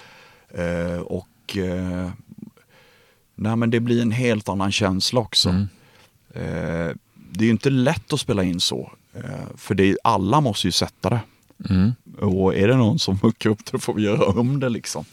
Eh, 0.55 1.01
och 1.01 1.57
eh, 1.57 2.11
nej, 3.35 3.57
men 3.57 3.71
det 3.71 3.81
blir 3.81 4.03
en 4.03 4.11
helt 4.13 4.49
annan 4.49 4.73
känsla 4.73 5.21
också. 5.21 5.49
Eh, 6.35 6.91
det 7.31 7.41
är 7.41 7.45
ju 7.45 7.51
inte 7.51 7.71
lätt 7.71 8.13
att 8.13 8.21
spela 8.21 8.43
in 8.45 8.61
så. 8.61 8.93
Eh, 9.15 9.23
för 9.57 9.75
det 9.75 9.91
är, 9.91 9.97
alla 10.05 10.41
måste 10.41 10.67
ju 10.69 10.73
sätta 10.73 11.11
det. 11.11 11.21
Och 12.21 12.55
är 12.55 12.69
det 12.69 12.77
någon 12.77 12.99
som 12.99 13.19
muckar 13.23 13.51
upp 13.51 13.73
det 13.73 13.79
får 13.79 13.95
vi 13.95 14.03
göra 14.03 14.25
om 14.41 14.61
det 14.61 14.69
liksom. 14.69 15.05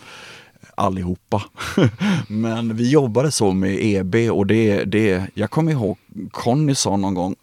Allihopa. 0.75 1.43
Men 2.27 2.75
vi 2.75 2.89
jobbade 2.89 3.31
så 3.31 3.51
med 3.51 3.77
EB 3.81 4.15
och 4.31 4.47
det, 4.47 4.83
det 4.83 5.27
jag 5.33 5.51
kommer 5.51 5.71
ihåg 5.71 5.97
Conny 6.31 6.75
sa 6.75 6.97
någon 6.97 7.13
gång 7.13 7.35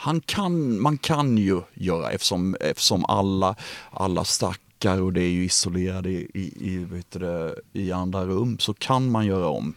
han 0.00 0.20
kan, 0.20 0.80
man 0.80 0.98
kan 0.98 1.38
ju 1.38 1.60
göra 1.74 2.10
eftersom, 2.10 2.56
eftersom 2.60 3.04
alla, 3.04 3.54
alla 3.90 4.24
stackar 4.24 5.02
och 5.02 5.12
det 5.12 5.22
är 5.22 5.28
ju 5.28 5.44
isolerade 5.44 6.10
i, 6.10 6.30
i, 6.34 6.68
i, 6.72 7.02
det, 7.10 7.54
i 7.72 7.92
andra 7.92 8.24
rum 8.24 8.58
så 8.58 8.74
kan 8.74 9.10
man 9.10 9.26
göra 9.26 9.48
om. 9.48 9.74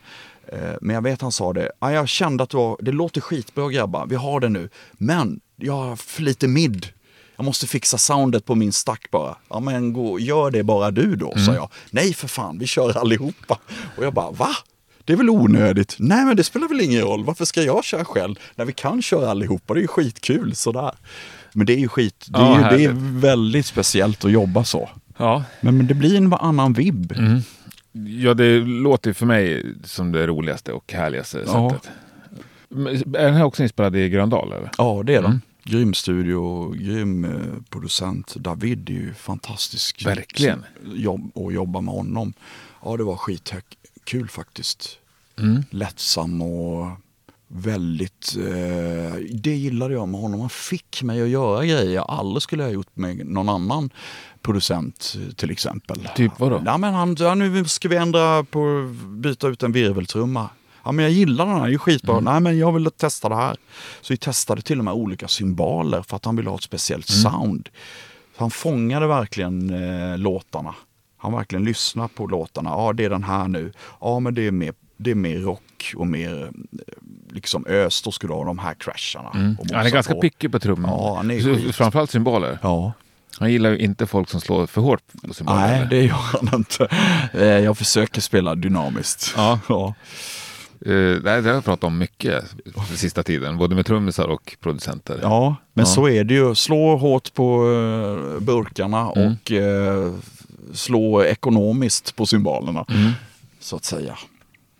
Eh, 0.47 0.74
men 0.82 0.93
jag 0.95 1.01
vet 1.01 1.22
han 1.22 1.32
sa 1.32 1.53
det, 1.53 1.72
jag 1.80 2.10
kände 2.10 2.43
att 2.43 2.49
det, 2.49 2.58
var, 2.58 2.78
det 2.82 2.91
låter 2.91 3.22
skitbra 3.22 3.70
grabbar, 3.70 4.05
vi 4.05 4.16
har 4.16 4.39
det 4.39 4.49
nu. 4.49 4.70
Men 4.93 5.39
jag 5.55 5.74
har 5.74 5.95
för 5.95 6.22
lite 6.22 6.47
midd. 6.47 6.88
Jag 7.42 7.46
måste 7.46 7.68
fixa 7.68 7.98
soundet 7.98 8.46
på 8.46 8.56
min 8.56 8.72
stack 8.72 9.12
bara. 9.12 9.36
Ja 9.50 9.60
men 9.60 9.94
gå, 9.94 10.20
gör 10.20 10.52
det 10.52 10.64
bara 10.64 10.92
du 10.92 11.16
då, 11.16 11.34
sa 11.46 11.54
jag. 11.54 11.70
Nej 11.92 12.14
för 12.14 12.28
fan, 12.28 12.58
vi 12.60 12.68
kör 12.68 12.98
allihopa. 12.98 13.60
Och 13.98 14.04
jag 14.06 14.14
bara, 14.14 14.32
va? 14.32 14.50
Det 15.06 15.14
är 15.14 15.18
väl 15.18 15.30
onödigt? 15.30 15.96
Nej, 16.00 16.26
men 16.26 16.36
det 16.38 16.44
spelar 16.44 16.68
väl 16.68 16.82
ingen 16.82 17.02
roll. 17.02 17.24
Varför 17.24 17.46
ska 17.46 17.62
jag 17.64 17.84
köra 17.84 18.06
själv? 18.06 18.36
När 18.56 18.66
vi 18.66 18.74
kan 18.74 19.02
köra 19.02 19.30
allihopa, 19.32 19.74
det 19.74 19.80
är 19.80 19.82
ju 19.82 19.88
skitkul 19.88 20.56
sådär. 20.56 20.92
Men 21.54 21.66
det 21.66 21.74
är 21.74 21.78
ju 21.78 21.88
skit, 21.88 22.26
det 22.30 22.39
är, 22.39 22.42
Ja, 22.42 22.72
ju, 22.72 22.78
det 22.78 22.84
är 22.84 23.20
väldigt 23.20 23.66
speciellt 23.66 24.26
att 24.26 24.32
jobba 24.32 24.64
så. 24.64 24.89
Ja. 25.18 25.44
Men, 25.62 25.78
men 25.78 25.88
det 25.88 25.94
blir 25.94 26.18
en 26.18 26.34
annan 26.34 26.74
vibb. 26.74 27.14
ja, 28.24 28.34
det 28.34 28.60
låter 28.60 29.14
för 29.14 29.26
mig 29.26 29.66
som 29.84 30.12
det 30.12 30.28
roligaste 30.28 30.72
och 30.72 30.94
härligaste 30.94 31.44
Ja. 31.48 31.70
sättet. 31.70 31.89
Men 32.70 32.88
Är 32.96 33.26
den 33.26 33.34
här 33.34 33.44
också 33.44 33.64
inspelad 33.64 33.96
i 33.96 34.10
Gröndal? 34.10 34.52
Eller? 34.54 34.70
Ja, 34.78 35.02
det 35.06 35.14
är 35.16 35.22
den. 35.22 35.26
Mm. 35.26 35.42
Grym 35.72 35.93
studio, 35.93 36.69
grym 36.69 37.26
eh, 37.26 37.32
producent. 37.69 38.36
David 38.36 38.89
är 38.89 38.93
ju 38.93 39.13
fantastisk. 39.13 40.05
Verkligen. 40.05 40.65
Jobb, 40.84 41.32
att 41.38 41.53
jobba 41.53 41.82
med 41.82 41.93
honom. 41.93 42.34
Ja, 42.84 42.97
det 42.97 43.03
var 43.03 43.15
skitkul 43.15 44.30
faktiskt. 44.30 44.97
Mm. 45.39 45.63
Lättsam 45.69 46.41
och 46.41 46.88
väldigt... 47.47 48.36
Eh, 48.38 49.15
det 49.32 49.55
gillade 49.55 49.93
jag 49.93 50.07
med 50.07 50.22
honom. 50.22 50.39
Han 50.39 50.49
fick 50.49 51.03
mig 51.03 51.22
att 51.22 51.30
göra 51.30 51.65
grejer 51.65 51.95
jag 51.95 52.05
aldrig 52.09 52.41
skulle 52.41 52.63
ha 52.63 52.69
gjort 52.69 52.95
med 52.95 53.26
någon 53.28 53.49
annan 53.49 53.89
producent 54.41 55.17
till 55.36 55.51
exempel. 55.51 56.09
Typ 56.15 56.32
vadå? 56.39 56.61
Ja, 56.65 56.78
men 56.78 56.93
han, 56.93 57.15
ja, 57.19 57.36
nu 57.36 57.65
ska 57.65 57.89
vi 57.89 57.95
ändra 57.95 58.43
på, 58.43 58.93
byta 59.07 59.47
ut 59.47 59.63
en 59.63 59.72
virveltrumma. 59.72 60.49
Ja, 60.84 60.91
men 60.91 61.03
jag 61.05 61.11
gillar 61.11 61.45
den 61.45 61.53
här, 61.55 61.61
det 61.61 61.67
är 61.69 61.71
ju 61.71 61.77
skitbra. 61.79 62.13
Mm. 62.17 62.23
Nej, 62.34 62.39
men 62.39 62.57
jag 62.57 62.71
vill 62.71 62.91
testa 62.91 63.29
det 63.29 63.36
här. 63.36 63.55
Så 64.01 64.13
vi 64.13 64.17
testade 64.17 64.61
till 64.61 64.79
och 64.79 64.86
med 64.86 64.93
olika 64.93 65.27
symboler 65.27 66.01
för 66.01 66.15
att 66.15 66.25
han 66.25 66.36
ville 66.36 66.49
ha 66.49 66.57
ett 66.57 66.63
speciellt 66.63 67.09
Mm. 67.09 67.21
sound. 67.32 67.69
Så 68.38 68.43
han 68.43 68.51
fångade 68.51 69.07
verkligen 69.07 69.69
eh, 69.69 70.17
låtarna. 70.17 70.75
Han 71.17 71.34
verkligen 71.34 71.63
lyssnade 71.65 72.09
på 72.15 72.27
låtarna. 72.27 72.69
Ja, 72.69 72.93
det 72.93 73.05
är 73.05 73.09
den 73.09 73.23
här 73.23 73.47
nu. 73.47 73.73
Ja, 74.01 74.19
men 74.19 74.34
det 74.36 74.47
är 74.47 74.51
mer, 74.51 74.73
det 74.97 75.11
är 75.11 75.15
mer 75.15 75.39
rock 75.39 75.93
och 75.95 76.07
mer 76.07 76.43
eh, 76.43 76.49
liksom 77.34 77.65
öster 77.65 78.11
skulle 78.11 78.34
ha 78.34 78.45
de 78.45 78.59
här 78.59 78.73
crasharna. 78.73 79.29
Mm. 79.34 79.57
Han 79.73 79.86
är 79.86 79.89
ganska 79.89 80.13
picky 80.15 80.49
på 80.49 80.59
trummor. 80.59 80.89
Ja, 80.91 81.15
han 81.17 81.32
är. 81.32 81.71
Framförallt 81.71 82.11
symboler. 82.11 82.59
Ja. 82.61 82.93
Han 83.39 83.51
gillar 83.51 83.69
ju 83.69 83.77
inte 83.77 84.05
folk 84.07 84.29
som 84.29 84.41
slår 84.41 84.67
för 84.67 84.82
hårt 84.82 85.01
på 85.27 85.34
symboler. 85.34 85.59
Nej, 85.59 85.77
eller? 85.79 85.89
det 85.89 86.03
gör 86.03 86.15
han 86.15 86.49
inte. 86.55 86.88
Eh, 87.34 87.43
Jag 87.45 87.77
försöker 87.77 88.21
spela 88.21 88.55
dynamiskt. 88.55 89.34
Ja. 89.38 89.59
ja. 89.69 89.93
Eh, 90.86 90.91
det 90.91 91.19
det 91.19 91.32
har 91.32 91.53
jag 91.53 91.65
pratat 91.65 91.84
om 91.84 91.97
mycket 91.97 92.43
den 92.88 92.97
sista 92.97 93.23
tiden, 93.23 93.57
både 93.57 93.75
med 93.75 93.86
trummisar 93.86 94.27
och 94.27 94.57
producenter. 94.61 95.19
Ja, 95.21 95.55
men 95.73 95.86
Ja. 95.86 95.91
så 95.91 96.09
är 96.09 96.23
det 96.23 96.34
ju. 96.34 96.55
Slå 96.55 96.95
hårt 96.97 97.34
på 97.34 97.43
eh, 97.55 98.39
burkarna 98.43 99.11
Mm. 99.15 99.36
och 99.41 99.51
eh, 99.51 100.13
slå 100.73 101.23
ekonomiskt 101.23 102.15
på 102.15 102.25
symbolerna. 102.25 102.86
Mm. 102.89 103.11
Så 103.59 103.75
att 103.75 103.86
säga. 103.86 104.17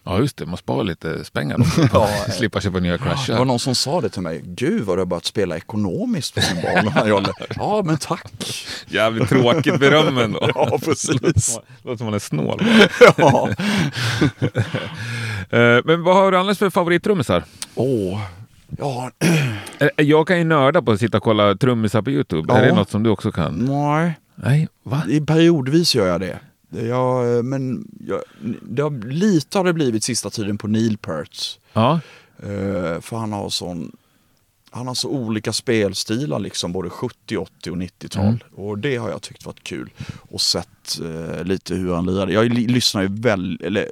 Ja, 0.04 0.20
just 0.20 0.38
det. 0.38 0.46
Man 0.46 0.58
sparar 0.58 0.84
lite 0.84 1.24
pengar. 1.34 1.58
Ja. 1.94 2.08
Slippa 2.32 2.62
köpa 2.62 2.80
nya 2.80 2.92
Det 2.92 2.98
var 2.98 3.06
crashar. 3.16 3.46
någon 3.46 3.60
som 3.60 3.76
sa 3.76 4.02
det 4.02 4.10
till 4.10 4.22
mig. 4.22 4.42
Gud 4.46 4.84
vad 4.84 4.98
du 4.98 5.02
har 5.02 5.06
börjat 5.06 5.26
spela 5.26 5.58
ekonomiskt 5.58 6.36
på 6.36 6.42
symbolerna. 6.42 7.24
Ja, 7.56 7.82
men 7.86 7.98
tack. 7.98 8.66
Jävligt 8.88 9.30
tråkigt 9.30 9.80
beröm 9.80 10.18
ändå. 10.18 10.50
Ja, 10.56 10.80
precis. 10.86 11.60
Låter 11.84 11.98
som 11.98 12.06
man 12.06 12.14
är 12.14 12.20
snål. 12.20 12.62
Ja. 13.18 13.50
Eh, 15.52 15.80
Men 15.86 16.04
vad 16.04 16.16
har 16.16 16.32
du 16.32 16.38
annars 16.38 16.58
för 16.58 16.70
favorittrummisar? 16.70 17.44
Åh. 17.76 18.22
Ja, 18.78 19.12
Eh, 19.80 19.90
Jag 20.06 20.28
kan 20.28 20.38
ju 20.38 20.44
nörda 20.44 20.82
på 20.82 20.92
att 20.92 21.00
sitta 21.00 21.18
och 21.18 21.24
kolla 21.24 21.56
trummisar 21.56 22.02
på 22.02 22.12
Youtube. 22.12 22.54
Ja. 22.54 22.60
Är 22.60 22.68
det 22.68 22.76
något 22.76 22.90
som 22.90 23.04
du 23.04 23.10
också 23.10 23.32
kan? 23.32 23.54
nej. 23.66 24.18
Nej, 24.36 24.68
va? 24.84 25.04
I 25.10 25.22
periodvis 25.22 25.96
gör 25.96 26.08
jag 26.08 26.22
det. 26.22 26.40
Jag, 26.88 27.46
men 27.46 27.88
jag, 28.08 28.22
det 28.62 28.82
har, 28.82 29.08
lite 29.12 29.58
har 29.58 29.66
det 29.66 29.74
blivit 29.74 30.04
sista 30.04 30.30
tiden 30.30 30.58
på 30.58 30.68
Neil 30.68 30.98
Peart. 30.98 31.60
Ja. 31.74 32.00
Eh, 32.44 33.02
för 33.02 33.16
han 33.18 33.34
har 33.34 33.50
sån 33.50 33.92
han 34.74 34.88
har 34.88 34.94
så 34.94 35.10
olika 35.10 35.54
spelstilar 35.54 36.40
liksom 36.40 36.72
både 36.72 36.90
70, 36.90 37.38
80 37.38 37.70
och 37.72 37.78
90-tal. 37.78 38.26
Mm. 38.26 38.40
Och 38.56 38.78
det 38.78 38.96
har 38.98 39.10
jag 39.10 39.22
tyckt 39.22 39.46
varit 39.46 39.64
kul. 39.64 39.90
Och 40.30 40.42
sett 40.42 41.00
eh, 41.04 41.44
lite 41.44 41.76
hur 41.76 41.94
han 41.96 42.06
lirade. 42.06 42.34
Jag 42.34 42.50
lyssnar 42.54 43.02
ju 43.02 43.08
väl, 43.12 43.60
eller 43.64 43.86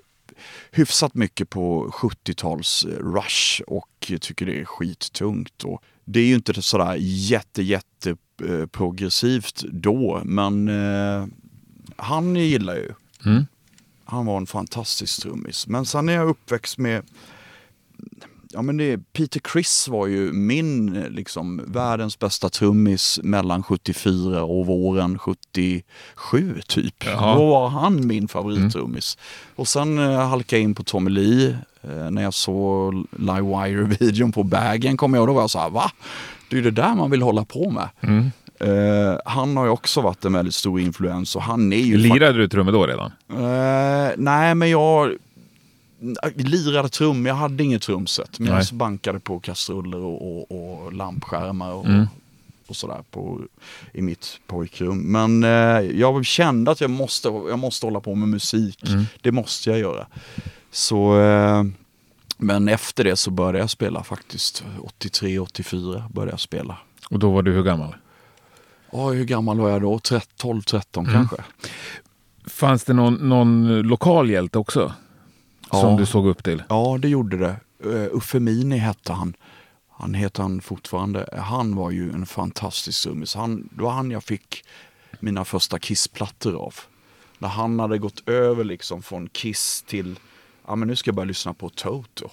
hyfsat 0.72 1.14
mycket 1.14 1.50
på 1.50 1.88
70-tals 1.88 2.86
eh, 2.86 2.90
Rush 2.90 3.62
och 3.68 4.12
tycker 4.22 4.46
det 4.46 4.60
är 4.60 4.66
skittungt. 4.66 5.64
Och 5.64 5.84
det 6.06 6.20
är 6.20 6.26
ju 6.26 6.36
inte 6.36 6.62
sådär 6.62 6.96
jätte, 7.00 7.64
jätte 7.64 8.16
eh, 8.48 8.66
progressivt 8.66 9.64
då, 9.72 10.22
men 10.26 10.68
eh, 10.68 11.26
han 11.96 12.36
gillar 12.36 12.76
ju. 12.76 12.92
Mm. 13.26 13.46
Han 14.06 14.26
var 14.26 14.38
en 14.38 14.48
fantastisk 14.48 15.22
trummis. 15.22 15.68
Men 15.68 15.86
sen 15.86 16.10
är 16.10 16.14
jag 16.14 16.30
uppväxt 16.30 16.78
med 16.78 17.04
Ja 18.54 18.62
men 18.62 18.78
det, 18.78 19.14
Peter 19.14 19.40
Criss 19.40 19.88
var 19.88 20.08
ju 20.08 20.34
min, 20.34 20.94
liksom, 21.10 21.62
världens 21.68 22.20
bästa 22.20 22.50
trummis 22.50 23.20
mellan 23.24 23.64
74 23.64 24.44
och 24.44 24.66
våren 24.66 25.20
77 25.20 26.62
typ. 26.68 27.06
Jaha. 27.06 27.36
Då 27.36 27.50
var 27.50 27.70
han 27.70 28.08
min 28.08 28.28
favorittrummis. 28.28 29.18
Och 29.56 29.68
sen 29.68 30.00
eh, 30.00 30.28
halkade 30.28 30.56
jag 30.56 30.64
in 30.64 30.76
på 30.76 30.84
Tommy 30.84 31.10
Lee. 31.10 31.58
Eh, 31.82 32.12
när 32.12 32.22
jag 32.22 32.34
såg 32.34 32.94
Live 33.12 33.42
Wire-videon 33.42 34.32
på 34.32 34.44
Bagen 34.44 34.98
kom 34.98 35.14
jag 35.14 35.22
och 35.22 35.28
då 35.28 35.34
var 35.34 35.42
jag 35.42 35.50
så 35.50 35.60
här, 35.60 35.70
va? 35.70 35.92
Det 36.50 36.56
är 36.56 36.62
ju 36.62 36.72
det 36.72 36.82
där 36.82 36.96
man 36.96 37.12
vill 37.12 37.22
hålla 37.22 37.46
på 37.46 37.70
med. 37.70 37.90
Mm. 38.02 38.32
Eh, 38.60 39.20
han 39.26 39.58
har 39.58 39.66
ju 39.66 39.72
också 39.72 40.02
varit 40.02 40.26
en 40.26 40.34
väldigt 40.34 40.56
stor 40.56 40.80
influens 40.80 41.36
och 41.36 41.42
han 41.42 41.74
är 41.74 41.78
ju... 41.78 41.98
Lirade 41.98 42.38
du 42.38 42.48
trummor 42.48 42.72
då 42.72 42.88
redan? 42.88 43.12
Eh, 43.30 44.12
nej, 44.18 44.56
men 44.56 44.70
jag 44.70 45.16
lirade 46.36 46.90
trum. 46.90 47.26
Jag 47.26 47.36
hade 47.36 47.64
inget 47.64 47.82
trumset. 47.82 48.40
Men 48.40 48.54
Nej. 48.54 48.64
jag 48.70 48.78
bankade 48.78 49.20
på 49.20 49.40
kastruller 49.40 49.98
och, 49.98 50.22
och, 50.52 50.52
och 50.84 50.94
lampskärmar 50.94 51.72
och, 51.74 51.86
Mm. 51.86 52.08
och 52.68 52.76
sådär 52.76 53.04
på, 53.12 53.42
i 53.94 54.02
mitt 54.02 54.40
pojkrum. 54.48 55.00
Men 55.00 55.44
eh, 55.44 55.82
jag 56.00 56.26
kände 56.26 56.72
att 56.72 56.82
jag 56.82 56.90
måste, 56.90 57.28
jag 57.28 57.60
måste 57.60 57.86
hålla 57.86 58.00
på 58.00 58.16
med 58.16 58.30
musik. 58.30 58.90
Mm. 58.90 59.06
Det 59.22 59.32
måste 59.32 59.70
jag 59.70 59.80
göra. 59.80 60.08
Så, 60.72 61.20
eh, 61.20 61.64
men 62.38 62.68
efter 62.68 63.04
det 63.04 63.16
så 63.16 63.32
började 63.32 63.58
jag 63.60 63.70
spela 63.70 64.04
faktiskt. 64.04 64.64
83, 64.84 65.40
84 65.40 66.04
började 66.14 66.32
jag 66.32 66.40
spela. 66.40 66.78
Och 67.10 67.20
då 67.20 67.32
var 67.32 67.42
du 67.44 67.52
hur 67.54 67.64
gammal? 67.64 67.96
Ja, 68.92 69.10
hur 69.10 69.26
gammal 69.26 69.60
var 69.60 69.70
jag 69.70 69.82
då? 69.82 70.00
12, 70.38 70.62
13 70.62 71.06
Mm. 71.08 71.16
kanske. 71.16 71.44
Fanns 72.48 72.84
det 72.84 72.94
någon, 72.94 73.14
någon 73.30 73.82
lokal 73.82 74.30
hjälte 74.30 74.58
också? 74.60 74.94
Ja. 75.72 75.82
Som 75.82 75.98
du 75.98 76.06
såg 76.06 76.28
upp 76.28 76.44
till? 76.44 76.64
Ja, 76.70 76.98
det 77.02 77.10
gjorde 77.10 77.38
det. 77.38 77.56
Uh, 77.86 78.08
Uffe 78.12 78.40
Mini 78.40 78.78
hette 78.78 79.14
han. 79.14 79.34
Han 79.90 80.14
heter 80.14 80.44
han 80.44 80.62
fortfarande. 80.62 81.30
Han 81.38 81.76
var 81.76 81.92
ju 81.92 82.12
en 82.12 82.26
fantastisk 82.26 83.04
trummis. 83.04 83.36
Han, 83.36 83.70
det 83.72 83.84
var 83.84 83.92
han 83.92 84.12
jag 84.12 84.24
fick 84.24 84.64
mina 85.20 85.46
första 85.46 85.80
Kiss-plattor 85.80 86.56
av. 86.56 86.76
När 87.38 87.50
han 87.50 87.80
hade 87.80 87.98
gått 87.98 88.30
över 88.30 88.64
liksom 88.64 89.02
från 89.02 89.30
Kiss 89.30 89.84
till, 89.88 90.20
ja 90.68 90.76
men 90.76 90.88
nu 90.88 90.96
ska 90.96 91.08
jag 91.08 91.16
börja 91.16 91.26
lyssna 91.26 91.54
på 91.54 91.70
Toto. 91.70 92.30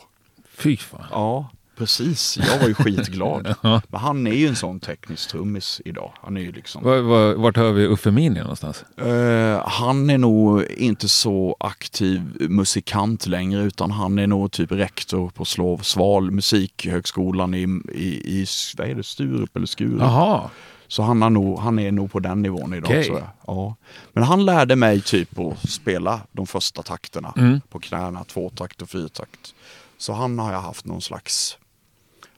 Fy 0.49 0.77
fan. 0.77 1.05
Ja, 1.11 1.51
precis. 1.77 2.39
Jag 2.51 2.59
var 2.61 2.69
ju 2.69 2.75
skitglad. 2.75 3.55
Men 3.63 4.01
han 4.01 4.27
är 4.27 4.33
ju 4.33 4.47
en 4.47 4.57
sån 4.57 4.81
teknisk 4.81 5.29
trummis 5.31 5.81
idag. 5.85 6.13
Han 6.23 6.37
är 6.37 6.41
ju 6.41 6.53
liksom... 6.53 6.83
Var, 6.85 6.99
var, 7.01 7.35
vart 7.35 7.57
hör 7.57 7.73
vi 7.73 7.87
Uffe 7.87 8.11
Mini 8.11 8.41
någonstans? 8.41 8.85
Eh, 8.97 9.69
han 9.69 10.11
är 10.11 10.19
nog 10.19 10.63
inte 10.65 11.09
så 11.09 11.57
aktiv 11.61 12.37
musikant 12.41 13.27
längre 13.27 13.63
utan 13.63 13.91
han 13.91 14.19
är 14.19 14.27
nog 14.27 14.53
typ 14.53 14.73
rektor 14.73 15.31
på 15.31 15.45
Slov 15.45 15.79
Sval 15.79 16.31
musikhögskolan 16.31 17.55
i, 17.55 17.63
i, 17.95 18.41
i 18.41 18.47
vad 18.79 18.89
är 18.89 18.95
det, 18.95 19.03
Sturup 19.03 19.57
eller 19.57 19.67
Skurup. 19.67 20.01
Jaha. 20.01 20.51
Så 20.89 21.03
han, 21.03 21.23
har 21.23 21.31
nog, 21.31 21.59
han 21.59 21.79
är 21.79 21.93
nog 21.93 22.13
på 22.13 22.21
den 22.21 22.43
nivån 22.43 22.75
idag 22.75 22.91
Okej. 22.91 23.05
tror 23.05 23.19
jag. 23.19 23.29
Ja. 23.47 23.75
Men 24.13 24.23
han 24.25 24.45
lärde 24.45 24.77
mig 24.77 25.01
typ 25.01 25.39
att 25.39 25.71
spela 25.71 26.21
de 26.33 26.47
första 26.47 26.83
takterna 26.83 27.33
Mm. 27.37 27.61
på 27.71 27.79
knäna, 27.79 28.25
tvåtakt 28.25 28.83
och 28.83 28.89
fyrtakt. 28.91 29.55
Så 29.99 30.13
han 30.13 30.39
har 30.39 30.53
jag 30.53 30.61
haft 30.61 30.85
någon 30.87 31.01
slags, 31.03 31.59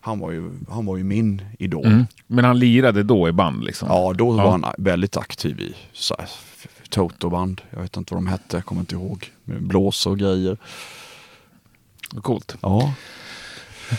han 0.01 0.19
var 0.19 0.31
ju, 0.31 0.51
han 0.69 0.87
var 0.87 0.97
ju 0.97 1.05
min 1.05 1.43
idol. 1.59 1.87
Mm. 1.87 2.07
Men 2.27 2.45
han 2.45 2.59
lirade 2.59 3.03
då 3.03 3.29
i 3.29 3.33
band 3.33 3.65
liksom? 3.65 3.89
Ja, 3.89 4.13
då 4.13 4.37
Ja. 4.37 4.45
var 4.45 4.51
han 4.51 4.65
väldigt 4.79 5.17
aktiv 5.17 5.61
i 5.61 5.75
Toto-band. 6.91 7.61
Jag 7.71 7.81
vet 7.81 7.97
inte 7.97 8.15
vad 8.15 8.23
de 8.23 8.27
hette, 8.27 8.57
jag 8.57 8.65
kommer 8.65 8.81
inte 8.81 8.95
ihåg. 8.95 9.31
Blås 9.45 10.07
och 10.07 10.19
grejer. 10.19 10.57
Coolt. 12.23 12.57
Ja. 12.61 12.93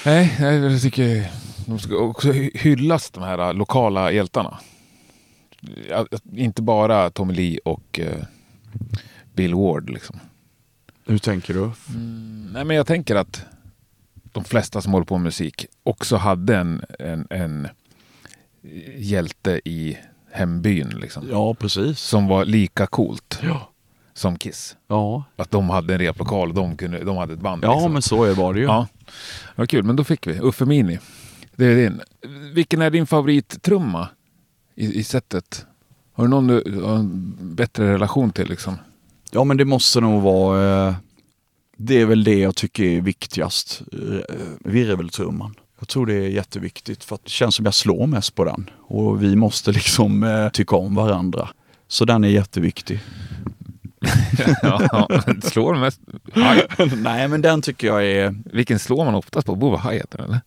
Nej, 0.05 0.35
jag 0.39 0.81
tycker 0.81 1.31
de 1.65 1.79
ska 1.79 1.95
också 1.97 2.31
hy- 2.31 2.57
hyllas 2.57 3.11
de 3.11 3.23
här 3.23 3.39
äh, 3.39 3.53
lokala 3.53 4.11
hjältarna. 4.11 4.59
Ja, 5.89 6.05
Inte 6.35 6.61
bara 6.61 7.09
Tommy 7.09 7.33
Lee 7.33 7.59
och 7.65 7.99
eh, 7.99 8.23
Bill 9.33 9.55
Ward. 9.55 9.89
Liksom. 9.89 10.19
Hur 11.05 11.17
tänker 11.17 11.53
du? 11.53 11.71
Nej, 12.53 12.65
men 12.65 12.75
jag 12.75 12.87
tänker 12.87 13.15
att 13.15 13.45
de 14.31 14.43
flesta 14.43 14.81
som 14.81 14.93
håller 14.93 15.05
på 15.05 15.17
med 15.17 15.23
musik 15.23 15.65
också 15.83 16.15
hade 16.17 16.55
en, 16.57 16.81
en, 16.99 17.27
en 17.29 17.67
hjälte 18.97 19.61
i 19.65 19.97
hembyn. 20.31 20.89
Liksom, 20.89 21.27
Ja, 21.31 21.53
precis. 21.53 21.99
Som 21.99 22.27
var 22.27 22.45
lika 22.45 22.87
coolt. 22.87 23.39
Ja. 23.43 23.69
som 24.13 24.37
Kiss. 24.37 24.75
Ja, 24.87 25.23
Att 25.35 25.51
de 25.51 25.69
hade 25.69 25.93
en 25.93 25.99
replokal 25.99 26.49
och 26.49 26.55
de, 26.55 26.77
kunde, 26.77 27.03
de 27.03 27.17
hade 27.17 27.33
ett 27.33 27.39
band. 27.39 27.63
ja 27.63 27.73
liksom. 27.73 27.93
men 27.93 28.01
så 28.01 28.23
är- 28.23 28.33
var 28.33 28.53
det 28.53 28.59
ju. 28.59 28.65
Ja, 28.65 28.87
vad 29.55 29.69
kul. 29.69 29.83
Men 29.83 29.95
då 29.95 30.03
fick 30.03 30.27
vi 30.27 30.39
Uffe 30.39 30.65
Mini. 30.65 30.99
Det 31.55 31.65
är 31.65 31.75
din. 31.75 32.01
Vilken 32.53 32.81
är 32.81 32.89
din 32.89 33.07
favorittrumma 33.07 34.09
i, 34.75 34.99
i 34.99 35.03
sättet? 35.03 35.65
Har 36.13 36.23
du 36.23 36.29
någon 36.29 36.47
du 36.47 36.81
har 36.85 36.95
en 36.95 37.35
bättre 37.55 37.93
relation 37.93 38.31
till? 38.31 38.49
Liksom? 38.49 38.77
Ja 39.31 39.43
men 39.43 39.57
det 39.57 39.65
måste 39.65 40.01
nog 40.01 40.21
vara, 40.21 40.87
eh, 40.87 40.95
det 41.81 42.01
är 42.01 42.05
väl 42.05 42.23
det 42.23 42.39
jag 42.39 42.55
tycker 42.55 42.83
är 42.83 43.01
viktigast, 43.01 43.81
eh, 43.93 44.35
virveltrumman. 44.59 45.55
Jag 45.79 45.87
tror 45.87 46.05
det 46.05 46.13
är 46.13 46.29
jätteviktigt 46.29 47.03
för 47.03 47.15
att 47.15 47.23
det 47.23 47.29
känns 47.29 47.55
som 47.55 47.65
jag 47.65 47.73
slår 47.73 48.07
mest 48.07 48.35
på 48.35 48.43
den. 48.43 48.69
Och 48.77 49.23
vi 49.23 49.35
måste 49.35 49.71
liksom 49.71 50.23
eh, 50.23 50.49
tycka 50.49 50.75
om 50.75 50.95
varandra. 50.95 51.49
Så 51.87 52.05
den 52.05 52.23
är 52.23 52.27
jätteviktig. 52.27 52.99
ja, 54.61 55.07
slår 55.43 55.75
mest? 55.75 56.01
Hi. 56.33 56.85
Nej 56.95 57.27
men 57.27 57.41
den 57.41 57.61
tycker 57.61 57.87
jag 57.87 58.05
är, 58.05 58.35
Vilken 58.45 58.79
slår 58.79 59.05
man 59.05 59.15
oftast 59.15 59.47
på? 59.47 59.55
Borde 59.55 59.77
vara 59.77 59.91
hi-haten 59.91 60.21
eller? 60.25 60.39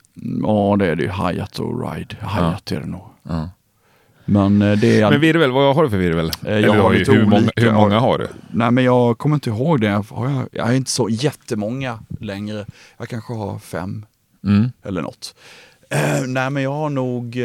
ja 0.43 0.77
det 0.79 0.87
är 0.87 0.97
det 0.97 1.03
ju, 1.03 1.11
Hyatt 1.11 1.59
och 1.59 1.93
Ride. 1.93 2.17
Hyatt 2.21 2.73
är 2.73 2.81
det 2.81 2.87
nog. 2.87 3.05
Ja. 3.23 3.51
Men 4.33 4.63
eh, 4.63 4.79
det 4.79 5.01
är... 5.01 5.11
Men 5.11 5.21
virvel, 5.21 5.51
vad 5.51 5.75
har 5.75 5.83
du 5.83 5.91
för 5.91 5.97
virvel? 5.97 6.31
jag 6.41 6.53
Eller 6.53 6.69
har 6.69 6.95
lite 6.95 7.13
hur, 7.13 7.27
många, 7.27 7.51
hur 7.57 7.73
många 7.73 7.99
har 7.99 8.19
du? 8.19 8.29
Nej 8.53 8.71
men 8.71 8.85
jag 8.85 9.19
kommer 9.19 9.37
inte 9.37 9.51
ihåg 9.51 9.81
det. 9.81 9.89
Har 10.11 10.31
jag, 10.31 10.49
jag 10.53 10.69
är 10.71 10.75
inte 10.75 10.91
så 10.91 11.09
jättemånga 11.09 11.99
längre. 12.21 12.67
Jag 12.99 13.09
kanske 13.09 13.33
har 13.35 13.59
fem 13.59 14.07
Mm. 14.45 14.73
eller 14.83 15.03
något. 15.03 15.35
Eh, 15.91 16.23
nej 16.27 16.51
men 16.51 16.63
jag 16.63 16.73
har 16.73 16.91
nog, 16.91 17.37
eh, 17.37 17.43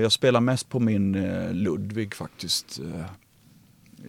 jag 0.00 0.12
spelar 0.12 0.40
mest 0.40 0.68
på 0.68 0.80
min 0.80 1.14
eh, 1.14 1.52
Ludvig 1.52 2.14
faktiskt. 2.14 2.78
Eh, 2.80 3.04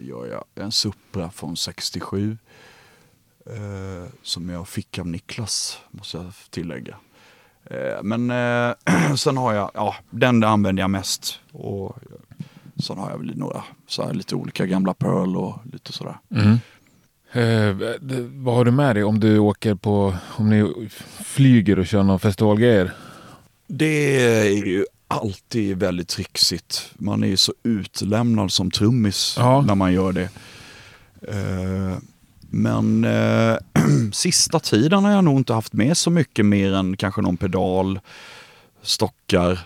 gör 0.07 0.26
jag. 0.28 0.43
En 0.65 0.72
Supra 0.72 1.32
från 1.32 1.57
67. 1.57 2.38
Eh, 3.45 4.09
som 4.24 4.49
jag 4.49 4.67
fick 4.67 4.99
av 4.99 5.07
Niklas, 5.07 5.78
måste 5.91 6.17
jag 6.17 6.32
tillägga. 6.49 6.95
Eh, 7.66 8.03
men 8.03 8.32
eh, 8.32 8.74
sen 9.16 9.38
har 9.38 9.53
jag, 9.53 9.72
ja 9.74 9.95
den 10.09 10.43
använder 10.43 10.84
jag 10.84 10.89
mest. 10.89 11.39
Och 11.51 11.97
sen 12.84 12.97
har 12.97 13.09
jag 13.12 13.18
väl 13.18 13.38
några, 13.38 13.64
så 13.88 14.03
här, 14.05 14.14
lite 14.14 14.36
olika 14.36 14.66
gamla 14.66 14.93
Pearl 14.93 15.38
och 15.38 15.55
lite 15.74 15.93
sådär. 15.93 16.18
Mm. 16.36 16.59
Eh, 17.34 17.76
vad 18.34 18.55
har 18.55 18.66
du 18.66 18.72
med 18.72 18.95
dig 18.95 19.03
om 19.03 19.20
du 19.20 19.39
åker 19.39 19.76
på, 19.76 20.16
om 20.38 20.49
ni 20.49 20.89
flyger 21.24 21.80
och 21.80 21.88
kör 21.88 22.03
någon 22.03 22.20
festivalgrejer? 22.20 22.91
Det 23.68 24.22
är 24.26 24.66
ju 24.66 24.86
alltid 25.07 25.78
väldigt 25.78 26.07
trixigt. 26.07 26.91
Man 26.97 27.24
är 27.24 27.28
ju 27.28 27.38
så 27.38 27.53
utlämnad 27.64 28.51
som 28.51 28.72
trummis 28.72 29.36
Ja. 29.39 29.62
när 29.62 29.76
man 29.76 29.93
gör 29.93 30.12
det. 30.12 30.30
Eh, 31.28 31.97
Men 32.53 33.03
eh, 33.03 33.57
sista 34.13 34.59
tiden 34.59 35.05
har 35.05 35.11
jag 35.11 35.23
nog 35.23 35.38
inte 35.38 35.53
haft 35.53 35.73
med 35.73 35.97
så 35.97 36.09
mycket 36.09 36.45
mer 36.45 36.73
än 36.73 36.97
kanske 36.97 37.21
någon 37.21 37.38
pedal, 37.38 37.99
stockar. 38.82 39.59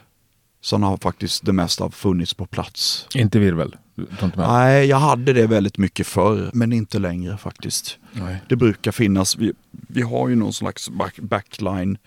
Sen 0.61 0.83
har 0.83 0.97
faktiskt 0.97 1.45
det 1.45 1.53
mesta 1.53 1.91
funnits 1.91 2.33
på 2.33 2.45
plats. 2.45 3.07
Inte 3.15 3.39
virvel? 3.39 3.75
Inte? 3.97 4.31
Nej, 4.35 4.85
jag 4.85 4.97
hade 4.97 5.33
det 5.33 5.47
väldigt 5.47 5.77
mycket 5.77 6.07
förr, 6.07 6.49
men 6.53 6.73
inte 6.73 6.99
längre 6.99 7.37
faktiskt. 7.37 7.97
Nej. 8.11 8.37
Det 8.49 8.55
brukar 8.55 8.91
finnas, 8.91 9.37
vi, 9.37 9.53
vi 9.71 10.01
har 10.01 10.29
ju 10.29 10.35
någon 10.35 10.53
slags 10.53 10.89
back, 10.89 11.19
backline 11.19 11.97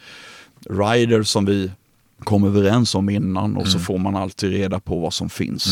rider 0.71 1.23
som 1.23 1.45
vi 1.45 1.71
kom 2.19 2.45
överens 2.45 2.95
om 2.95 3.09
innan 3.09 3.57
och 3.57 3.69
så 3.69 3.79
får 3.79 3.99
man 3.99 4.17
alltid 4.17 4.51
reda 4.51 4.81
på 4.81 4.99
vad 4.99 5.15
som 5.15 5.31
finns. 5.31 5.67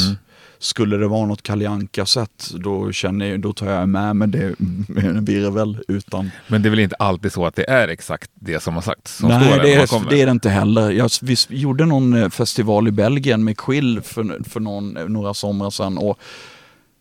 Skulle 0.58 0.96
det 0.96 1.08
vara 1.08 1.26
något 1.26 1.42
Kalle 1.42 1.68
Anka-sätt 1.68 2.50
då, 2.54 2.92
känner 2.92 3.26
jag, 3.26 3.40
då 3.40 3.52
tar 3.52 3.66
jag 3.66 3.88
med 3.88 4.16
mig 4.16 4.28
det 4.28 4.54
med 4.88 5.04
en 5.04 5.24
virvel 5.24 5.78
utan... 5.88 6.30
Men 6.48 6.62
det 6.62 6.68
är 6.68 6.70
väl 6.70 6.78
inte 6.78 6.96
alltid 6.96 7.32
så 7.32 7.46
att 7.46 7.56
det 7.56 7.70
är 7.70 7.88
exakt 7.88 8.30
det 8.34 8.60
som 8.60 8.74
har 8.74 8.82
sagts? 8.82 9.16
Som 9.16 9.28
Nej, 9.28 9.38
det 9.62 9.74
är, 9.74 10.10
det 10.10 10.22
är 10.22 10.26
det 10.26 10.32
inte 10.32 10.48
heller. 10.48 10.90
Jag, 10.90 11.10
vi 11.22 11.36
gjorde 11.48 11.86
någon 11.86 12.14
eh, 12.14 12.28
festival 12.28 12.88
i 12.88 12.90
Belgien 12.90 13.44
med 13.44 13.56
Quill 13.58 14.00
för, 14.00 14.48
för 14.48 14.60
någon, 14.60 14.92
några 14.92 15.34
somrar 15.34 15.70
sedan 15.70 15.98
och 15.98 16.18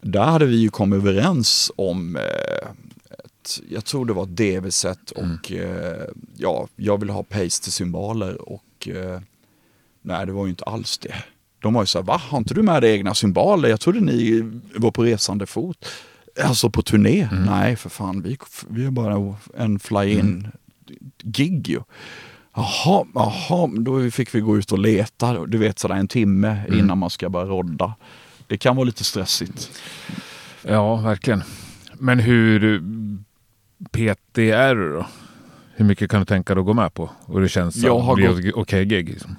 där 0.01 0.24
hade 0.24 0.45
vi 0.45 0.56
ju 0.56 0.70
kommit 0.70 0.97
överens 0.97 1.72
om 1.76 2.16
eh, 2.16 2.68
jag 3.70 3.86
tror 3.86 4.06
det 4.06 4.14
var 4.14 4.24
ett 4.24 4.38
DV-set 4.38 5.12
och 5.12 5.51
eh, 5.51 6.08
ja, 6.38 6.68
jag 6.76 6.99
vill 6.99 7.10
ha 7.10 7.24
paste-symboler 7.24 8.49
och 8.49 8.88
eh, 8.88 9.22
nej, 10.01 10.26
det 10.26 10.32
var 10.32 10.45
ju 10.45 10.49
inte 10.49 10.64
alls 10.64 10.97
det. 10.97 11.16
De 11.66 11.74
var 11.74 11.82
ju 11.82 11.88
så 11.88 11.97
här, 11.99 12.05
va, 12.05 12.22
har 12.30 12.38
inte 12.38 12.53
du 12.53 12.63
med 12.63 12.82
dig 12.82 12.93
egna 12.93 13.13
symboler? 13.13 13.70
Jag 13.70 13.80
trodde 13.80 13.99
ni 13.99 14.51
var 14.76 14.91
på 14.91 15.03
resande 15.03 15.45
fot. 15.45 15.86
Alltså 16.43 16.70
på 16.70 16.82
turné? 16.82 17.30
Nej, 17.32 17.76
för 17.76 17.89
fan, 17.89 18.22
vi, 18.22 18.38
vi 18.70 18.86
är 18.86 18.91
bara 18.91 19.36
en 19.57 19.80
fly-in 19.80 20.47
gig 21.24 21.70
ju. 21.70 21.80
Jaha, 22.55 23.05
jaha, 23.13 23.70
då 23.78 24.11
fick 24.11 24.36
vi 24.36 24.39
gå 24.39 24.57
ut 24.57 24.72
och 24.72 24.80
leta, 24.80 25.45
du 25.45 25.57
vet 25.57 25.80
sådär 25.80 25.95
en 25.95 26.07
timme 26.07 26.61
innan 26.70 26.97
man 26.97 27.09
ska 27.09 27.30
börja 27.30 27.45
rodda. 27.45 27.93
Det 28.47 28.57
kan 28.57 28.76
vara 28.76 28.86
lite 28.86 29.03
stressigt. 29.03 29.72
Ja, 30.61 30.95
verkligen. 30.95 31.43
Men 31.93 32.20
hur 32.20 32.80
PT 33.91 34.38
är 34.38 34.76
du 34.76 34.93
då? 34.93 35.05
Hur 35.76 35.86
mycket 35.86 36.11
kan 36.11 36.20
du 36.20 36.26
tänka 36.26 36.55
dig 36.55 36.61
att 36.61 36.66
gå 36.66 36.74
med 36.74 36.93
på? 36.93 37.09
Och 37.26 37.41
det 37.41 37.49
känns 37.49 37.82
som 37.82 38.20
okej 38.55 38.86
gig? 38.86 39.09
Liksom. 39.09 39.36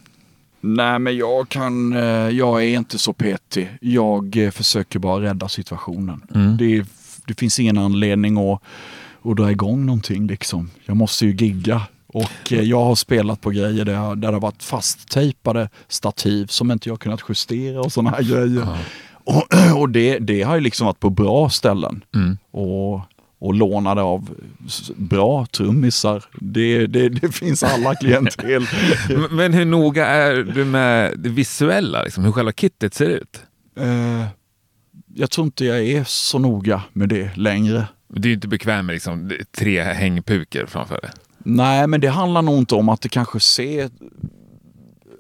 Nej 0.60 0.98
men 0.98 1.16
jag 1.16 1.48
kan, 1.48 1.92
eh, 1.92 2.28
jag 2.28 2.64
är 2.64 2.68
inte 2.76 2.98
så 2.98 3.12
petig. 3.12 3.68
Jag 3.80 4.36
eh, 4.36 4.50
försöker 4.50 4.98
bara 4.98 5.22
rädda 5.22 5.48
situationen. 5.48 6.22
Mm. 6.34 6.56
Det, 6.56 6.84
det 7.26 7.38
finns 7.40 7.60
ingen 7.60 7.78
anledning 7.78 8.38
att, 8.52 8.62
att 9.22 9.36
dra 9.36 9.50
igång 9.50 9.86
någonting 9.86 10.26
liksom. 10.26 10.70
Jag 10.84 10.96
måste 10.96 11.26
ju 11.26 11.32
gigga. 11.34 11.82
Och 12.06 12.52
eh, 12.52 12.60
jag 12.62 12.84
har 12.84 12.94
spelat 12.94 13.40
på 13.40 13.50
grejer 13.50 13.84
där, 13.84 13.92
jag- 13.92 14.18
där 14.18 14.28
det 14.28 14.34
har 14.34 14.40
varit 14.40 14.62
fasttejpade 14.62 15.68
stativ 15.88 16.46
som 16.46 16.70
inte 16.70 16.88
jag 16.88 17.00
kunnat 17.00 17.20
justera 17.28 17.80
och 17.80 17.92
sådana 17.92 18.10
här 18.10 18.22
grejer. 18.22 18.68
Och, 19.12 19.42
och 19.76 19.88
det, 19.88 20.18
det 20.18 20.42
har 20.42 20.54
ju 20.54 20.60
liksom 20.60 20.86
varit 20.86 21.00
på 21.00 21.10
bra 21.10 21.50
ställen. 21.50 22.04
Mm. 22.14 22.38
Och, 22.50 23.00
och 23.38 23.54
lånade 23.54 24.02
av 24.02 24.30
bra 24.96 25.46
trummisar. 25.46 26.24
Det, 26.40 26.86
det, 26.86 27.08
det 27.08 27.32
finns 27.34 27.62
alla 27.62 27.94
klientel. 27.94 28.66
Men- 29.30 29.52
hur 29.52 29.64
noga 29.64 30.06
är 30.06 30.34
du 30.34 30.64
med 30.64 31.18
det 31.18 31.28
visuella? 31.28 32.02
Liksom, 32.02 32.24
hur 32.24 32.32
själva 32.32 32.52
kittet 32.52 32.94
ser 32.94 33.08
ut? 33.08 33.40
Eh, 33.78 34.24
jag 35.14 35.30
tror 35.30 35.44
inte 35.44 35.64
jag 35.64 35.84
är 35.86 36.04
så 36.04 36.38
noga 36.38 36.82
med 36.92 37.08
det 37.08 37.36
längre. 37.36 37.86
Du 38.08 38.28
är 38.30 38.34
inte 38.34 38.48
bekväm 38.48 38.86
med 38.86 38.92
liksom, 38.92 39.32
tre 39.58 39.82
hängpukor 39.82 40.66
framför 40.66 41.00
dig. 41.00 41.10
Nej, 41.38 41.86
men 41.86 42.00
det 42.00 42.08
handlar 42.08 42.42
nog 42.42 42.58
inte 42.58 42.74
om 42.74 42.88
att 42.88 43.00
det 43.00 43.08
kanske 43.08 43.40
ser 43.40 43.90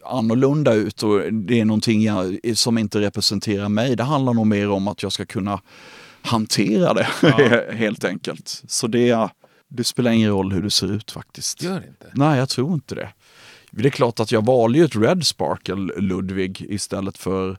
annorlunda 0.04 0.74
ut 0.74 1.02
och 1.02 1.32
det 1.32 1.60
är 1.60 1.64
någonting 1.64 2.02
jag, 2.02 2.38
som 2.54 2.78
inte 2.78 3.00
representerar 3.00 3.68
mig. 3.68 3.96
Det 3.96 4.04
handlar 4.04 4.34
nog 4.34 4.46
mer 4.46 4.70
om 4.70 4.88
att 4.88 5.02
jag 5.02 5.12
ska 5.12 5.24
kunna 5.26 5.60
hantera 6.26 6.94
det 6.94 7.06
helt 7.76 8.04
enkelt. 8.04 8.62
Så 8.68 8.86
det, 8.86 9.28
det 9.68 9.84
spelar 9.84 10.10
ingen 10.10 10.30
roll 10.30 10.52
hur 10.52 10.62
det 10.62 10.70
ser 10.70 10.92
ut 10.92 11.10
faktiskt. 11.10 11.62
Gör 11.62 11.76
inte? 11.76 12.10
Nej, 12.12 12.38
jag 12.38 12.48
tror 12.48 12.74
inte 12.74 12.94
det. 12.94 13.08
Det 13.70 13.88
är 13.88 13.90
klart 13.90 14.20
att 14.20 14.32
jag 14.32 14.44
valde 14.44 14.78
ju 14.78 14.84
ett 14.84 14.96
Red 14.96 15.26
Sparkle 15.26 16.00
Ludwig 16.00 16.66
istället 16.68 17.18
för 17.18 17.58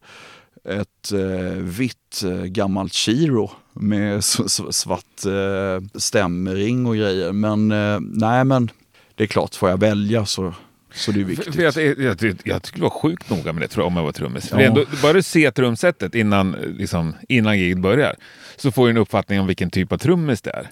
ett 0.70 1.12
eh, 1.12 1.62
vitt 1.62 2.24
eh, 2.26 2.44
gammalt 2.44 2.94
Chiro 2.94 3.52
med 3.74 4.24
svart 4.24 5.26
eh, 5.26 6.00
stämring 6.00 6.86
och 6.86 6.96
grejer. 6.96 7.32
Men 7.32 7.72
eh, 7.72 8.00
nej, 8.02 8.44
men 8.44 8.70
det 9.16 9.24
är 9.24 9.28
klart, 9.28 9.56
får 9.56 9.70
jag 9.70 9.78
välja 9.78 10.26
så, 10.26 10.54
så 10.98 11.12
det 11.12 11.20
är 11.20 11.24
För, 11.24 11.30
viktigt. 11.30 11.56
för 11.56 11.62
jag, 11.64 11.78
jag, 11.78 12.22
jag, 12.22 12.36
jag 12.44 12.68
skulle 12.68 12.82
vara 12.82 12.92
sjukt 12.94 13.30
noga 13.30 13.54
med 13.54 13.62
det 13.64 13.68
tror 13.68 13.84
jag, 13.84 13.88
om 13.88 13.96
jag 13.98 14.04
var 14.04 14.12
trummis. 14.12 14.50
För 14.50 14.60
Ja. 14.60 14.68
ändå, 14.68 14.86
bara 15.02 15.14
du 15.14 15.22
ser 15.24 15.52
trumsetet 15.52 16.16
innan, 16.16 16.52
liksom, 16.52 17.14
innan 17.30 17.60
giget 17.60 17.78
börjar 17.78 18.16
så 18.56 18.72
får 18.72 18.86
du 18.86 18.90
en 18.90 18.98
uppfattning 18.98 19.40
om 19.40 19.48
vilken 19.48 19.70
typ 19.70 19.92
av 19.92 19.98
trummis 19.98 20.42
det 20.42 20.50
är. 20.52 20.68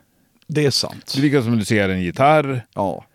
Det 0.48 0.66
är 0.66 0.72
sant. 0.72 1.12
Det 1.16 1.20
är 1.20 1.22
lika 1.24 1.42
som 1.42 1.52
om 1.54 1.60
du 1.60 1.66
ser 1.66 1.90
en 1.90 2.02
gitarr. 2.02 2.66
Ja. 2.74 3.06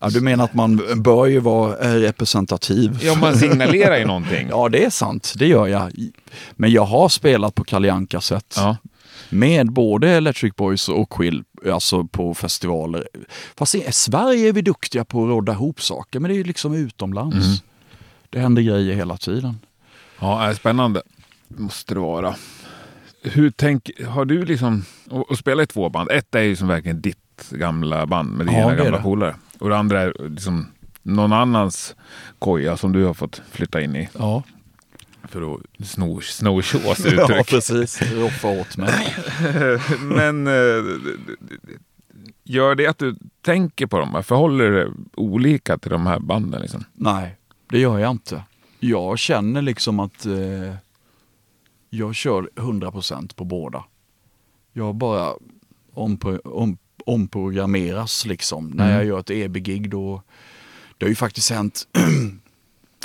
ja. 0.00 0.08
Du 0.10 0.20
menar 0.20 0.44
att 0.44 0.54
man 0.54 0.80
bör 0.96 1.26
ju 1.26 1.40
vara 1.40 1.78
eh, 1.78 1.94
representativ? 1.94 2.98
Ja, 3.02 3.14
man 3.14 3.36
signalerar 3.36 3.96
ju 3.98 4.04
någonting. 4.06 4.46
Ja, 4.50 4.68
det 4.68 4.84
är 4.84 4.90
sant. 4.90 5.34
Det 5.36 5.46
gör 5.46 5.66
jag. 5.66 5.92
Men 6.52 6.70
jag 6.72 6.84
har 6.84 7.08
spelat 7.08 7.54
på 7.54 7.64
Kalle 7.64 7.92
Anka-sätt. 7.92 8.54
Ja. 8.56 8.76
Med 9.30 9.72
både 9.72 10.10
Electric 10.10 10.56
Boys 10.56 10.88
och 10.88 11.12
Quill, 11.12 11.44
alltså 11.72 12.04
på 12.04 12.34
festivaler. 12.34 13.08
Fast 13.56 13.74
i 13.74 13.92
Sverige 13.92 14.48
är 14.48 14.52
vi 14.52 14.62
duktiga 14.62 15.04
på 15.04 15.22
att 15.22 15.28
rodda 15.28 15.52
ihop 15.52 15.82
saker, 15.82 16.20
men 16.20 16.28
det 16.28 16.34
är 16.34 16.38
ju 16.38 16.44
liksom 16.44 16.74
utomlands. 16.74 17.36
Mm. 17.36 17.58
Det 18.30 18.40
händer 18.40 18.62
grejer 18.62 18.94
hela 18.94 19.16
tiden. 19.16 19.58
Ja, 20.20 20.42
är 20.42 20.54
spännande. 20.54 21.02
Måste 21.48 21.94
det 21.94 22.00
vara. 22.00 22.34
Hur 23.22 23.50
tänk, 23.50 23.90
har 24.06 24.24
du 24.24 24.44
liksom, 24.44 24.84
och, 25.10 25.30
och 25.30 25.38
spela 25.38 25.62
i 25.62 25.66
två 25.66 25.88
band. 25.88 26.10
Ett 26.10 26.34
är 26.34 26.42
ju 26.42 26.56
som 26.56 26.68
verkligen 26.68 27.00
ditt 27.00 27.50
gamla 27.50 28.06
band 28.06 28.32
med 28.32 28.46
dina 28.46 28.58
Ja, 28.58 28.70
gamla 28.70 29.02
polare. 29.02 29.36
Och 29.58 29.68
det 29.68 29.76
andra 29.76 30.00
är 30.00 30.28
liksom 30.28 30.66
någon 31.02 31.32
annans 31.32 31.94
koja 32.38 32.76
som 32.76 32.92
du 32.92 33.04
har 33.04 33.14
fått 33.14 33.42
flytta 33.50 33.80
in 33.80 33.96
i. 33.96 34.08
Ja. 34.18 34.42
För 35.34 35.54
att 35.54 35.86
sno, 35.86 36.20
sno 36.20 36.62
Shaws 36.62 36.98
Ja, 37.04 37.22
uttryck. 37.24 37.46
precis. 37.48 38.02
Roffa 38.02 38.48
åt 38.48 38.76
mig. 38.76 39.14
Men 40.00 40.46
eh, 40.46 40.84
gör 42.44 42.74
det 42.74 42.86
att 42.86 42.98
du 42.98 43.16
tänker 43.42 43.86
på 43.86 43.98
dem? 43.98 44.22
Förhåller 44.24 44.64
du 44.70 44.74
dig 44.84 44.88
olika 45.14 45.78
till 45.78 45.90
de 45.90 46.06
här 46.06 46.18
banden? 46.20 46.60
Liksom? 46.62 46.84
Nej, 46.92 47.36
det 47.70 47.78
gör 47.78 47.98
jag 47.98 48.10
inte. 48.10 48.42
Jag 48.80 49.18
känner 49.18 49.62
liksom 49.62 50.00
att 50.00 50.26
eh, 50.26 50.74
jag 51.90 52.14
kör 52.14 52.50
100% 52.56 53.34
på 53.34 53.44
båda. 53.44 53.84
Jag 54.72 54.94
bara 54.94 55.32
ompro, 55.94 56.38
om, 56.44 56.78
omprogrammeras 57.06 58.26
liksom. 58.26 58.70
När 58.70 58.84
Mm. 58.84 58.96
jag 58.96 59.04
gör 59.06 59.20
ett 59.20 59.30
EB-gig 59.30 59.90
då, 59.90 60.22
det 60.98 61.04
har 61.06 61.08
ju 61.10 61.14
faktiskt 61.14 61.50
hänt 61.50 61.88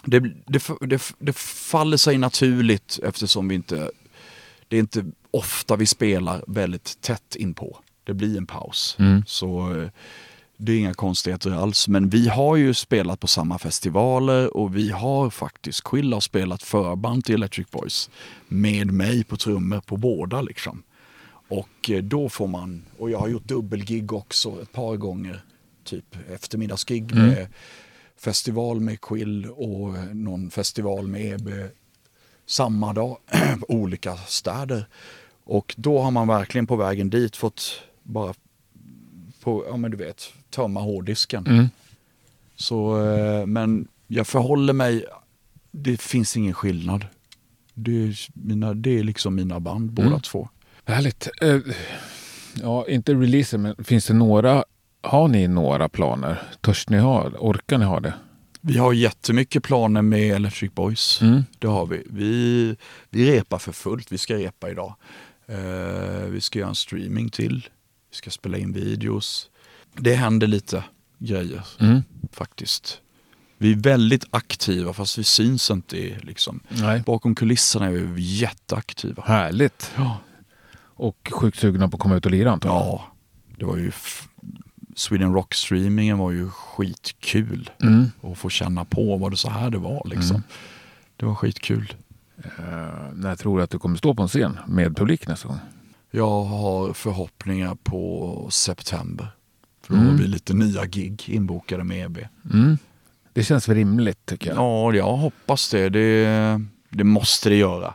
det, 0.03 0.19
det, 0.47 0.63
det, 0.81 1.13
det 1.19 1.37
faller 1.37 1.97
sig 1.97 2.17
naturligt 2.17 2.99
eftersom 3.03 3.47
vi 3.47 3.55
inte, 3.55 3.91
det 4.67 4.75
är 4.75 4.79
inte 4.79 5.05
ofta 5.31 5.75
vi 5.75 5.85
spelar 5.85 6.43
väldigt 6.47 7.01
tätt 7.01 7.35
inpå. 7.35 7.77
Det 8.03 8.13
blir 8.13 8.37
en 8.37 8.45
paus. 8.45 8.95
Mm. 8.99 9.23
Så 9.27 9.73
det 10.57 10.71
är 10.71 10.77
inga 10.77 10.93
konstigheter 10.93 11.51
alls. 11.51 11.87
Men 11.87 12.09
vi 12.09 12.27
har 12.27 12.55
ju 12.55 12.73
spelat 12.73 13.19
på 13.19 13.27
samma 13.27 13.59
festivaler 13.59 14.57
och 14.57 14.75
vi 14.75 14.89
har 14.91 15.29
faktiskt, 15.29 15.83
Quill 15.83 16.13
har 16.13 16.19
spelat 16.19 16.63
förband 16.63 17.25
till 17.25 17.35
Electric 17.35 17.67
Boys 17.71 18.09
med 18.47 18.93
mig 18.93 19.23
på 19.23 19.37
trummor 19.37 19.79
på 19.79 19.97
båda 19.97 20.41
liksom. 20.41 20.83
Och 21.47 21.89
eh, 21.89 22.03
då 22.03 22.29
får 22.29 22.47
man, 22.47 22.83
och 22.97 23.11
jag 23.11 23.19
har 23.19 23.27
gjort 23.27 23.43
dubbelgig 23.43 24.13
också 24.13 24.61
ett 24.61 24.71
par 24.71 24.95
gånger, 24.95 25.41
typ 25.83 26.15
eftermiddagsgig 26.29 27.11
Mm. 27.11 27.47
Festival 28.19 28.79
med 28.79 29.01
Quill 29.01 29.45
och 29.49 29.93
någon 30.15 30.49
festival 30.51 31.07
med 31.07 31.21
EB 31.33 31.49
samma 32.45 32.93
dag, 32.93 33.17
olika 33.67 34.15
städer. 34.17 34.85
Och 35.43 35.75
då 35.77 35.99
har 36.01 36.11
man 36.11 36.27
verkligen 36.27 36.67
på 36.67 36.75
vägen 36.75 37.09
dit 37.09 37.35
fått 37.35 37.81
bara, 38.03 38.33
på, 39.41 39.65
ja 39.69 39.77
men 39.77 39.91
du 39.91 39.97
vet, 39.97 40.33
tömma 40.49 40.79
hårddisken. 40.81 41.47
Mm. 41.47 41.69
Så, 42.55 43.05
eh, 43.07 43.45
men 43.45 43.87
jag 44.07 44.27
förhåller 44.27 44.73
mig, 44.73 45.05
det 45.71 46.01
finns 46.01 46.37
ingen 46.37 46.53
skillnad. 46.53 47.05
Det 47.73 47.91
är, 47.91 48.17
mina, 48.33 48.73
det 48.73 48.99
är 48.99 49.03
liksom 49.03 49.35
mina 49.35 49.59
band 49.59 49.91
båda 49.91 50.07
Mm. 50.07 50.21
två. 50.21 50.49
Härligt. 50.85 51.27
Eh, 51.41 51.57
ja, 52.61 52.87
inte 52.87 53.13
releaser, 53.13 53.57
men 53.57 53.83
finns 53.83 54.05
det 54.05 54.13
några, 54.13 54.63
har 55.01 55.27
ni 55.27 55.47
några 55.47 55.89
planer? 55.89 56.41
Törs 56.61 56.89
ni 56.89 56.97
ha, 56.97 57.29
orkar 57.39 57.77
ni 57.77 57.85
ha 57.85 57.99
det? 57.99 58.13
Vi 58.61 58.77
har 58.77 58.93
jättemycket 58.93 59.63
planer 59.63 60.01
med 60.01 60.35
Electric 60.35 60.73
Boys. 60.73 61.21
Mm. 61.21 61.43
Det 61.59 61.67
har 61.67 61.85
vi. 61.85 62.03
vi. 62.09 62.75
Vi 63.09 63.31
repar 63.37 63.57
för 63.57 63.71
fullt. 63.71 64.11
Vi 64.11 64.17
ska 64.17 64.35
repa 64.35 64.69
idag. 64.69 64.95
Eh, 65.47 66.25
vi 66.29 66.41
ska 66.41 66.59
göra 66.59 66.69
en 66.69 66.75
streaming 66.75 67.29
till. 67.29 67.69
Vi 68.11 68.15
ska 68.17 68.29
spela 68.29 68.57
in 68.57 68.73
videos. 68.73 69.49
Det 69.97 70.13
händer 70.15 70.47
lite 70.47 70.83
grejer 71.19 71.61
Mm. 71.79 72.01
faktiskt. 72.31 73.01
Vi 73.57 73.71
är 73.71 73.75
väldigt 73.75 74.25
aktiva 74.31 74.93
fast 74.93 75.17
vi 75.17 75.23
syns 75.23 75.71
inte 75.71 75.97
liksom. 76.21 76.59
Nej. 76.69 77.03
Bakom 77.05 77.35
kulisserna 77.35 77.85
är 77.85 77.91
vi 77.91 78.21
jätteaktiva. 78.21 79.23
Härligt. 79.27 79.91
Ja. 79.97 80.17
Och 80.79 81.29
sjukt 81.31 81.59
sugna 81.59 81.87
på 81.89 81.95
att 81.97 82.01
komma 82.01 82.15
ut 82.15 82.25
och 82.25 82.31
lira 82.31 82.51
antar 82.51 82.69
jag? 82.69 82.77
ja, 82.77 83.05
det 83.57 83.65
var 83.65 83.77
ju... 83.77 83.91
Sweden 84.99 85.33
Rock 85.33 85.53
streamingen 85.53 86.17
var 86.17 86.31
ju 86.31 86.49
skitkul. 86.49 87.69
Mm. 87.83 88.05
Och 88.21 88.37
få 88.37 88.49
känna 88.49 88.85
på 88.85 89.17
vad 89.17 89.31
det 89.31 89.37
så 89.37 89.49
här 89.49 89.69
det 89.69 89.77
var 89.77 90.01
liksom. 90.05 90.35
Mm. 90.35 90.41
Det 91.15 91.25
var 91.25 91.35
skitkul. 91.35 91.93
Eh, 92.37 93.13
när 93.13 93.35
tror 93.35 93.57
du 93.57 93.63
att 93.63 93.69
du 93.69 93.79
kommer 93.79 93.97
stå 93.97 94.13
på 94.15 94.21
en 94.21 94.27
scen 94.27 94.57
med 94.67 94.97
publik 94.97 95.27
nästa 95.27 95.47
gång? 95.47 95.57
Jag 96.11 96.43
har 96.43 96.93
förhoppningar 96.93 97.75
på 97.83 98.47
september. 98.51 99.27
För 99.83 99.93
då 99.93 99.99
Mm. 99.99 100.11
har 100.11 100.17
vi 100.21 100.27
lite 100.27 100.53
nya 100.53 100.85
gig 100.85 101.23
inbokade 101.29 101.83
med 101.83 102.05
EB. 102.05 102.17
Mm. 102.53 102.77
Det 103.33 103.43
känns 103.43 103.69
väl 103.69 103.75
rimligt 103.75 104.25
tycker 104.25 104.47
jag. 104.49 104.57
Ja, 104.57 104.93
jag 104.93 105.17
hoppas 105.17 105.69
det. 105.69 105.89
det. 105.89 106.61
Det 106.89 107.03
måste 107.03 107.49
det 107.49 107.55
göra. 107.55 107.93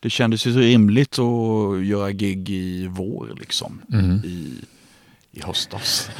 Det 0.00 0.10
kändes 0.10 0.46
ju 0.46 0.52
så 0.52 0.58
rimligt 0.58 1.18
att 1.18 1.84
göra 1.86 2.10
gig 2.12 2.50
i 2.50 2.86
vår 2.86 3.34
liksom. 3.40 3.80
Mm. 3.92 4.16
I 4.24 4.54
höstas. 5.46 6.10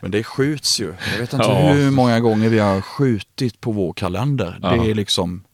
Men 0.00 0.10
det 0.10 0.24
skjuts 0.24 0.80
ju. 0.80 0.94
Jag 1.12 1.20
vet 1.20 1.32
inte 1.32 1.44
Ja. 1.46 1.72
hur 1.72 1.90
många 1.90 2.20
gånger 2.20 2.48
vi 2.48 2.58
har 2.58 2.80
skjutit 2.80 3.60
på 3.60 3.72
vår 3.72 3.92
kalender. 3.92 4.58
Ja. 4.62 4.70
Det 4.70 4.90
är 4.90 4.94
liksom... 4.94 5.44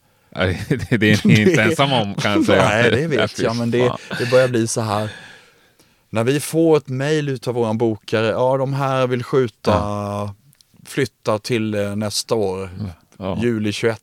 Det, 0.89 0.97
det 0.97 1.11
är 1.11 1.27
ni 1.27 1.41
inte 1.41 1.61
ensam 1.63 1.93
om 1.93 2.15
kan 2.15 2.31
jag 2.31 2.45
säga. 2.45 2.69
Nej, 2.69 2.91
det 2.91 3.07
vet 3.07 3.39
jag. 3.39 3.55
Men 3.55 3.71
det, 3.71 3.93
det 4.19 4.31
börjar 4.31 4.47
bli 4.47 4.67
så 4.67 4.81
här. 4.81 5.09
När 6.09 6.23
vi 6.23 6.39
får 6.39 6.77
ett 6.77 6.87
mejl 6.87 7.29
utav 7.29 7.53
våran 7.53 7.77
bokare. 7.77 8.27
Ja, 8.27 8.57
de 8.57 8.73
här 8.73 9.07
vill 9.07 9.23
skjuta, 9.23 10.35
flytta 10.85 11.39
till 11.39 11.73
eh, 11.73 11.95
nästa 11.95 12.35
år. 12.35 12.69
Ja. 13.17 13.37
Juli 13.41 13.71
21. 13.71 13.99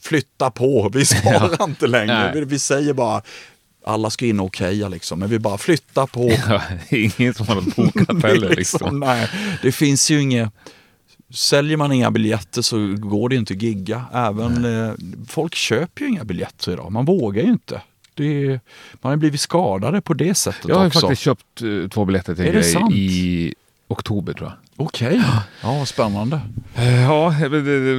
Flytta 0.00 0.50
på, 0.50 0.90
vi 0.94 1.04
svarar 1.04 1.64
inte 1.64 1.86
längre. 1.86 2.30
Nej. 2.34 2.44
Vi 2.44 2.58
säger 2.58 2.92
bara, 2.92 3.22
alla 3.88 4.10
ska 4.10 4.26
in 4.26 4.40
och 4.40 4.46
okeja 4.46 4.88
liksom. 4.88 5.18
Men 5.18 5.28
vi 5.28 5.38
bara 5.38 5.58
flytta 5.58 6.06
på. 6.06 6.30
Ja, 6.48 6.62
ingen 6.90 7.34
som 7.34 7.46
något 7.46 7.76
bokat 7.76 8.22
heller. 8.22 8.56
Liksom. 8.56 9.00
nej, 9.00 9.28
det 9.62 9.72
finns 9.72 10.10
ju 10.10 10.20
inget... 10.22 10.52
Säljer 11.34 11.76
man 11.76 11.92
inga 11.92 12.10
biljetter 12.10 12.62
så 12.62 12.94
går 12.96 13.28
det 13.28 13.36
inte 13.36 13.54
att 13.54 13.62
gigga. 13.62 14.04
Även, 14.12 14.64
eh, 14.64 14.92
folk 15.28 15.54
köper 15.54 16.02
ju 16.02 16.08
inga 16.08 16.24
biljetter 16.24 16.72
idag. 16.72 16.92
Man 16.92 17.04
vågar 17.04 17.42
ju 17.42 17.48
inte. 17.48 17.82
Det 18.14 18.44
är, 18.44 18.60
man 19.00 19.10
har 19.10 19.16
blivit 19.16 19.40
skadade 19.40 20.00
på 20.00 20.14
det 20.14 20.34
sättet 20.34 20.64
Jag 20.68 20.76
har 20.76 20.86
också. 20.86 21.00
faktiskt 21.00 21.22
köpt 21.22 21.62
eh, 21.62 21.88
två 21.88 22.04
biljetter 22.04 22.34
till 22.34 22.44
Är 22.44 22.92
i 22.92 23.54
oktober 23.88 24.32
tror 24.32 24.48
jag. 24.48 24.86
Okej, 24.86 25.22
ja 25.62 25.86
spännande. 25.86 26.40
Eh, 26.74 27.02
Ja, 27.02 27.34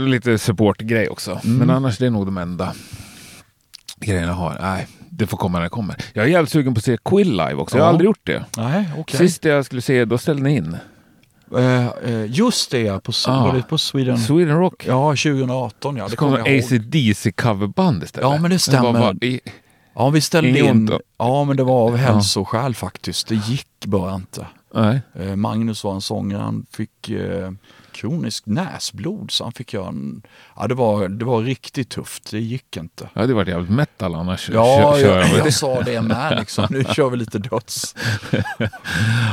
lite 0.07 0.37
supportgrej 0.37 1.09
också. 1.09 1.41
Mm. 1.43 1.57
Men 1.57 1.69
annars 1.69 1.97
det 1.97 2.05
är 2.05 2.09
nog 2.09 2.25
de 2.25 2.37
enda 2.37 2.73
grejerna 3.99 4.27
jag 4.27 4.33
har. 4.33 4.57
Nej, 4.61 4.87
det 5.19 5.27
får 5.27 5.37
komma 5.37 5.57
när 5.57 5.63
det 5.63 5.69
kommer. 5.69 5.95
Jag 6.13 6.25
är 6.25 6.29
jävligt 6.29 6.51
sugen 6.51 6.73
på 6.73 6.77
att 6.79 6.83
se 6.85 6.97
Quill 7.05 7.31
live 7.31 7.53
också. 7.53 7.77
Jag 7.77 7.83
har 7.83 7.87
Ja. 7.87 7.93
aldrig 7.93 8.05
gjort 8.05 8.19
det. 8.25 8.45
Nej, 8.57 8.89
okej. 8.97 9.17
Sist 9.17 9.45
jag 9.45 9.65
skulle 9.65 9.81
se, 9.81 10.05
då 10.05 10.17
ställde 10.17 10.43
ni 10.43 10.55
in. 10.55 10.77
Eh, 11.57 11.87
eh, 11.87 12.25
just 12.27 12.71
det, 12.71 12.79
ja, 12.81 12.99
på, 12.99 13.11
Ah. 13.27 13.43
var 13.47 13.53
det 13.55 13.61
på 13.63 13.77
Sweden? 13.77 14.17
Sweden 14.17 14.57
Rock. 14.57 14.85
Ja, 14.87 15.09
2018 15.15 15.97
ja. 15.97 16.03
så 16.05 16.09
Det 16.09 16.15
kom 16.15 16.27
kommer 16.27 16.37
jag 16.39 16.47
ihåg. 16.55 16.59
AC/DC 16.63 17.31
coverband 17.31 18.03
istället. 18.03 18.29
Ja, 18.31 18.37
men 18.41 18.51
det 18.51 18.59
stämmer. 18.59 18.93
bara 18.93 19.13
i- 19.21 19.39
Ja, 19.95 20.09
vi 20.09 20.21
ställde 20.21 20.49
Inget 20.49 20.75
in. 20.75 20.85
då? 20.85 20.99
Ja, 21.17 21.43
men 21.43 21.57
det 21.57 21.63
var 21.63 21.73
av 21.85 21.95
hälsoskäl 21.97 22.75
faktiskt. 22.75 23.27
Det 23.27 23.35
gick 23.35 23.67
bara 23.85 24.15
inte. 24.15 24.47
Nej. 24.73 25.01
Eh, 25.19 25.35
Magnus 25.35 25.83
var 25.83 25.93
en 25.93 26.01
sångare, 26.01 26.41
han 26.41 26.65
fick 26.71 27.09
eh, 27.09 27.51
kroniskt 28.01 28.45
näsblod 28.45 29.31
så 29.31 29.43
han 29.43 29.53
fick 29.53 29.73
göra 29.73 29.87
en... 29.87 30.21
Ja, 30.55 30.67
det 30.67 30.75
var, 30.75 31.07
det 31.07 31.25
var 31.25 31.41
riktigt 31.41 31.89
tufft. 31.89 32.31
Det 32.31 32.39
gick 32.39 32.77
inte. 32.77 33.09
Ja, 33.13 33.25
det 33.25 33.33
var 33.33 33.45
jävligt 33.45 33.69
metal 33.71 34.15
annars. 34.15 34.49
Ja, 34.53 34.93
Kö- 34.95 35.01
köra 35.01 35.21
jag, 35.27 35.37
jag 35.37 35.45
det. 35.45 35.51
sa 35.51 35.81
det 35.81 36.01
med 36.01 36.37
liksom. 36.39 36.67
Nu 36.69 36.83
kör 36.83 37.09
vi 37.09 37.17
lite 37.17 37.39
döds. 37.39 37.95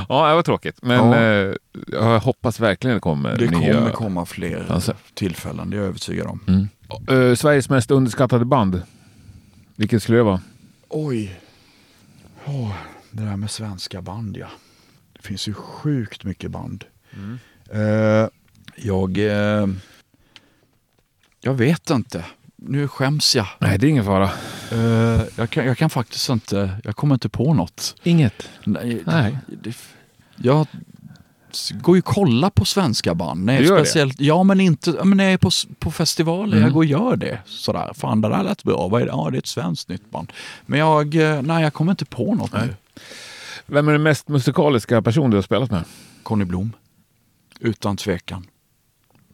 Ja, 0.08 0.28
det 0.28 0.34
var 0.34 0.42
tråkigt. 0.42 0.78
Men 0.82 1.12
Ja. 1.12 1.16
eh, 1.20 1.54
jag 1.86 2.20
hoppas 2.20 2.60
verkligen 2.60 2.94
det 2.96 3.00
kommer 3.00 3.36
Det 3.36 3.50
nya... 3.50 3.74
kommer 3.74 3.90
komma 3.90 4.26
fler 4.26 4.66
Alltså. 4.68 4.94
tillfällen, 5.14 5.70
det 5.70 5.76
är 5.76 5.78
jag 5.78 5.86
övertygad 5.88 6.26
om. 6.26 6.40
Mm. 6.48 6.68
Eh, 7.30 7.34
Sveriges 7.34 7.68
mest 7.70 7.90
underskattade 7.90 8.44
band. 8.44 8.82
Vilket 9.76 10.02
skulle 10.02 10.18
det 10.18 10.24
vara? 10.24 10.40
Oj. 10.88 11.40
Åh, 12.44 12.72
det 13.10 13.22
där 13.22 13.36
med 13.36 13.50
svenska 13.50 14.02
band 14.02 14.36
ja. 14.36 14.46
Det 15.12 15.22
finns 15.22 15.48
ju 15.48 15.54
sjukt 15.54 16.24
mycket 16.24 16.50
band. 16.50 16.84
Eh, 17.70 18.28
jag... 18.76 19.18
eh, 19.18 19.66
jag 21.40 21.54
vet 21.54 21.90
inte. 21.90 22.24
Nu 22.56 22.88
skäms 22.88 23.36
jag. 23.36 23.46
Nej, 23.58 23.78
det 23.78 23.86
är 23.86 23.88
ingen 23.88 24.04
fara. 24.04 24.30
Eh, 24.72 25.22
jag, 25.36 25.50
kan, 25.50 25.66
jag 25.66 25.78
kan 25.78 25.90
faktiskt 25.90 26.28
inte, 26.28 26.70
jag 26.84 26.96
kommer 26.96 27.14
inte 27.14 27.28
på 27.28 27.54
något. 27.54 27.94
Inget. 28.02 28.48
Nej. 28.64 29.02
Nej. 29.06 29.38
Det, 29.62 29.76
jag 30.36 30.66
går 31.70 31.96
ju 31.96 32.00
och 32.00 32.04
kollar 32.04 32.50
på 32.50 32.64
svenska 32.64 33.14
band. 33.14 33.44
Nej, 33.44 33.58
Du 33.58 33.64
gör 33.66 33.76
det? 33.78 33.84
speciellt, 33.84 34.20
Ja, 34.20 34.42
men 34.42 34.60
inte 34.60 34.90
men 35.04 35.16
när 35.16 35.24
jag 35.24 35.32
är 35.32 35.38
på, 35.38 35.50
på 35.78 35.90
festivaler. 35.90 36.52
Mm. 36.52 36.62
Jag 36.64 36.72
går 36.72 36.80
och 36.80 36.84
gör 36.84 37.16
det. 37.16 37.40
Sådär, 37.46 37.92
fan 37.94 38.20
det 38.20 38.28
där 38.28 38.42
lät 38.42 38.62
bra. 38.62 38.88
Vad 38.88 39.02
är 39.02 39.06
det? 39.06 39.12
Ja, 39.12 39.28
det 39.30 39.36
är 39.36 39.38
ett 39.38 39.46
svenskt 39.46 39.88
nytt 39.88 40.10
band. 40.10 40.32
Men 40.66 40.78
jag, 40.78 41.14
eh, 41.14 41.42
nej, 41.42 41.62
jag 41.62 41.72
kommer 41.72 41.92
inte 41.92 42.04
på 42.04 42.34
något 42.34 42.52
Nej. 42.52 42.66
nu. 42.66 42.74
Vem 43.66 43.88
är 43.88 43.92
den 43.92 44.02
mest 44.02 44.28
musikaliska 44.28 45.02
person 45.02 45.30
du 45.30 45.36
har 45.36 45.42
spelat 45.42 45.70
med? 45.70 45.84
Conny 46.22 46.44
Blom. 46.44 46.72
Utan 47.60 47.96
tvekan. 47.96 48.46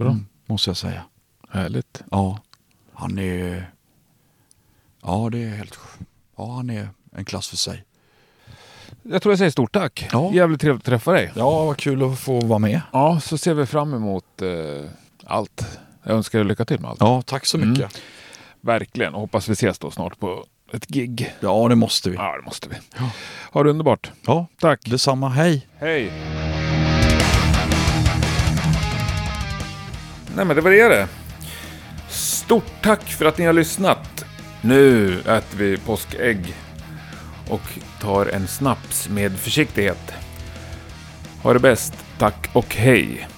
Bra. 0.03 0.11
Mm, 0.13 0.27
måste 0.47 0.71
jag 0.71 0.77
säga. 0.77 1.03
Härligt. 1.51 2.03
Ja, 2.11 2.39
han 2.93 3.19
är... 3.19 3.71
Ja, 5.03 5.29
det 5.33 5.45
är 5.45 5.49
helt... 5.51 5.79
Ja, 6.37 6.53
han 6.55 6.71
är 6.71 6.89
en 7.17 7.25
klass 7.25 7.49
för 7.49 7.57
sig. 7.57 7.85
Jag 9.03 9.23
tror 9.23 9.33
jag 9.33 9.39
säger 9.39 9.51
stort 9.51 9.73
tack. 9.73 10.09
Ja. 10.13 10.31
Jävligt 10.35 10.61
trevligt 10.61 10.81
att 10.83 10.87
träffa 10.87 11.13
dig. 11.13 11.33
Ja, 11.37 11.65
vad 11.65 11.77
kul 11.77 12.13
att 12.13 12.19
få 12.19 12.41
vara 12.41 12.59
med. 12.59 12.81
Ja, 12.93 13.21
så 13.21 13.39
ser 13.39 13.55
vi 13.55 13.67
fram 13.67 13.95
emot 13.95 14.43
eh, 14.43 14.91
allt. 15.25 15.67
Jag 16.03 16.17
önskar 16.17 16.39
dig 16.39 16.49
lycka 16.49 16.65
till 16.65 16.81
med 16.81 16.91
allt. 16.91 17.01
Ja, 17.01 17.23
tack 17.23 17.47
så 17.47 17.59
mycket. 17.59 17.79
Mm. 17.79 17.91
Verkligen. 18.61 19.15
Och 19.15 19.21
hoppas 19.21 19.49
vi 19.49 19.53
ses 19.53 19.79
då 19.79 19.91
snart 19.91 20.19
på 20.19 20.45
ett 20.73 20.87
gig. 20.87 21.35
Ja, 21.41 21.69
det 21.69 21.75
måste 21.75 22.11
vi. 22.11 22.17
Ja, 22.17 22.37
det 22.37 22.43
måste 22.45 22.69
vi. 22.69 22.77
Ha 23.53 23.63
det 23.63 23.71
underbart. 23.71 24.11
Ja, 24.27 24.47
Tack. 24.61 24.81
detsamma. 24.87 25.29
Hej! 25.29 25.67
Hej. 25.79 26.13
Nej 30.37 30.45
men 30.45 30.57
det 30.57 30.63
var 30.63 30.71
det 30.71 30.89
det. 30.89 31.09
Stort 32.09 32.83
tack 32.83 33.03
för 33.03 33.25
att 33.25 33.39
ni 33.39 33.45
har 33.45 33.53
lyssnat. 33.53 34.25
Nu 34.61 35.19
äter 35.21 35.59
vi 35.59 35.77
påskägg 35.77 36.55
och 37.49 37.79
tar 38.01 38.27
en 38.27 38.49
snaps 38.49 39.09
med 39.09 39.39
försiktighet. 39.39 40.13
Ha 41.43 41.53
det 41.53 41.59
bäst, 41.59 41.95
tack 42.19 42.49
och 42.53 42.75
hej. 42.75 43.29